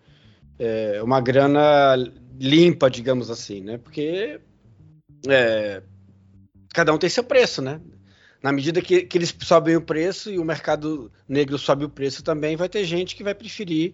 é, 0.58 1.04
uma 1.04 1.20
grana 1.20 1.98
limpa, 2.40 2.90
digamos 2.90 3.30
assim, 3.30 3.60
né? 3.60 3.78
Porque 3.78 4.40
é, 5.28 5.82
cada 6.74 6.94
um 6.94 6.98
tem 6.98 7.10
seu 7.10 7.24
preço, 7.24 7.62
né? 7.62 7.80
Na 8.42 8.52
medida 8.52 8.82
que, 8.82 9.04
que 9.04 9.18
eles 9.18 9.36
sobem 9.42 9.76
o 9.76 9.82
preço 9.82 10.32
e 10.32 10.38
o 10.38 10.46
mercado 10.46 11.12
negro 11.28 11.58
sobe 11.58 11.84
o 11.86 11.90
preço 11.90 12.24
também, 12.24 12.56
vai 12.56 12.70
ter 12.70 12.84
gente 12.84 13.16
que 13.16 13.24
vai 13.24 13.34
preferir 13.34 13.94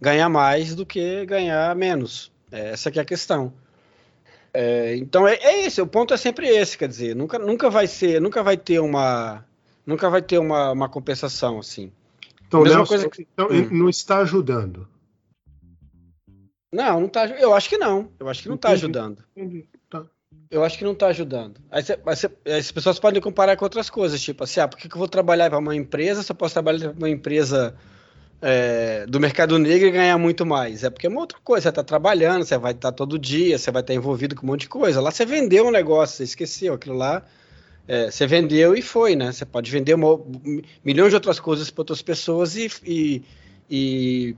ganhar 0.00 0.28
mais 0.28 0.74
do 0.74 0.84
que 0.84 1.24
ganhar 1.26 1.74
menos. 1.76 2.32
É, 2.50 2.70
Essa 2.70 2.90
que 2.90 2.98
é 2.98 3.02
a 3.02 3.04
questão. 3.04 3.52
É, 4.52 4.96
então 4.96 5.26
é, 5.26 5.34
é 5.36 5.64
esse, 5.66 5.80
o 5.80 5.86
ponto 5.86 6.12
é 6.12 6.16
sempre 6.16 6.46
esse, 6.48 6.76
quer 6.76 6.88
dizer, 6.88 7.14
nunca, 7.16 7.38
nunca 7.38 7.70
vai 7.70 7.86
ser, 7.86 8.20
nunca 8.20 8.42
vai 8.42 8.56
ter 8.56 8.80
uma, 8.80 9.44
nunca 9.86 10.10
vai 10.10 10.20
ter 10.20 10.38
uma, 10.38 10.72
uma 10.72 10.88
compensação 10.88 11.58
assim. 11.58 11.90
Então, 12.48 12.60
Mesma 12.62 12.78
Nelson, 12.78 12.88
coisa 12.88 13.08
que- 13.08 13.26
então, 13.32 13.46
Hum. 13.50 13.68
não 13.70 13.88
está 13.88 14.18
ajudando. 14.18 14.86
Não, 16.72 17.00
não 17.00 17.08
tá, 17.08 17.26
eu 17.26 17.54
acho 17.54 17.68
que 17.68 17.78
não, 17.78 18.10
eu 18.18 18.28
acho 18.28 18.42
que 18.42 18.48
não 18.48 18.56
tá 18.56 18.68
Entendi. 18.70 18.84
ajudando. 18.84 19.24
Entendi. 19.36 19.68
Tá. 20.52 20.56
Eu 20.56 20.64
acho 20.64 20.78
que 20.78 20.84
não 20.84 20.94
tá 20.94 21.06
ajudando. 21.08 21.60
Aí 21.70 21.82
cê- 21.82 21.98
mas 22.04 22.18
cê- 22.18 22.30
as 22.46 22.70
pessoas 22.70 22.98
podem 22.98 23.20
comparar 23.22 23.56
com 23.56 23.64
outras 23.64 23.88
coisas, 23.90 24.20
tipo 24.20 24.44
assim, 24.44 24.60
ah, 24.60 24.68
por 24.68 24.78
que, 24.78 24.88
que 24.88 24.94
eu 24.94 24.98
vou 24.98 25.08
trabalhar 25.08 25.48
para 25.50 25.58
uma 25.58 25.74
empresa 25.74 26.22
se 26.22 26.30
eu 26.30 26.36
posso 26.36 26.54
trabalhar 26.54 26.90
para 26.90 26.98
uma 26.98 27.08
empresa 27.10 27.74
é, 28.42 29.06
do 29.06 29.20
mercado 29.20 29.58
negro 29.58 29.88
e 29.88 29.90
ganhar 29.92 30.18
muito 30.18 30.44
mais? 30.46 30.84
É 30.84 30.90
porque 30.90 31.06
é 31.06 31.10
uma 31.10 31.20
outra 31.20 31.38
coisa, 31.44 31.64
você 31.64 31.68
está 31.70 31.82
trabalhando, 31.84 32.44
você 32.44 32.58
vai 32.58 32.72
estar 32.72 32.92
todo 32.92 33.18
dia, 33.18 33.58
você 33.58 33.70
vai 33.70 33.82
estar 33.82 33.94
envolvido 33.94 34.34
com 34.36 34.46
um 34.46 34.50
monte 34.50 34.62
de 34.62 34.68
coisa. 34.68 35.00
Lá 35.00 35.10
você 35.10 35.24
vendeu 35.26 35.66
um 35.66 35.70
negócio, 35.70 36.16
você 36.18 36.24
esqueceu 36.24 36.74
aquilo 36.74 36.96
lá. 36.96 37.22
é, 37.88 38.10
você 38.10 38.26
vendeu 38.26 38.76
e 38.76 38.82
foi, 38.82 39.16
né? 39.16 39.32
Você 39.32 39.44
pode 39.46 39.70
vender 39.70 39.94
uma- 39.94 40.20
milhões 40.84 41.10
de 41.10 41.16
outras 41.16 41.40
coisas 41.40 41.70
para 41.70 41.82
outras 41.82 42.02
pessoas 42.02 42.56
e, 42.56 42.70
e, 42.84 43.22
e 43.70 44.36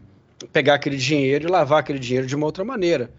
pegar 0.52 0.74
aquele 0.74 0.96
dinheiro 0.96 1.46
e 1.48 1.50
lavar 1.50 1.80
aquele 1.80 1.98
dinheiro 1.98 2.26
de 2.26 2.34
uma 2.36 2.46
outra 2.46 2.64
maneira 2.64 3.10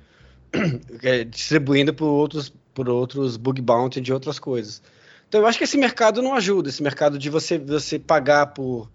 é, 1.03 1.23
distribuindo 1.23 1.93
por 1.93 2.07
outros, 2.07 2.53
por 2.75 2.87
outros 2.89 3.37
bug 3.37 3.59
bounty 3.61 3.99
de 3.99 4.13
outras 4.13 4.37
coisas. 4.37 4.83
Então 5.27 5.41
eu 5.41 5.47
acho 5.47 5.57
que 5.57 5.63
esse 5.63 5.77
mercado 5.77 6.21
não 6.21 6.35
ajuda, 6.35 6.69
esse 6.69 6.83
mercado 6.83 7.17
de 7.17 7.29
você, 7.31 7.57
você 7.57 7.97
pagar 7.97 8.47
por, 8.47 8.91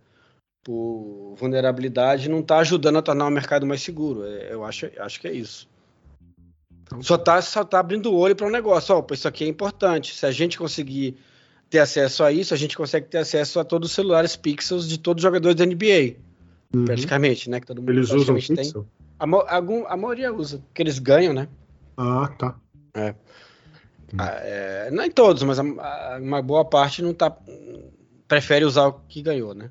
por 0.63 1.35
vulnerabilidade 1.37 2.29
não 2.29 2.39
está 2.41 2.59
ajudando 2.59 2.99
a 2.99 3.03
tornar 3.03 3.27
o 3.27 3.31
mercado 3.31 3.67
mais 3.67 3.83
seguro. 3.83 4.25
É, 4.25 4.53
eu 4.53 4.65
acho, 4.65 4.89
acho 4.99 5.21
que 5.21 5.27
é 5.27 5.33
isso. 5.33 5.69
Só 7.01 7.15
está 7.15 7.41
só 7.41 7.65
tá 7.65 7.79
abrindo 7.79 8.13
o 8.13 8.17
olho 8.17 8.37
para 8.37 8.47
um 8.47 8.51
negócio. 8.51 8.95
Ó, 8.95 9.05
isso 9.13 9.27
aqui 9.27 9.45
é 9.45 9.49
importante. 9.49 10.15
Se 10.15 10.27
a 10.27 10.31
gente 10.31 10.59
conseguir 10.59 11.17
ter 11.69 11.79
acesso 11.79 12.25
a 12.25 12.33
isso, 12.33 12.53
a 12.53 12.57
gente 12.57 12.77
consegue 12.77 13.07
ter 13.07 13.19
acesso 13.19 13.61
a 13.61 13.65
todos 13.65 13.91
os 13.91 13.95
celulares 13.95 14.35
pixels 14.37 14.89
de 14.89 14.99
todos 14.99 15.21
os 15.21 15.27
jogadores 15.27 15.57
da 15.57 15.65
NBA, 15.65 16.17
Uhum. 16.75 16.85
praticamente, 16.85 17.49
né? 17.49 17.61
Que 17.61 17.67
todo 17.67 17.81
mundo 17.81 17.91
Eles 17.93 18.11
usam 18.11 18.37
tem. 18.37 18.57
pixel? 18.57 18.87
A, 19.19 19.55
algum- 19.55 19.87
a 19.87 19.97
maioria 19.97 20.33
usa, 20.33 20.59
porque 20.59 20.83
eles 20.83 20.99
ganham, 20.99 21.33
né? 21.33 21.49
Ah, 21.97 22.29
tá. 22.39 22.57
Ah, 22.95 23.15
é, 24.19 24.91
não 24.91 25.05
em 25.05 25.11
todos, 25.11 25.43
mas 25.43 25.59
a- 25.59 25.63
a- 25.63 26.19
uma 26.21 26.43
boa 26.43 26.65
parte 26.65 27.03
não 27.03 27.15
tá. 27.15 27.37
Prefere 28.27 28.65
usar 28.65 28.87
o 28.87 28.93
que 29.09 29.23
ganhou, 29.23 29.55
né? 29.55 29.71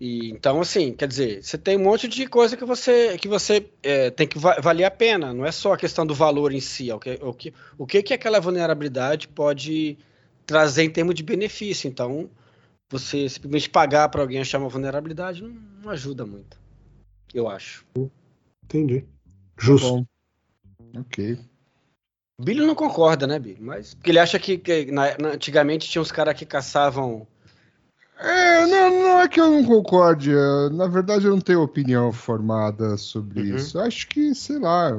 E, 0.00 0.30
então, 0.30 0.60
assim, 0.60 0.92
quer 0.92 1.08
dizer, 1.08 1.42
você 1.42 1.58
tem 1.58 1.76
um 1.76 1.82
monte 1.82 2.06
de 2.06 2.26
coisa 2.26 2.56
que 2.56 2.64
você, 2.64 3.18
que 3.18 3.26
você 3.26 3.68
é, 3.82 4.10
tem 4.10 4.28
que 4.28 4.38
va- 4.38 4.60
valer 4.60 4.84
a 4.84 4.90
pena. 4.90 5.32
Não 5.32 5.44
é 5.44 5.50
só 5.50 5.72
a 5.72 5.76
questão 5.76 6.06
do 6.06 6.14
valor 6.14 6.52
em 6.52 6.60
si. 6.60 6.88
é 6.90 6.94
O 6.94 7.00
que, 7.00 7.18
o 7.20 7.32
que, 7.34 7.52
o 7.76 7.86
que, 7.86 8.02
que 8.02 8.14
aquela 8.14 8.40
vulnerabilidade 8.40 9.26
pode 9.26 9.98
trazer 10.46 10.84
em 10.84 10.90
termos 10.90 11.14
de 11.16 11.22
benefício. 11.24 11.88
Então, 11.88 12.30
você 12.90 13.28
simplesmente 13.28 13.68
pagar 13.68 14.08
para 14.08 14.20
alguém 14.22 14.40
achar 14.40 14.58
uma 14.58 14.68
vulnerabilidade 14.68 15.42
não, 15.42 15.50
não 15.82 15.90
ajuda 15.90 16.24
muito. 16.24 16.56
Eu 17.34 17.48
acho. 17.48 17.84
Entendi. 18.64 19.04
Justo. 19.58 19.88
Bom. 19.88 20.06
Ok. 21.00 21.38
Billy 22.40 22.64
não 22.66 22.74
concorda, 22.74 23.26
né, 23.26 23.38
Billy? 23.38 23.60
Mas 23.60 23.94
porque 23.94 24.10
ele 24.10 24.18
acha 24.18 24.38
que, 24.38 24.58
que 24.58 24.90
na- 24.92 25.16
antigamente 25.32 25.88
tinha 25.88 26.00
uns 26.02 26.12
caras 26.12 26.34
que 26.36 26.46
caçavam. 26.46 27.26
É, 28.20 28.66
não, 28.66 28.90
não 28.90 29.20
é 29.20 29.28
que 29.28 29.40
eu 29.40 29.50
não 29.50 29.64
concorde. 29.64 30.32
é, 30.32 30.68
Na 30.70 30.86
verdade, 30.88 31.26
eu 31.26 31.30
não 31.32 31.40
tenho 31.40 31.62
opinião 31.62 32.12
formada 32.12 32.96
sobre 32.96 33.40
Uhum. 33.40 33.56
isso. 33.56 33.78
Eu 33.78 33.82
acho 33.82 34.08
que, 34.08 34.34
sei 34.34 34.58
lá, 34.58 34.90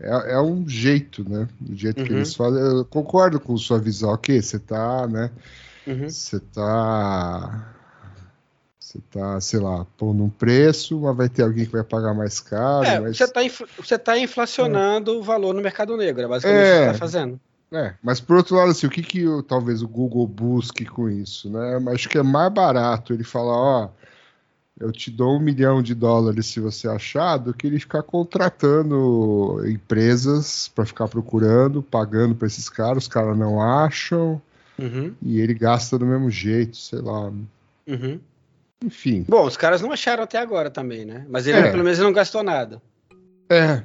é, 0.00 0.34
é 0.34 0.40
um 0.40 0.68
jeito, 0.68 1.28
né? 1.28 1.48
O 1.70 1.74
jeito 1.74 2.02
que 2.02 2.12
Uhum. 2.12 2.18
eles 2.18 2.34
fazem. 2.34 2.60
Eu 2.60 2.84
concordo 2.84 3.38
com 3.40 3.56
sua 3.56 3.78
visão. 3.78 4.10
Ok, 4.10 4.40
você 4.42 4.58
tá, 4.58 5.06
né? 5.06 5.30
Uhum. 5.86 6.08
Você 6.08 6.40
tá. 6.40 7.73
Você 8.94 9.00
tá, 9.10 9.40
sei 9.40 9.58
lá, 9.58 9.84
pondo 9.98 10.22
um 10.22 10.28
preço, 10.30 11.00
mas 11.00 11.16
vai 11.16 11.28
ter 11.28 11.42
alguém 11.42 11.66
que 11.66 11.72
vai 11.72 11.82
pagar 11.82 12.14
mais 12.14 12.38
caro. 12.38 12.86
É, 12.86 13.00
mas... 13.00 13.16
você 13.16 13.24
está 13.24 13.40
você 13.76 13.98
tá 13.98 14.16
inflacionando 14.16 15.18
o 15.18 15.22
valor 15.22 15.52
no 15.52 15.60
mercado 15.60 15.96
negro, 15.96 16.22
é 16.22 16.28
basicamente 16.28 16.60
É. 16.60 16.62
o 16.62 16.64
que 16.64 16.76
você 16.76 16.90
está 16.90 16.94
fazendo. 16.94 17.40
É, 17.72 17.94
mas 18.00 18.20
por 18.20 18.36
outro 18.36 18.54
lado, 18.54 18.70
assim, 18.70 18.86
o 18.86 18.90
que, 18.90 19.02
que 19.02 19.26
o- 19.26 19.42
talvez 19.42 19.82
o 19.82 19.88
Google 19.88 20.28
busque 20.28 20.84
com 20.84 21.08
isso, 21.08 21.50
né? 21.50 21.82
Acho 21.92 22.08
que 22.08 22.16
é 22.16 22.22
mais 22.22 22.52
barato 22.52 23.12
ele 23.12 23.24
falar, 23.24 23.56
ó, 23.56 23.88
eu 24.78 24.92
te 24.92 25.10
dou 25.10 25.36
um 25.36 25.40
milhão 25.40 25.82
de 25.82 25.92
dólares 25.92 26.46
se 26.46 26.60
você 26.60 26.86
achar, 26.86 27.36
do 27.36 27.52
que 27.52 27.66
ele 27.66 27.80
ficar 27.80 28.04
contratando 28.04 29.60
empresas 29.68 30.68
para 30.68 30.86
ficar 30.86 31.08
procurando, 31.08 31.82
pagando 31.82 32.36
para 32.36 32.46
esses 32.46 32.68
caras, 32.68 33.04
os 33.04 33.08
caras 33.08 33.36
não 33.36 33.60
acham 33.60 34.40
Uhum, 34.78 35.12
e 35.20 35.40
ele 35.40 35.54
gasta 35.54 35.98
do 35.98 36.06
mesmo 36.06 36.30
jeito, 36.30 36.76
sei 36.76 37.00
lá. 37.00 37.32
uhum. 37.88 38.20
Enfim, 38.82 39.24
Bom, 39.28 39.46
os 39.46 39.56
caras 39.56 39.80
não 39.80 39.92
acharam 39.92 40.22
até 40.24 40.38
agora 40.38 40.70
também, 40.70 41.04
né? 41.04 41.24
Mas 41.28 41.46
ele 41.46 41.58
É. 41.58 41.70
pelo 41.70 41.82
menos 41.84 41.98
ele 41.98 42.06
não 42.06 42.12
gastou 42.14 42.42
nada. 42.42 42.80
é, 43.50 43.82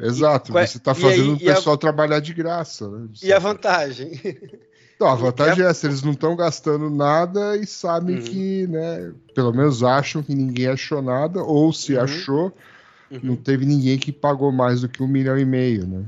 exato. 0.00 0.52
qual 0.52 0.62
é- 0.64 0.66
Você 0.66 0.78
está 0.78 0.92
e 0.92 0.94
fazendo 0.94 1.32
aí- 1.32 1.36
o 1.36 1.42
e 1.42 1.50
a- 1.50 1.54
pessoal 1.54 1.76
trabalhar 1.76 2.20
de 2.20 2.32
graça, 2.34 2.88
né? 2.90 3.06
de 3.10 3.26
E 3.26 3.32
a 3.32 3.38
vantagem? 3.38 4.12
Não, 5.00 5.08
a 5.08 5.14
vantagem 5.14 5.62
e 5.62 5.66
é 5.66 5.70
essa, 5.70 5.86
eles 5.86 6.02
não 6.02 6.12
estão 6.12 6.36
gastando 6.36 6.88
nada 6.88 7.56
e 7.56 7.66
sabem 7.66 8.16
Uhum. 8.16 8.22
que, 8.22 8.66
né, 8.68 9.12
pelo 9.34 9.52
menos 9.52 9.82
acham 9.82 10.22
que 10.22 10.34
ninguém 10.34 10.68
achou 10.68 11.02
nada, 11.02 11.42
ou 11.42 11.72
se 11.72 11.94
Uhum. 11.96 12.02
achou, 12.02 12.52
não 13.22 13.30
Uhum. 13.34 13.36
teve 13.36 13.66
ninguém 13.66 13.98
que 13.98 14.12
pagou 14.12 14.50
mais 14.52 14.80
do 14.80 14.88
que 14.88 15.02
um 15.02 15.08
milhão 15.08 15.36
e 15.38 15.44
meio, 15.44 15.86
né? 15.86 16.04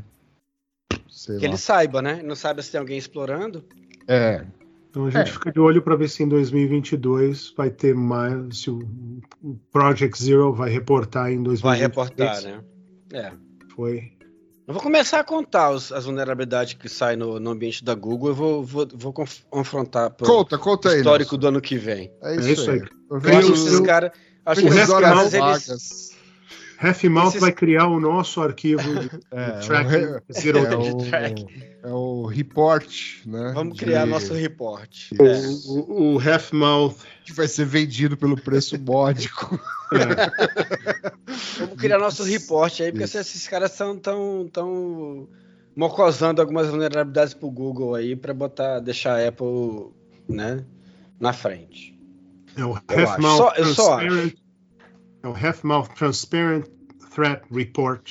Sei 1.10 1.36
Que 1.38 1.42
lá. 1.46 1.48
ele 1.48 1.58
saiba, 1.58 2.00
né? 2.00 2.20
Não 2.22 2.36
sabe 2.36 2.62
se 2.62 2.70
tem 2.70 2.78
alguém 2.80 2.96
explorando. 2.98 3.64
É, 4.06 4.44
Então 4.94 5.06
a 5.06 5.10
gente 5.10 5.22
É. 5.28 5.32
fica 5.32 5.50
de 5.50 5.58
olho 5.58 5.82
para 5.82 5.96
ver 5.96 6.08
se 6.08 6.22
em 6.22 6.28
2022 6.28 7.52
vai 7.56 7.68
ter 7.68 7.96
mais. 7.96 8.58
Se 8.60 8.70
o 8.70 8.80
Project 9.72 10.22
Zero 10.22 10.52
vai 10.54 10.70
reportar 10.70 11.32
em 11.32 11.42
2022. 11.42 11.62
Vai 11.62 11.78
reportar, 11.78 12.42
né? 12.42 12.60
É. 13.12 13.32
Foi. 13.74 14.12
Eu 14.68 14.72
vou 14.72 14.80
começar 14.80 15.18
a 15.18 15.24
contar 15.24 15.72
os- 15.72 15.90
as 15.90 16.04
vulnerabilidades 16.04 16.74
que 16.74 16.88
saem 16.88 17.16
no, 17.18 17.40
no 17.40 17.50
ambiente 17.50 17.84
da 17.84 17.92
Google. 17.94 18.28
Eu 18.28 18.34
vou, 18.36 18.64
vou, 18.64 18.88
vou 18.94 19.12
conf- 19.12 19.42
confrontar 19.50 20.10
pro 20.10 20.26
conta, 20.26 20.56
conta 20.56 20.90
aí. 20.90 20.98
histórico 20.98 21.32
Nelson. 21.32 21.40
do 21.40 21.48
ano 21.48 21.60
que 21.60 21.76
vem. 21.76 22.12
É 22.22 22.32
É 22.32 22.36
isso, 22.36 22.48
isso 22.50 22.70
aí. 22.70 22.80
aí. 22.80 22.88
Eu 23.10 23.18
vendo 23.20 23.38
acho 23.38 23.46
que 23.48 23.52
esses 23.58 23.80
caras. 23.80 24.10
Acho 24.46 24.60
que 24.60 24.68
esses 24.68 24.88
caras. 24.88 26.10
Half-Mouth 26.78 27.28
Esses- 27.28 27.40
vai 27.40 27.52
criar 27.52 27.86
o 27.88 27.98
nosso 28.00 28.40
arquivo 28.42 28.82
de 29.00 29.10
É, 29.30 29.60
o 29.82 29.88
re- 29.88 30.20
Zero 30.32 30.58
é 30.58 30.66
Day. 30.66 30.90
o, 30.90 30.96
track. 30.98 31.46
é 31.82 31.88
o 31.88 32.26
report, 32.26 32.90
né? 33.26 33.52
Vamos 33.54 33.76
de- 33.76 33.84
criar 33.84 34.06
nosso 34.06 34.32
report. 34.34 35.12
O, 35.18 35.24
É. 35.24 35.40
o, 35.66 36.14
o 36.14 36.18
Half-Mouth. 36.20 36.96
Que 37.24 37.32
vai 37.32 37.48
ser 37.48 37.64
vendido 37.64 38.16
pelo 38.18 38.36
preço 38.36 38.78
módico. 38.78 39.58
Vamos 41.58 41.76
criar 41.78 41.98
nosso 41.98 42.22
report 42.24 42.80
aí, 42.80 42.90
porque 42.90 43.04
Isso. 43.04 43.18
esses 43.18 43.48
caras 43.48 43.72
estão 43.72 43.96
tão, 43.98 44.48
tão 44.52 45.28
mocosando 45.74 46.40
algumas 46.40 46.68
vulnerabilidades 46.68 47.34
pro 47.34 47.50
Google 47.50 47.94
aí 47.94 48.14
para 48.14 48.34
botar, 48.34 48.80
deixar 48.80 49.18
a 49.18 49.28
Apple, 49.28 49.88
né, 50.28 50.64
na 51.18 51.32
frente. 51.32 51.98
É 52.56 52.64
o 52.64 52.74
Half-Mouth 52.74 53.08
acho. 53.08 53.36
Só- 53.38 53.54
eu 53.56 53.64
só 53.74 53.96
Transparent. 53.98 54.34
É 55.24 55.26
o 55.28 55.32
Half-Mouth 55.34 55.88
Transparent 55.96 56.66
Threat 57.14 57.42
Report. 57.50 58.02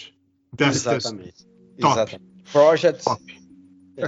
Bestest. 0.58 0.88
Exatamente. 0.98 1.46
Top. 1.80 1.94
Exatamente. 2.00 2.34
Project 2.52 3.04
Top. 3.04 3.42
é. 3.98 4.08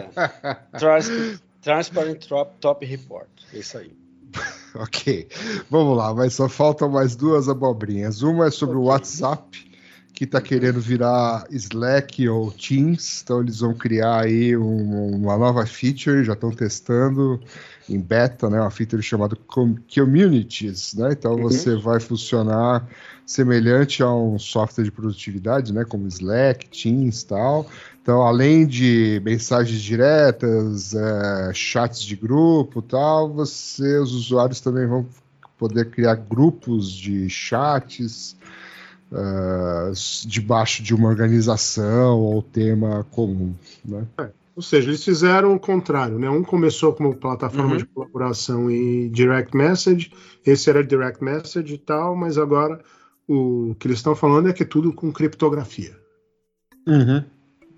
Trans- 0.80 1.40
Transparent 1.62 2.26
Top, 2.28 2.52
Top 2.60 2.86
Report. 2.86 3.28
É 3.54 3.60
isso 3.60 3.78
aí. 3.78 3.92
Ok, 4.78 5.30
vamos 5.70 5.96
lá, 5.98 6.14
mas 6.14 6.34
só 6.34 6.50
faltam 6.50 6.90
mais 6.90 7.16
duas 7.16 7.48
abobrinhas. 7.48 8.22
Uma 8.22 8.48
é 8.48 8.52
sobre 8.52 8.76
o 8.76 8.84
WhatsApp, 8.84 9.72
que 10.14 10.26
está 10.26 10.42
querendo 10.42 10.82
virar 10.82 11.46
Slack 11.50 12.28
ou 12.28 12.52
Teams, 12.52 13.22
então 13.24 13.40
eles 13.40 13.62
vão 13.62 13.74
criar 13.74 14.24
aí 14.26 14.58
um- 14.58 15.16
uma 15.16 15.38
nova 15.38 15.66
feature, 15.66 16.26
já 16.26 16.34
estão 16.34 16.52
testando 16.52 17.40
em 17.90 18.00
beta, 18.00 18.50
né, 18.50 18.60
uma 18.60 18.72
feature 18.72 19.02
chamada 19.02 19.36
Com- 19.48 19.76
Communities, 19.94 20.94
né, 20.96 21.10
então 21.12 21.38
você 21.38 21.76
vai 21.76 22.00
funcionar 22.00 22.88
semelhante 23.26 24.02
a 24.02 24.12
um 24.12 24.40
software 24.40 24.84
de 24.84 24.92
produtividade, 24.92 25.74
né, 25.74 25.86
como 25.86 26.08
Slack, 26.08 26.68
Teams 26.70 27.22
e 27.22 27.28
tal, 27.28 27.70
então, 28.02 28.22
além 28.22 28.68
de 28.68 29.20
mensagens 29.26 29.82
diretas, 29.82 30.94
é, 30.94 31.52
chats 31.56 32.02
de 32.02 32.16
grupo 32.16 32.80
e 32.80 32.84
tal, 32.84 33.34
você, 33.34 33.98
os 33.98 34.14
usuários 34.14 34.62
também 34.62 34.86
vão 34.86 35.08
poder 35.58 35.90
criar 35.90 36.14
grupos 36.14 36.92
de 36.92 37.28
chats 37.30 38.36
ah, 39.12 39.92
debaixo 40.26 40.84
de 40.84 40.94
uma 40.94 41.08
organização 41.08 42.20
ou 42.20 42.42
tema 42.42 43.06
comum. 43.12 43.54
Né? 43.84 44.06
Ou 44.56 44.62
seja, 44.62 44.90
eles 44.90 45.04
fizeram 45.04 45.54
o 45.54 45.60
contrário, 45.60 46.18
né? 46.18 46.30
Um 46.30 46.44
começou 46.44 46.94
como 46.94 47.14
plataforma 47.16 47.72
Uhum. 47.72 47.78
de 47.78 47.86
colaboração 47.86 48.72
e 48.72 49.10
direct 49.10 49.56
message, 49.56 50.12
esse 50.46 50.70
era 50.70 50.82
direct 50.84 51.22
message 51.24 51.74
e 51.74 51.78
tal, 51.78 52.16
mas 52.16 52.38
agora 52.38 52.80
o 53.28 53.76
que 53.78 53.88
eles 53.88 53.98
estão 53.98 54.16
falando 54.16 54.48
é 54.50 54.54
que 54.54 54.64
é 54.64 54.66
tudo 54.66 54.94
com 54.94 55.12
criptografia. 55.12 55.96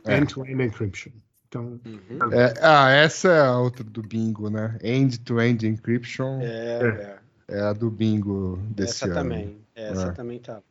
É. 0.05 0.17
End-to-end 0.17 0.63
encryption. 0.63 1.11
Então, 1.47 1.79
Uhum. 1.85 2.33
É, 2.33 2.53
ah, 2.61 2.89
essa 2.91 3.29
é 3.29 3.39
a 3.41 3.57
outra 3.57 3.83
do 3.83 4.01
bingo, 4.01 4.49
né? 4.49 4.77
End-to-end 4.83 5.65
encryption 5.65 6.39
é, 6.41 7.17
É, 7.49 7.55
é. 7.57 7.61
a 7.61 7.73
do 7.73 7.89
bingo 7.89 8.59
desse 8.69 9.03
Essa 9.03 9.05
ano. 9.05 9.13
também. 9.15 9.57
Essa 9.73 10.07
É. 10.07 10.11
também 10.11 10.39
tá. 10.39 10.61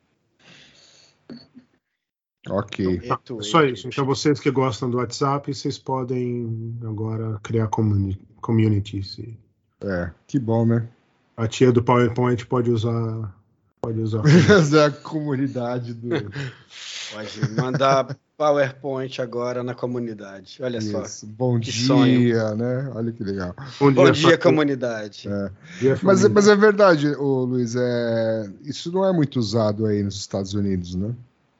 Ok. 2.48 3.00
É 3.04 3.42
só 3.42 3.64
isso. 3.64 3.88
Então, 3.88 4.04
vocês 4.04 4.38
que 4.40 4.50
gostam 4.50 4.88
do 4.90 4.98
WhatsApp, 4.98 5.52
vocês 5.52 5.78
podem 5.78 6.74
agora 6.84 7.38
criar 7.42 7.68
comuni 7.68 8.20
communities. 8.40 9.18
E 9.18 9.36
É, 9.82 10.10
que 10.26 10.38
bom, 10.38 10.64
né? 10.64 10.86
A 11.36 11.46
tia 11.46 11.72
do 11.72 11.82
PowerPoint 11.82 12.46
pode 12.46 12.70
usar. 12.70 13.34
Pode 13.80 14.00
usar. 14.00 14.22
É 14.76 14.84
a 14.84 14.90
comunidade 14.90 15.94
do. 15.94 16.08
Pode 17.12 17.50
mandar 17.52 18.16
PowerPoint 18.36 19.22
agora 19.22 19.62
na 19.62 19.74
comunidade. 19.74 20.58
Olha 20.60 20.80
só. 20.80 21.02
Isso. 21.02 21.24
Bom 21.26 21.60
Que 21.60 21.70
dia, 21.70 21.86
sonho. 21.86 22.54
né? 22.56 22.90
Olha 22.94 23.12
que 23.12 23.22
legal. 23.22 23.54
Bom 23.78 23.92
Bom 23.92 24.10
dia, 24.10 24.30
fa- 24.32 24.38
comunidade. 24.38 25.28
É. 25.28 25.50
dia, 25.78 25.98
Mas, 26.02 26.28
mas 26.28 26.48
é 26.48 26.56
verdade, 26.56 27.08
ô, 27.14 27.44
Luiz, 27.44 27.76
é... 27.76 28.50
isso 28.64 28.90
não 28.90 29.04
é 29.06 29.12
muito 29.12 29.38
usado 29.38 29.86
aí 29.86 30.02
nos 30.02 30.16
Estados 30.16 30.52
Unidos, 30.54 30.96
né? 30.96 31.14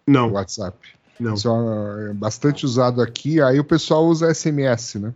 Não, 0.06 0.32
WhatsApp. 0.32 0.76
não. 1.18 1.34
Isso 1.34 1.48
é 1.48 2.12
bastante 2.14 2.64
usado 2.64 3.00
aqui, 3.02 3.40
aí 3.40 3.58
o 3.58 3.64
pessoal 3.64 4.04
usa 4.06 4.32
SMS, 4.32 4.98
né? 5.00 5.12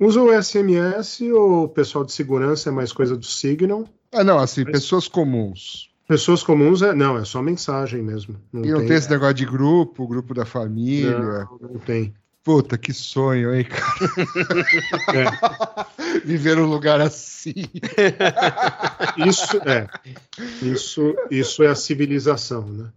Usa 0.00 0.20
o 0.20 0.32
SMS 0.42 1.20
ou 1.32 1.64
o 1.64 1.68
pessoal 1.68 2.04
de 2.04 2.12
segurança 2.12 2.68
é 2.68 2.72
mais 2.72 2.92
coisa 2.92 3.16
do 3.16 3.24
Signal. 3.26 3.84
Ah, 4.12 4.24
não, 4.24 4.38
assim, 4.38 4.64
Mas- 4.64 4.72
pessoas 4.72 5.06
comuns. 5.08 5.90
Pessoas 6.08 6.42
comuns 6.42 6.82
é. 6.82 6.92
Não, 6.92 7.16
é 7.16 7.24
só 7.24 7.40
mensagem 7.40 8.02
mesmo. 8.02 8.36
Não 8.52 8.64
E 8.64 8.70
não 8.70 8.78
tem, 8.80 8.88
tem 8.88 8.96
esse 8.96 9.08
negócio 9.08 9.34
de 9.34 9.46
grupo, 9.46 10.06
grupo 10.06 10.34
da 10.34 10.44
família. 10.44 11.18
não, 11.18 11.58
não 11.74 11.78
tem. 11.78 12.12
Puta, 12.44 12.76
que 12.76 12.92
sonho, 12.92 13.54
hein, 13.54 13.64
cara? 13.64 13.86
É. 15.16 16.20
Viver 16.26 16.56
num 16.56 16.66
lugar 16.66 17.00
assim. 17.00 17.54
Isso 19.26 19.58
é. 19.64 19.86
Isso, 20.60 21.14
isso 21.30 21.62
é 21.62 21.68
a 21.68 21.76
civilização, 21.76 22.66
né? 22.66 22.90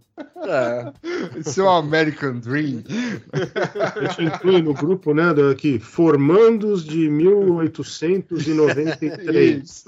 É. 0.46 0.92
Isso 1.38 1.60
é 1.60 1.64
um 1.64 1.68
American 1.68 2.38
Dream. 2.38 2.82
A 3.96 4.04
gente 4.04 4.24
inclui 4.24 4.62
no 4.62 4.72
grupo, 4.72 5.12
né, 5.12 5.34
daqui, 5.34 5.78
formandos 5.78 6.82
de 6.84 7.10
1893. 7.10 9.62
Isso. 9.62 9.84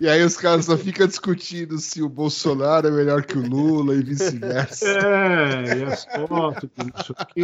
E 0.00 0.08
aí 0.08 0.22
os 0.22 0.38
caras 0.38 0.64
só 0.64 0.78
ficam 0.78 1.06
discutindo 1.06 1.76
se 1.78 2.02
o 2.02 2.08
Bolsonaro 2.08 2.88
é 2.88 2.90
melhor 2.90 3.22
que 3.24 3.36
o 3.36 3.46
Lula 3.46 3.94
e 3.94 4.02
vice-versa. 4.02 4.88
É, 4.88 5.78
e 5.78 5.84
as 5.84 6.04
fotos, 6.04 6.70
e 6.78 6.84
não 6.84 6.94
sei 7.04 7.14
o 7.18 7.26
quê. 7.26 7.42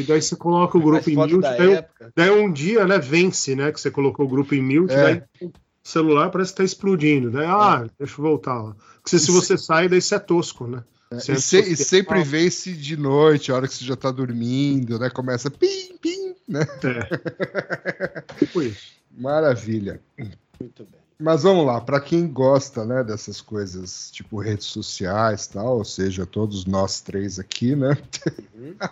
E 0.00 0.04
daí 0.04 0.22
você 0.22 0.36
coloca 0.40 0.76
o 0.76 0.80
grupo 0.80 1.08
em 1.10 1.14
mute, 1.16 1.38
da 1.38 1.56
daí, 1.56 1.72
época. 1.74 2.12
daí 2.16 2.30
um 2.30 2.52
dia, 2.52 2.86
né, 2.86 2.98
vence, 2.98 3.54
né, 3.54 3.70
que 3.70 3.80
você 3.80 3.90
colocou 3.90 4.26
o 4.26 4.28
grupo 4.28 4.54
em 4.54 4.62
mute, 4.62 4.92
É. 4.92 5.02
daí 5.02 5.22
o 5.42 5.52
celular 5.84 6.30
parece 6.30 6.50
que 6.52 6.56
tá 6.58 6.64
explodindo. 6.64 7.30
Daí, 7.30 7.46
ah, 7.46 7.86
deixa 7.98 8.14
eu 8.18 8.24
voltar 8.24 8.60
lá. 8.60 8.74
Porque 9.02 9.18
se 9.18 9.30
você 9.30 9.56
sai, 9.58 9.88
daí 9.88 10.00
você 10.00 10.14
é 10.14 10.18
tosco, 10.18 10.66
né? 10.66 10.82
Você 11.12 11.32
é 11.32 11.34
E, 11.34 11.40
se- 11.40 11.72
e 11.72 11.76
sempre 11.76 12.22
vence 12.22 12.72
de 12.72 12.96
noite, 12.96 13.50
a 13.50 13.56
hora 13.56 13.66
que 13.68 13.74
você 13.74 13.84
já 13.84 13.96
tá 13.96 14.10
dormindo, 14.10 14.98
né? 14.98 15.10
Começa 15.10 15.50
pim, 15.50 15.96
pim, 16.00 16.34
né? 16.48 16.60
Tipo 18.38 18.62
isso. 18.62 18.92
Maravilha. 19.18 20.00
Muito 20.60 20.84
bem. 20.84 20.99
Mas 21.20 21.42
vamos 21.42 21.66
lá, 21.66 21.80
para 21.80 22.00
quem 22.00 22.26
gosta, 22.26 22.82
né, 22.82 23.04
dessas 23.04 23.42
coisas, 23.42 24.10
tipo 24.10 24.40
redes 24.40 24.66
sociais, 24.66 25.46
tal, 25.46 25.76
ou 25.76 25.84
seja, 25.84 26.24
todos 26.24 26.64
nós 26.64 27.02
três 27.02 27.38
aqui, 27.38 27.76
né? 27.76 27.96
Uhum. 28.54 28.74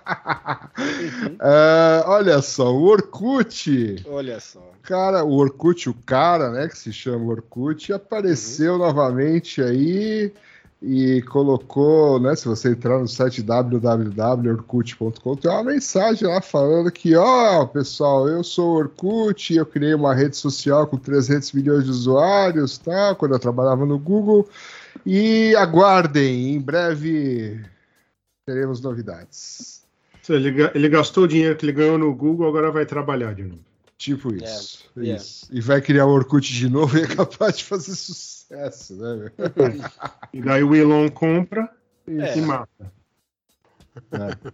Ah, 1.40 2.04
olha 2.06 2.40
só, 2.40 2.72
o 2.72 2.84
Orkut. 2.84 4.04
Olha 4.08 4.38
só. 4.40 4.72
Cara, 4.82 5.24
o 5.24 5.32
Orkut, 5.32 5.88
o 5.88 5.94
cara, 5.94 6.50
né, 6.50 6.68
que 6.68 6.78
se 6.78 6.92
chama 6.92 7.24
Orkut, 7.30 7.92
apareceu 7.92 8.78
novamente 8.78 9.62
aí 9.62 10.32
e 10.80 11.22
colocou, 11.22 12.20
né, 12.20 12.36
se 12.36 12.46
você 12.46 12.70
entrar 12.70 13.00
no 13.00 13.08
site 13.08 13.42
www.orkut.com, 13.42 15.36
tem 15.36 15.50
uma 15.50 15.64
mensagem 15.64 16.28
lá 16.28 16.40
falando 16.40 16.92
que, 16.92 17.16
ó, 17.16 17.66
pessoal, 17.66 18.28
eu 18.28 18.44
sou 18.44 18.74
o 18.74 18.76
Orkut, 18.76 19.52
eu 19.54 19.66
criei 19.66 19.92
uma 19.92 20.14
rede 20.14 20.36
social 20.36 20.86
com 20.86 20.96
300 20.96 21.52
milhões 21.52 21.84
de 21.84 21.90
usuários, 21.90 22.78
tá, 22.78 23.12
quando 23.16 23.34
eu 23.34 23.40
trabalhava 23.40 23.84
no 23.84 23.98
Google, 23.98 24.48
e 25.04 25.52
aguardem, 25.56 26.54
em 26.54 26.60
breve 26.60 27.60
teremos 28.46 28.80
novidades. 28.80 29.82
Ele, 30.28 30.54
ele 30.74 30.88
gastou 30.88 31.24
o 31.24 31.28
dinheiro 31.28 31.56
que 31.56 31.64
ele 31.64 31.72
ganhou 31.72 31.98
no 31.98 32.14
Google, 32.14 32.46
agora 32.46 32.70
vai 32.70 32.86
trabalhar 32.86 33.34
de 33.34 33.42
novo. 33.42 33.64
Tipo 33.96 34.32
isso. 34.32 34.84
É, 34.96 35.00
isso. 35.16 35.48
E 35.50 35.60
vai 35.60 35.80
criar 35.80 36.06
o 36.06 36.10
Orkut 36.10 36.52
de 36.52 36.68
novo 36.68 36.96
e 36.96 37.02
é 37.02 37.06
capaz 37.06 37.58
de 37.58 37.64
fazer 37.64 37.96
sucesso, 37.96 38.37
né? 38.50 39.16
meu? 39.16 39.30
E 40.32 40.40
daí 40.42 40.62
o 40.62 40.74
Elon 40.74 41.08
compra 41.10 41.68
e, 42.06 42.20
É. 42.20 42.36
e 42.38 42.40
mata. 42.42 42.92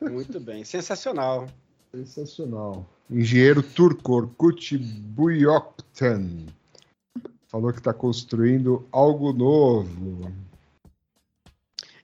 Muito 0.00 0.40
bem. 0.40 0.64
Sensacional. 0.64 1.48
Sensacional. 1.92 2.88
Engenheiro 3.10 3.62
turco 3.62 4.12
Orkut 4.14 4.76
Buyoktan 4.78 6.46
falou 7.48 7.72
que 7.72 7.78
está 7.78 7.92
construindo 7.92 8.86
algo 8.90 9.32
novo. 9.32 10.32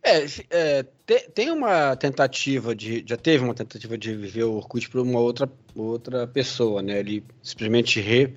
É, 0.03 0.25
é, 0.51 0.83
te- 1.07 1.29
tem 1.35 1.51
uma 1.51 1.95
tentativa 1.97 2.75
de. 2.75 3.05
Já 3.07 3.17
teve 3.17 3.45
uma 3.45 3.55
tentativa 3.55 3.99
de 3.99 4.15
viver 4.15 4.45
o 4.45 4.55
Orkut 4.55 4.89
para 4.89 5.03
uma 5.03 5.19
outra, 5.19 5.51
outra 5.75 6.27
pessoa, 6.27 6.81
né? 6.81 6.99
Ele 7.01 7.25
simplesmente 7.43 8.01
re. 8.01 8.35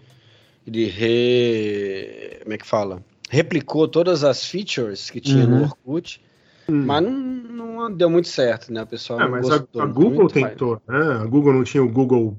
Ele 0.66 0.86
re. 0.86 2.39
Como 2.43 2.53
é 2.53 2.57
que 2.57 2.66
fala? 2.66 3.03
Replicou 3.30 3.88
todas 3.88 4.24
as 4.24 4.45
features 4.45 5.09
que 5.09 5.20
tinha 5.20 5.45
Uhum. 5.45 5.57
no 5.59 5.64
Orkut, 5.64 6.22
Hum. 6.70 6.86
mas 6.86 7.03
não, 7.03 7.11
não 7.11 7.91
deu 7.91 8.09
muito 8.09 8.28
certo, 8.28 8.72
né? 8.72 8.84
O 8.84 8.88
pessoal 8.88 9.20
É, 9.20 9.24
não 9.24 9.32
mas 9.32 9.49
a, 9.51 9.57
gostou 9.57 9.82
a 9.82 9.86
Google 9.86 10.11
muito, 10.22 10.39
mas- 10.39 10.51
tentou, 10.51 10.82
né? 10.88 10.97
A 11.22 11.26
Google 11.26 11.53
não 11.53 11.64
tinha 11.64 11.84
o 11.84 11.89
Google 11.91 12.38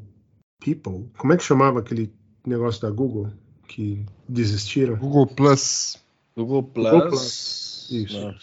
People. 0.64 1.10
Como 1.18 1.32
é 1.32 1.36
que 1.36 1.42
chamava 1.42 1.80
aquele 1.80 2.12
negócio 2.46 2.80
da 2.80 2.90
Google 2.90 3.28
que 3.68 4.04
desistiram? 4.28 4.96
Google 4.96 5.26
Plus. 5.26 5.96
Google 6.36 6.62
Plus. 6.62 6.90
Google 6.90 7.08
Plus, 7.08 7.88
isso. 7.90 8.34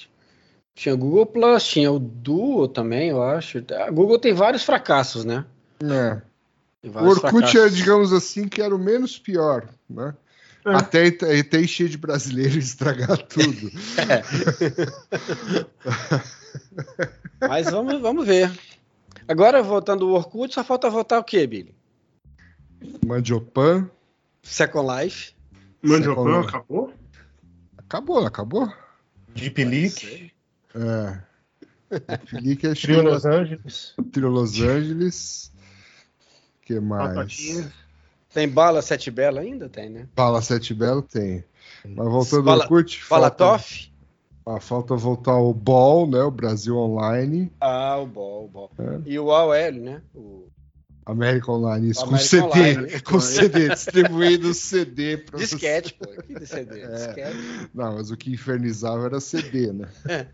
Tinha 0.76 0.96
Google 0.96 1.26
Plus, 1.26 1.64
tinha 1.68 1.92
o 1.92 2.00
Duo 2.00 2.68
também, 2.68 3.10
eu 3.10 3.22
acho. 3.22 3.64
A 3.86 3.90
Google 3.92 4.18
tem 4.20 4.34
vários 4.34 4.64
fracassos, 4.64 5.26
né? 5.26 5.46
É. 5.84 6.22
O 6.84 6.90
Orkut 7.08 7.58
é, 7.58 7.70
digamos 7.70 8.12
assim, 8.12 8.48
que 8.48 8.62
era 8.62 8.76
o 8.76 8.80
menos 8.80 9.18
pior, 9.20 9.68
né? 9.90 10.16
É. 10.66 10.76
Até, 10.76 11.08
até 11.08 11.60
encher 11.62 11.90
de 11.90 11.98
brasileiro 11.98 12.56
e 12.56 12.60
estragar 12.60 13.18
tudo. 13.26 13.72
Mas 17.48 17.70
vamos, 17.70 18.00
vamos 18.02 18.26
ver. 18.26 18.52
Agora, 19.28 19.62
voltando 19.64 20.06
ao 20.08 20.14
Orkut, 20.16 20.54
só 20.54 20.64
falta 20.64 20.90
votar 20.90 21.20
o 21.20 21.24
quê, 21.24 21.46
Billy? 21.48 21.76
Mandiopan. 23.06 23.90
Second 24.44 24.88
Life. 25.04 25.34
Mandiopan 25.82 26.24
Second- 26.24 26.48
acabou? 26.48 26.94
Acabou, 27.78 28.26
acabou? 28.26 28.74
Deep 29.36 29.64
Leak, 29.64 30.32
É. 30.76 31.20
Felipe 32.26 32.68
é 32.68 32.74
Trio 32.74 33.02
Los 33.02 33.26
Angeles. 33.26 33.94
Trio 34.12 34.30
Los 34.30 34.60
Angeles. 34.62 35.52
Que 36.66 36.80
mais? 36.80 37.16
Batatinha. 37.16 37.72
Tem 38.34 38.48
bala 38.48 38.82
sete 38.82 39.12
bela 39.12 39.42
ainda? 39.42 39.68
Tem, 39.68 39.90
né? 39.90 40.08
Fala 40.16 40.42
Sete 40.42 40.74
Belo 40.74 41.02
tem. 41.02 41.44
Mas 41.86 42.08
voltando 42.08 42.50
ao 42.50 42.60
Orkut, 42.60 43.04
Fala 43.04 43.24
falta, 43.30 43.36
Toff? 43.38 43.92
ah, 44.46 44.60
falta 44.60 44.96
voltar 44.96 45.36
o 45.38 45.54
Ball, 45.54 46.08
né? 46.10 46.22
O 46.22 46.32
Brasil 46.32 46.78
Online. 46.78 47.52
Ah, 47.60 47.98
o 47.98 48.06
bol, 48.08 48.46
o 48.46 48.48
bol. 48.48 48.72
É. 48.80 49.02
E 49.06 49.20
o 49.20 49.32
AOL, 49.32 49.72
né? 49.74 50.02
O... 50.16 50.48
América 51.06 51.52
Online, 51.52 51.90
isso, 51.90 52.06
com 52.06 52.16
CD, 52.18 52.44
Online, 52.46 52.82
né? 52.84 53.00
com 53.02 53.20
CD, 53.20 53.70
distribuindo 53.70 54.54
CD 54.54 55.18
pra 55.18 55.38
você- 55.40 55.46
Disquete, 55.56 55.94
pô. 55.96 56.06
Que 56.22 56.36
de 56.40 56.46
CD? 56.46 56.80
É. 56.80 56.88
Disquete. 56.88 57.38
Não, 57.74 57.96
mas 57.96 58.12
o 58.12 58.16
que 58.16 58.32
infernizava 58.32 59.08
era 59.08 59.20
CD, 59.20 59.74
né? 59.74 59.90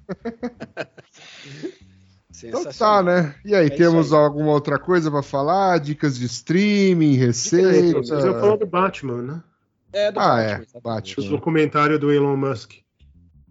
Então 2.44 2.64
tá, 2.66 3.02
né? 3.02 3.36
E 3.44 3.56
aí, 3.56 3.68
É 3.68 3.70
temos 3.70 4.14
aí. 4.14 4.20
alguma 4.20 4.52
outra 4.52 4.78
coisa 4.78 5.10
pra 5.10 5.22
falar? 5.24 5.80
Dicas 5.80 6.18
de 6.18 6.26
streaming, 6.26 7.18
Vocês 7.18 7.52
receita? 7.54 8.16
iam 8.26 8.40
falar 8.40 8.58
do 8.58 8.66
Batman, 8.66 9.22
né? 9.22 9.44
É 9.94 10.12
do 10.12 10.20
Ah, 10.20 10.36
Batman, 10.36 10.66
é. 10.76 10.80
Batman. 10.82 11.26
O 11.26 11.30
documentário 11.30 11.98
do 12.00 12.12
Elon 12.12 12.36
Musk. 12.38 12.74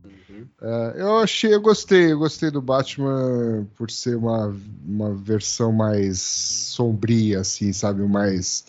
Uhum. 0.05 0.47
É, 0.61 0.95
eu 0.99 1.19
achei, 1.19 1.53
eu 1.55 1.61
gostei, 1.61 2.13
eu 2.13 2.19
gostei 2.19 2.51
do 2.51 2.61
Batman 2.63 3.67
por 3.77 3.91
ser 3.91 4.17
uma, 4.17 4.55
uma 4.87 5.15
versão 5.15 5.73
mais 5.73 6.21
sombria, 6.21 7.41
assim, 7.41 7.73
sabe? 7.73 8.03
Mais 8.03 8.67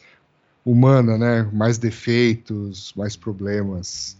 humana, 0.65 1.18
né? 1.18 1.49
Mais 1.53 1.78
defeitos, 1.78 2.93
mais 2.95 3.15
problemas. 3.15 4.18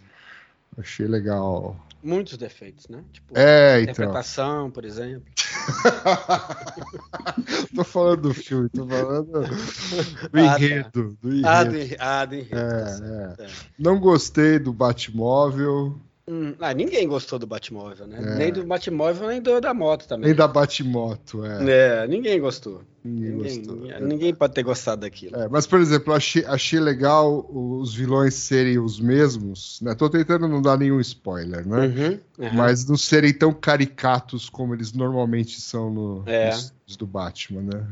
Achei 0.78 1.08
legal. 1.08 1.76
Muitos 2.02 2.38
defeitos, 2.38 2.88
né? 2.88 3.04
Tipo, 3.12 3.34
É, 3.38 3.82
então. 3.82 3.92
interpretação, 3.94 4.70
por 4.70 4.86
exemplo. 4.86 5.26
tô 7.76 7.84
falando 7.84 8.22
do 8.22 8.34
filme, 8.34 8.70
tô 8.70 8.88
falando 8.88 9.32
do 9.32 9.40
Ah, 9.40 10.32
tá. 10.32 10.58
enredo. 10.58 11.18
Do 11.22 11.30
enredo. 11.34 11.48
Ah, 11.48 11.64
do, 11.64 11.76
ah, 12.00 12.26
do 12.26 12.36
enredo, 12.36 12.56
tá 12.56 12.88
certo, 12.88 13.42
É, 13.42 13.46
é. 13.46 13.50
Não 13.78 14.00
gostei 14.00 14.60
do 14.60 14.72
Batmóvel, 14.72 16.00
Hum, 16.30 16.54
ah, 16.60 16.74
ninguém 16.74 17.08
gostou 17.08 17.40
do 17.40 17.48
Batmóvel, 17.48 18.06
né? 18.06 18.20
É. 18.22 18.36
Nem 18.36 18.52
do 18.52 18.66
Batmóvel, 18.66 19.30
nem 19.30 19.42
do 19.42 19.62
da 19.62 19.74
moto 19.74 20.06
também. 20.08 20.26
nem 20.28 20.36
da 20.36 20.46
Batmoto. 20.46 21.46
É, 21.46 22.02
É, 22.04 22.08
ninguém 22.08 22.38
gostou. 22.42 22.82
ninguém 23.02 23.32
Ninguém, 23.32 23.58
gostou. 23.60 23.76
ninguém, 23.78 24.02
ninguém 24.04 24.36
pode 24.36 24.54
ter 24.54 24.62
gostado 24.64 25.02
daquilo. 25.02 25.38
É, 25.38 25.48
mas, 25.48 25.66
por 25.66 25.80
exemplo, 25.80 26.14
achei, 26.14 26.44
achei 26.46 26.82
legal 26.82 27.50
os 27.50 27.94
vilões 27.96 28.34
serem 28.34 28.78
os 28.78 29.00
mesmos. 29.00 29.80
Né? 29.82 29.96
Tô 29.96 30.10
tentando 30.10 30.50
não 30.50 30.62
dar 30.62 30.78
nenhum 30.78 31.00
spoiler, 31.00 31.66
né? 31.66 31.88
Uhum, 31.88 32.20
uhum. 32.46 32.54
Mas 32.54 32.86
não 32.86 32.98
serem 32.98 33.34
tão 33.34 33.54
caricatos 33.54 34.50
como 34.50 34.74
eles 34.76 34.92
normalmente 34.92 35.62
são 35.62 35.90
no, 35.90 36.24
É. 36.26 36.50
nos 36.52 36.98
do 36.98 37.08
Batman, 37.08 37.62
né? 37.62 37.88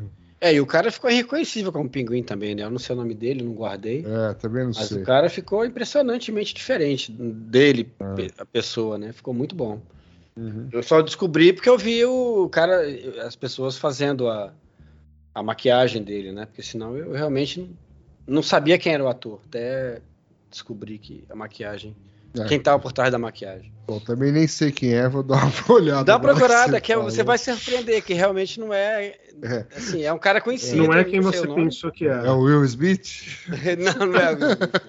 É, 0.45 0.53
e 0.53 0.61
o 0.61 0.65
cara 0.67 0.91
ficou 0.91 1.09
irreconhecível 1.09 1.71
como 1.71 1.89
pinguim 1.89 2.21
também, 2.21 2.53
né? 2.53 2.61
Eu 2.61 2.69
não 2.69 2.77
sei 2.77 2.95
o 2.95 2.99
nome 2.99 3.15
dele, 3.15 3.43
não 3.43 3.53
guardei. 3.53 4.05
É, 4.05 4.33
também 4.35 4.63
não 4.65 4.73
Mas 4.75 4.89
sei. 4.89 5.01
o 5.01 5.03
cara 5.03 5.27
ficou 5.27 5.65
impressionantemente 5.65 6.53
diferente 6.53 7.11
dele, 7.11 7.85
pe- 8.15 8.31
a 8.37 8.45
pessoa, 8.45 8.95
né? 8.95 9.11
Ficou 9.11 9.33
muito 9.33 9.55
bom. 9.55 9.81
Uhum. 10.37 10.69
Eu 10.71 10.83
só 10.83 11.01
descobri 11.01 11.51
porque 11.51 11.67
eu 11.67 11.79
vi 11.79 12.05
o 12.05 12.47
cara, 12.47 12.83
as 13.25 13.35
pessoas 13.35 13.75
fazendo 13.75 14.29
a, 14.29 14.53
a 15.33 15.41
maquiagem 15.41 16.03
dele, 16.03 16.31
né? 16.31 16.45
Porque 16.45 16.61
senão 16.61 16.95
eu 16.95 17.11
realmente 17.11 17.59
não, 17.59 17.69
não 18.27 18.43
sabia 18.43 18.77
quem 18.77 18.93
era 18.93 19.03
o 19.03 19.07
ator. 19.07 19.41
Até 19.47 19.99
descobri 20.51 20.99
que 20.99 21.23
a 21.27 21.35
maquiagem. 21.35 21.95
É. 22.37 22.45
Quem 22.45 22.59
tava 22.59 22.79
por 22.79 22.91
trás 22.91 23.11
da 23.11 23.17
maquiagem. 23.19 23.71
Bom, 23.87 23.99
também 23.99 24.31
nem 24.31 24.47
sei 24.47 24.71
quem 24.71 24.93
é, 24.93 25.07
vou 25.07 25.23
dar 25.23 25.43
uma 25.45 25.51
olhada. 25.75 26.03
Dá 26.03 26.13
uma 26.17 26.19
procurada, 26.21 26.81
que, 26.81 26.91
é- 26.91 26.95
falou. 26.95 27.09
você 27.09 27.23
vai 27.23 27.37
se 27.37 27.53
surpreender, 27.55 28.03
que 28.03 28.13
realmente 28.13 28.59
não 28.59 28.73
é. 28.73 29.15
É. 29.41 29.65
Assim, 29.75 30.03
é 30.03 30.11
um 30.13 30.17
cara 30.17 30.41
conhecido. 30.41 30.83
Não 30.83 30.93
é 30.93 31.03
quem 31.03 31.21
sei 31.21 31.31
você 31.31 31.47
pensou 31.47 31.91
que 31.91 32.05
É 32.05 32.09
era. 32.11 32.33
o 32.33 32.41
Will 32.41 32.63
Smith? 32.65 33.45
não, 33.79 34.07
não 34.07 34.19
é 34.19 34.31
o 34.31 34.37
Will 34.37 34.49
Smith. 34.49 34.81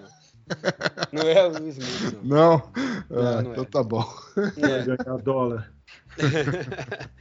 Não, 1.12 1.12
Não 1.12 1.28
é 1.28 1.46
o 1.46 1.50
Will 1.52 1.68
Smith, 1.68 2.12
não. 2.14 2.22
Não? 2.22 2.72
Não, 3.10 3.26
Ah, 3.26 3.42
não 3.42 3.50
então 3.52 3.64
é. 3.64 3.66
tá 3.66 3.82
bom. 3.82 4.08
Vai 4.56 4.80
É. 4.80 4.84
ganhar 4.84 5.18
dólar. 5.22 5.72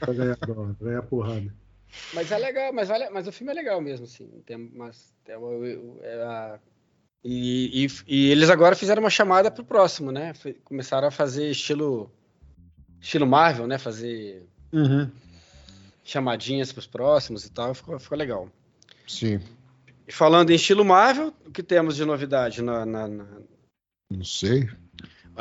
Vai 0.06 0.16
ganhar 0.16 0.38
dólar, 0.38 0.76
vai 0.80 0.90
ganhar 0.90 1.02
porrada. 1.04 1.54
Mas 2.14 2.32
é 2.32 2.38
legal, 2.38 2.74
mas, 2.74 2.88
vale, 2.90 3.10
mas 3.10 3.28
o 3.28 3.32
filme 3.32 3.52
é 3.52 3.56
legal 3.56 3.80
mesmo, 3.82 4.06
assim. 4.06 4.28
Tem, 4.46 4.58
mas, 4.74 5.14
é, 5.28 5.38
o- 5.38 5.42
o- 5.42 6.00
é 6.02 6.14
a- 6.24 6.60
e, 7.28 7.86
e- 7.86 7.90
e 8.08 8.32
eles 8.32 8.50
agora 8.52 8.76
fizeram 8.76 9.02
uma 9.02 9.10
chamada 9.10 9.50
pro 9.50 9.64
próximo, 9.66 10.12
né? 10.12 10.32
Começaram 10.64 11.08
a 11.08 11.12
fazer 11.12 11.50
estilo 11.50 12.12
estilo 13.02 13.26
Marvel, 13.26 13.66
né? 13.68 13.78
Fazer 13.80 14.48
Uhum. 14.72 15.10
chamadinhas 16.04 16.72
pros 16.72 16.86
próximos 16.88 17.44
e 17.46 17.52
tal. 17.52 17.74
Ficou, 17.74 18.00
ficou 18.00 18.18
legal. 18.18 18.48
Sim. 19.08 19.40
E 20.08 20.12
falando 20.12 20.52
em 20.52 20.56
estilo 20.56 20.86
Marvel, 20.86 21.34
o 21.46 21.52
que 21.52 21.64
temos 21.64 21.96
de 21.96 22.06
novidade 22.06 22.62
na, 22.62 22.86
na, 22.86 23.08
na- 23.08 23.28
Não 24.12 24.24
sei. 24.24 24.70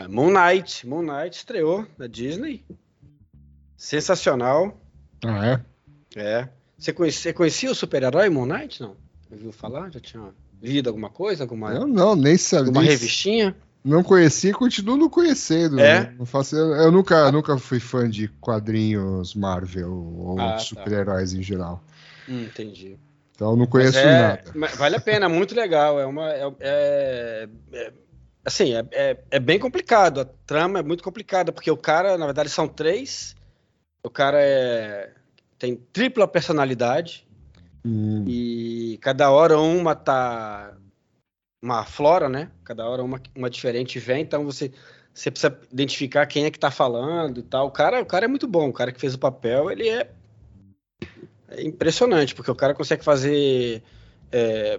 Moon 0.08 0.30
Knight. 0.32 0.86
Moon 0.86 1.02
Knight 1.02 1.36
estreou 1.36 1.86
na 1.98 2.06
Disney. 2.06 2.64
Sensacional. 3.76 4.80
Ah, 5.24 5.46
é? 5.46 5.64
É. 6.20 6.48
Você 6.78 6.92
conhecia, 6.92 7.22
você 7.22 7.32
conhecia 7.32 7.70
o 7.70 7.74
super-herói 7.74 8.28
Moon 8.28 8.46
Knight? 8.46 8.80
Não? 8.82 8.96
Ouviu 9.30 9.52
falar? 9.52 9.90
Já 9.90 10.00
tinha 10.00 10.34
lido 10.64 10.88
alguma 10.88 11.10
coisa? 11.10 11.44
Alguma, 11.44 11.72
Eu 11.72 11.86
não, 11.86 12.16
nem 12.16 12.36
sabia. 12.36 12.72
nem- 12.72 12.84
revistinha? 12.88 13.54
Não 13.84 14.02
conhecia 14.02 14.50
e 14.50 14.54
continuo 14.54 14.96
não 14.96 15.10
conhecendo. 15.10 15.78
É? 15.78 16.10
Não 16.18 16.24
faço, 16.24 16.56
eu, 16.56 16.90
nunca, 16.90 17.30
nunca 17.30 17.58
fui 17.58 17.78
fã 17.78 18.08
de 18.08 18.28
quadrinhos 18.40 19.34
Marvel 19.34 19.92
ou 19.92 20.40
Ah, 20.40 20.52
tá. 20.52 20.58
super-heróis 20.58 21.34
em 21.34 21.42
geral. 21.42 21.82
Hum, 22.26 22.44
entendi. 22.44 22.96
Então 23.34 23.54
não 23.54 23.66
conheço 23.66 23.98
é- 23.98 24.18
nada. 24.18 24.44
vale 24.76 24.96
a 24.96 25.00
pena, 25.00 25.28
muito 25.28 25.54
legal. 25.54 26.00
É 26.00 26.06
uma. 26.06 26.30
É, 26.32 26.50
é- 26.60 27.48
é- 27.74 27.92
assim, 28.42 28.72
é, 28.74 28.86
é, 28.92 29.18
é 29.32 29.38
bem 29.38 29.58
complicado. 29.58 30.20
A 30.20 30.24
trama 30.46 30.78
é 30.78 30.82
muito 30.82 31.04
complicada, 31.04 31.52
porque 31.52 31.70
o 31.70 31.76
cara, 31.76 32.16
na 32.16 32.24
verdade, 32.24 32.48
são 32.48 32.66
três. 32.66 33.36
O 34.02 34.08
cara 34.08 34.38
é, 34.40 35.10
tem 35.58 35.76
tripla 35.92 36.26
personalidade. 36.26 37.23
Hum, 37.86 38.24
E 38.26 38.98
cada 39.02 39.30
hora 39.30 39.58
uma 39.58 39.94
tá 39.94 40.74
uma 41.62 41.84
flora, 41.84 42.28
né? 42.28 42.50
Cada 42.62 42.86
hora 42.88 43.02
uma, 43.02 43.20
uma 43.34 43.48
diferente 43.48 43.98
vem, 43.98 44.22
então 44.22 44.44
você, 44.44 44.70
você 45.12 45.30
precisa 45.30 45.58
identificar 45.72 46.26
quem 46.26 46.44
é 46.44 46.50
que 46.50 46.58
tá 46.58 46.70
falando 46.70 47.40
e 47.40 47.42
tal. 47.42 47.66
O 47.66 47.70
cara, 47.70 48.02
o 48.02 48.06
cara 48.06 48.26
é 48.26 48.28
muito 48.28 48.46
bom, 48.46 48.68
o 48.68 48.72
cara 48.72 48.92
que 48.92 49.00
fez 49.00 49.14
o 49.14 49.18
papel, 49.18 49.70
ele 49.70 49.88
é, 49.88 50.10
é 51.48 51.62
impressionante, 51.62 52.34
porque 52.34 52.50
o 52.50 52.54
cara 52.54 52.74
consegue 52.74 53.02
fazer 53.02 53.82
é, 54.30 54.78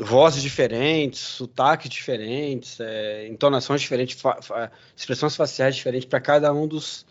vozes 0.00 0.42
diferentes, 0.42 1.20
sotaques 1.20 1.90
diferentes, 1.90 2.80
é, 2.80 3.26
entonações 3.28 3.80
diferentes, 3.82 4.18
fa- 4.20 4.40
fa- 4.40 4.70
expressões 4.96 5.36
faciais 5.36 5.76
diferentes 5.76 6.08
para 6.08 6.20
cada 6.20 6.52
um 6.52 6.66
dos 6.66 7.04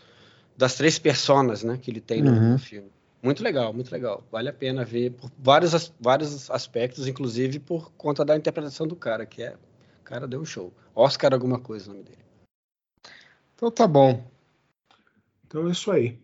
das 0.56 0.74
três 0.74 0.98
personas, 0.98 1.62
né, 1.62 1.78
que 1.80 1.90
ele 1.90 2.00
tem 2.00 2.22
Uhum. 2.22 2.52
no 2.52 2.58
filme. 2.58 2.90
Muito 3.22 3.42
legal, 3.42 3.72
muito 3.72 3.92
legal. 3.92 4.24
Vale 4.32 4.48
a 4.48 4.52
pena 4.52 4.84
ver 4.84 5.12
por 5.12 5.30
vários, 5.38 5.92
vários 6.00 6.50
aspectos, 6.50 7.06
inclusive 7.06 7.60
por 7.60 7.92
conta 7.92 8.24
da 8.24 8.36
interpretação 8.36 8.86
do 8.86 8.96
cara, 8.96 9.24
que 9.24 9.42
é. 9.42 9.56
O 10.00 10.04
cara 10.04 10.26
deu 10.26 10.40
um 10.40 10.44
show. 10.44 10.72
Oscar 10.94 11.32
alguma 11.32 11.60
coisa 11.60 11.90
o 11.90 11.94
nome 11.94 12.04
dele. 12.04 12.18
Então 13.54 13.70
tá 13.70 13.86
bom. 13.86 14.28
Então 15.46 15.68
é 15.68 15.70
isso 15.70 15.92
aí. 15.92 16.18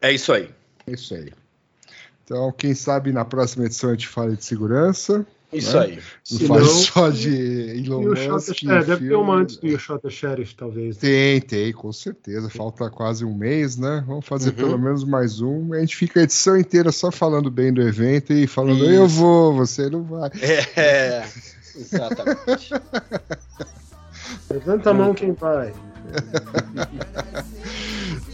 É 0.00 0.12
isso 0.12 0.32
aí. 0.32 0.54
É 0.86 0.92
isso 0.92 1.14
aí. 1.14 1.32
Então, 2.22 2.52
quem 2.52 2.74
sabe 2.74 3.12
na 3.12 3.24
próxima 3.24 3.66
edição 3.66 3.90
a 3.90 3.92
gente 3.92 4.08
fala 4.08 4.34
de 4.34 4.44
segurança. 4.44 5.26
Isso 5.54 5.76
Né? 5.78 5.84
aí. 5.84 5.94
Não 5.96 6.02
Se 6.38 6.46
faz 6.46 6.62
não- 6.62 6.68
só 6.68 7.08
de 7.10 7.82
Elon 7.84 8.00
o 8.00 8.08
Musk. 8.10 8.54
Shot, 8.54 8.68
é, 8.70 8.82
deve 8.84 9.08
ter 9.08 9.14
uma 9.14 9.36
antes 9.36 9.56
do 9.56 9.78
Shot 9.78 10.10
Sheriff, 10.10 10.54
talvez. 10.54 10.96
né? 10.96 11.00
Tem, 11.00 11.40
tem, 11.40 11.72
com 11.72 11.92
certeza. 11.92 12.50
Falta 12.50 12.90
quase 12.90 13.24
um 13.24 13.34
mês, 13.34 13.76
né? 13.76 14.02
Vamos 14.06 14.26
fazer 14.26 14.50
Uhum. 14.50 14.56
pelo 14.56 14.78
menos 14.78 15.04
mais 15.04 15.40
um. 15.40 15.72
A 15.72 15.80
gente 15.80 15.94
fica 15.96 16.20
a 16.20 16.22
edição 16.24 16.56
inteira 16.58 16.90
só 16.92 17.10
falando 17.10 17.50
bem 17.50 17.72
do 17.72 17.80
evento 17.82 18.32
e 18.32 18.46
falando, 18.46 18.84
Isso. 18.84 18.90
eu 18.92 19.06
vou, 19.08 19.54
você 19.54 19.88
não 19.88 20.02
vai. 20.02 20.30
É, 20.76 21.24
exatamente. 21.76 22.70
Levanta 24.50 24.90
a 24.90 24.94
mão 24.94 25.14
quem 25.14 25.32
vai. 25.32 25.72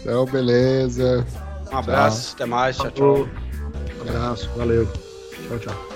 Então, 0.01 0.25
beleza. 0.25 1.25
Um 1.71 1.77
abraço, 1.77 2.33
até 2.35 2.45
mais, 2.45 2.75
tchau, 2.77 2.91
tchau. 2.91 3.15
Falou. 3.15 3.29
Abraço, 4.01 4.49
valeu. 4.57 4.87
Tchau, 5.47 5.59
tchau. 5.59 5.90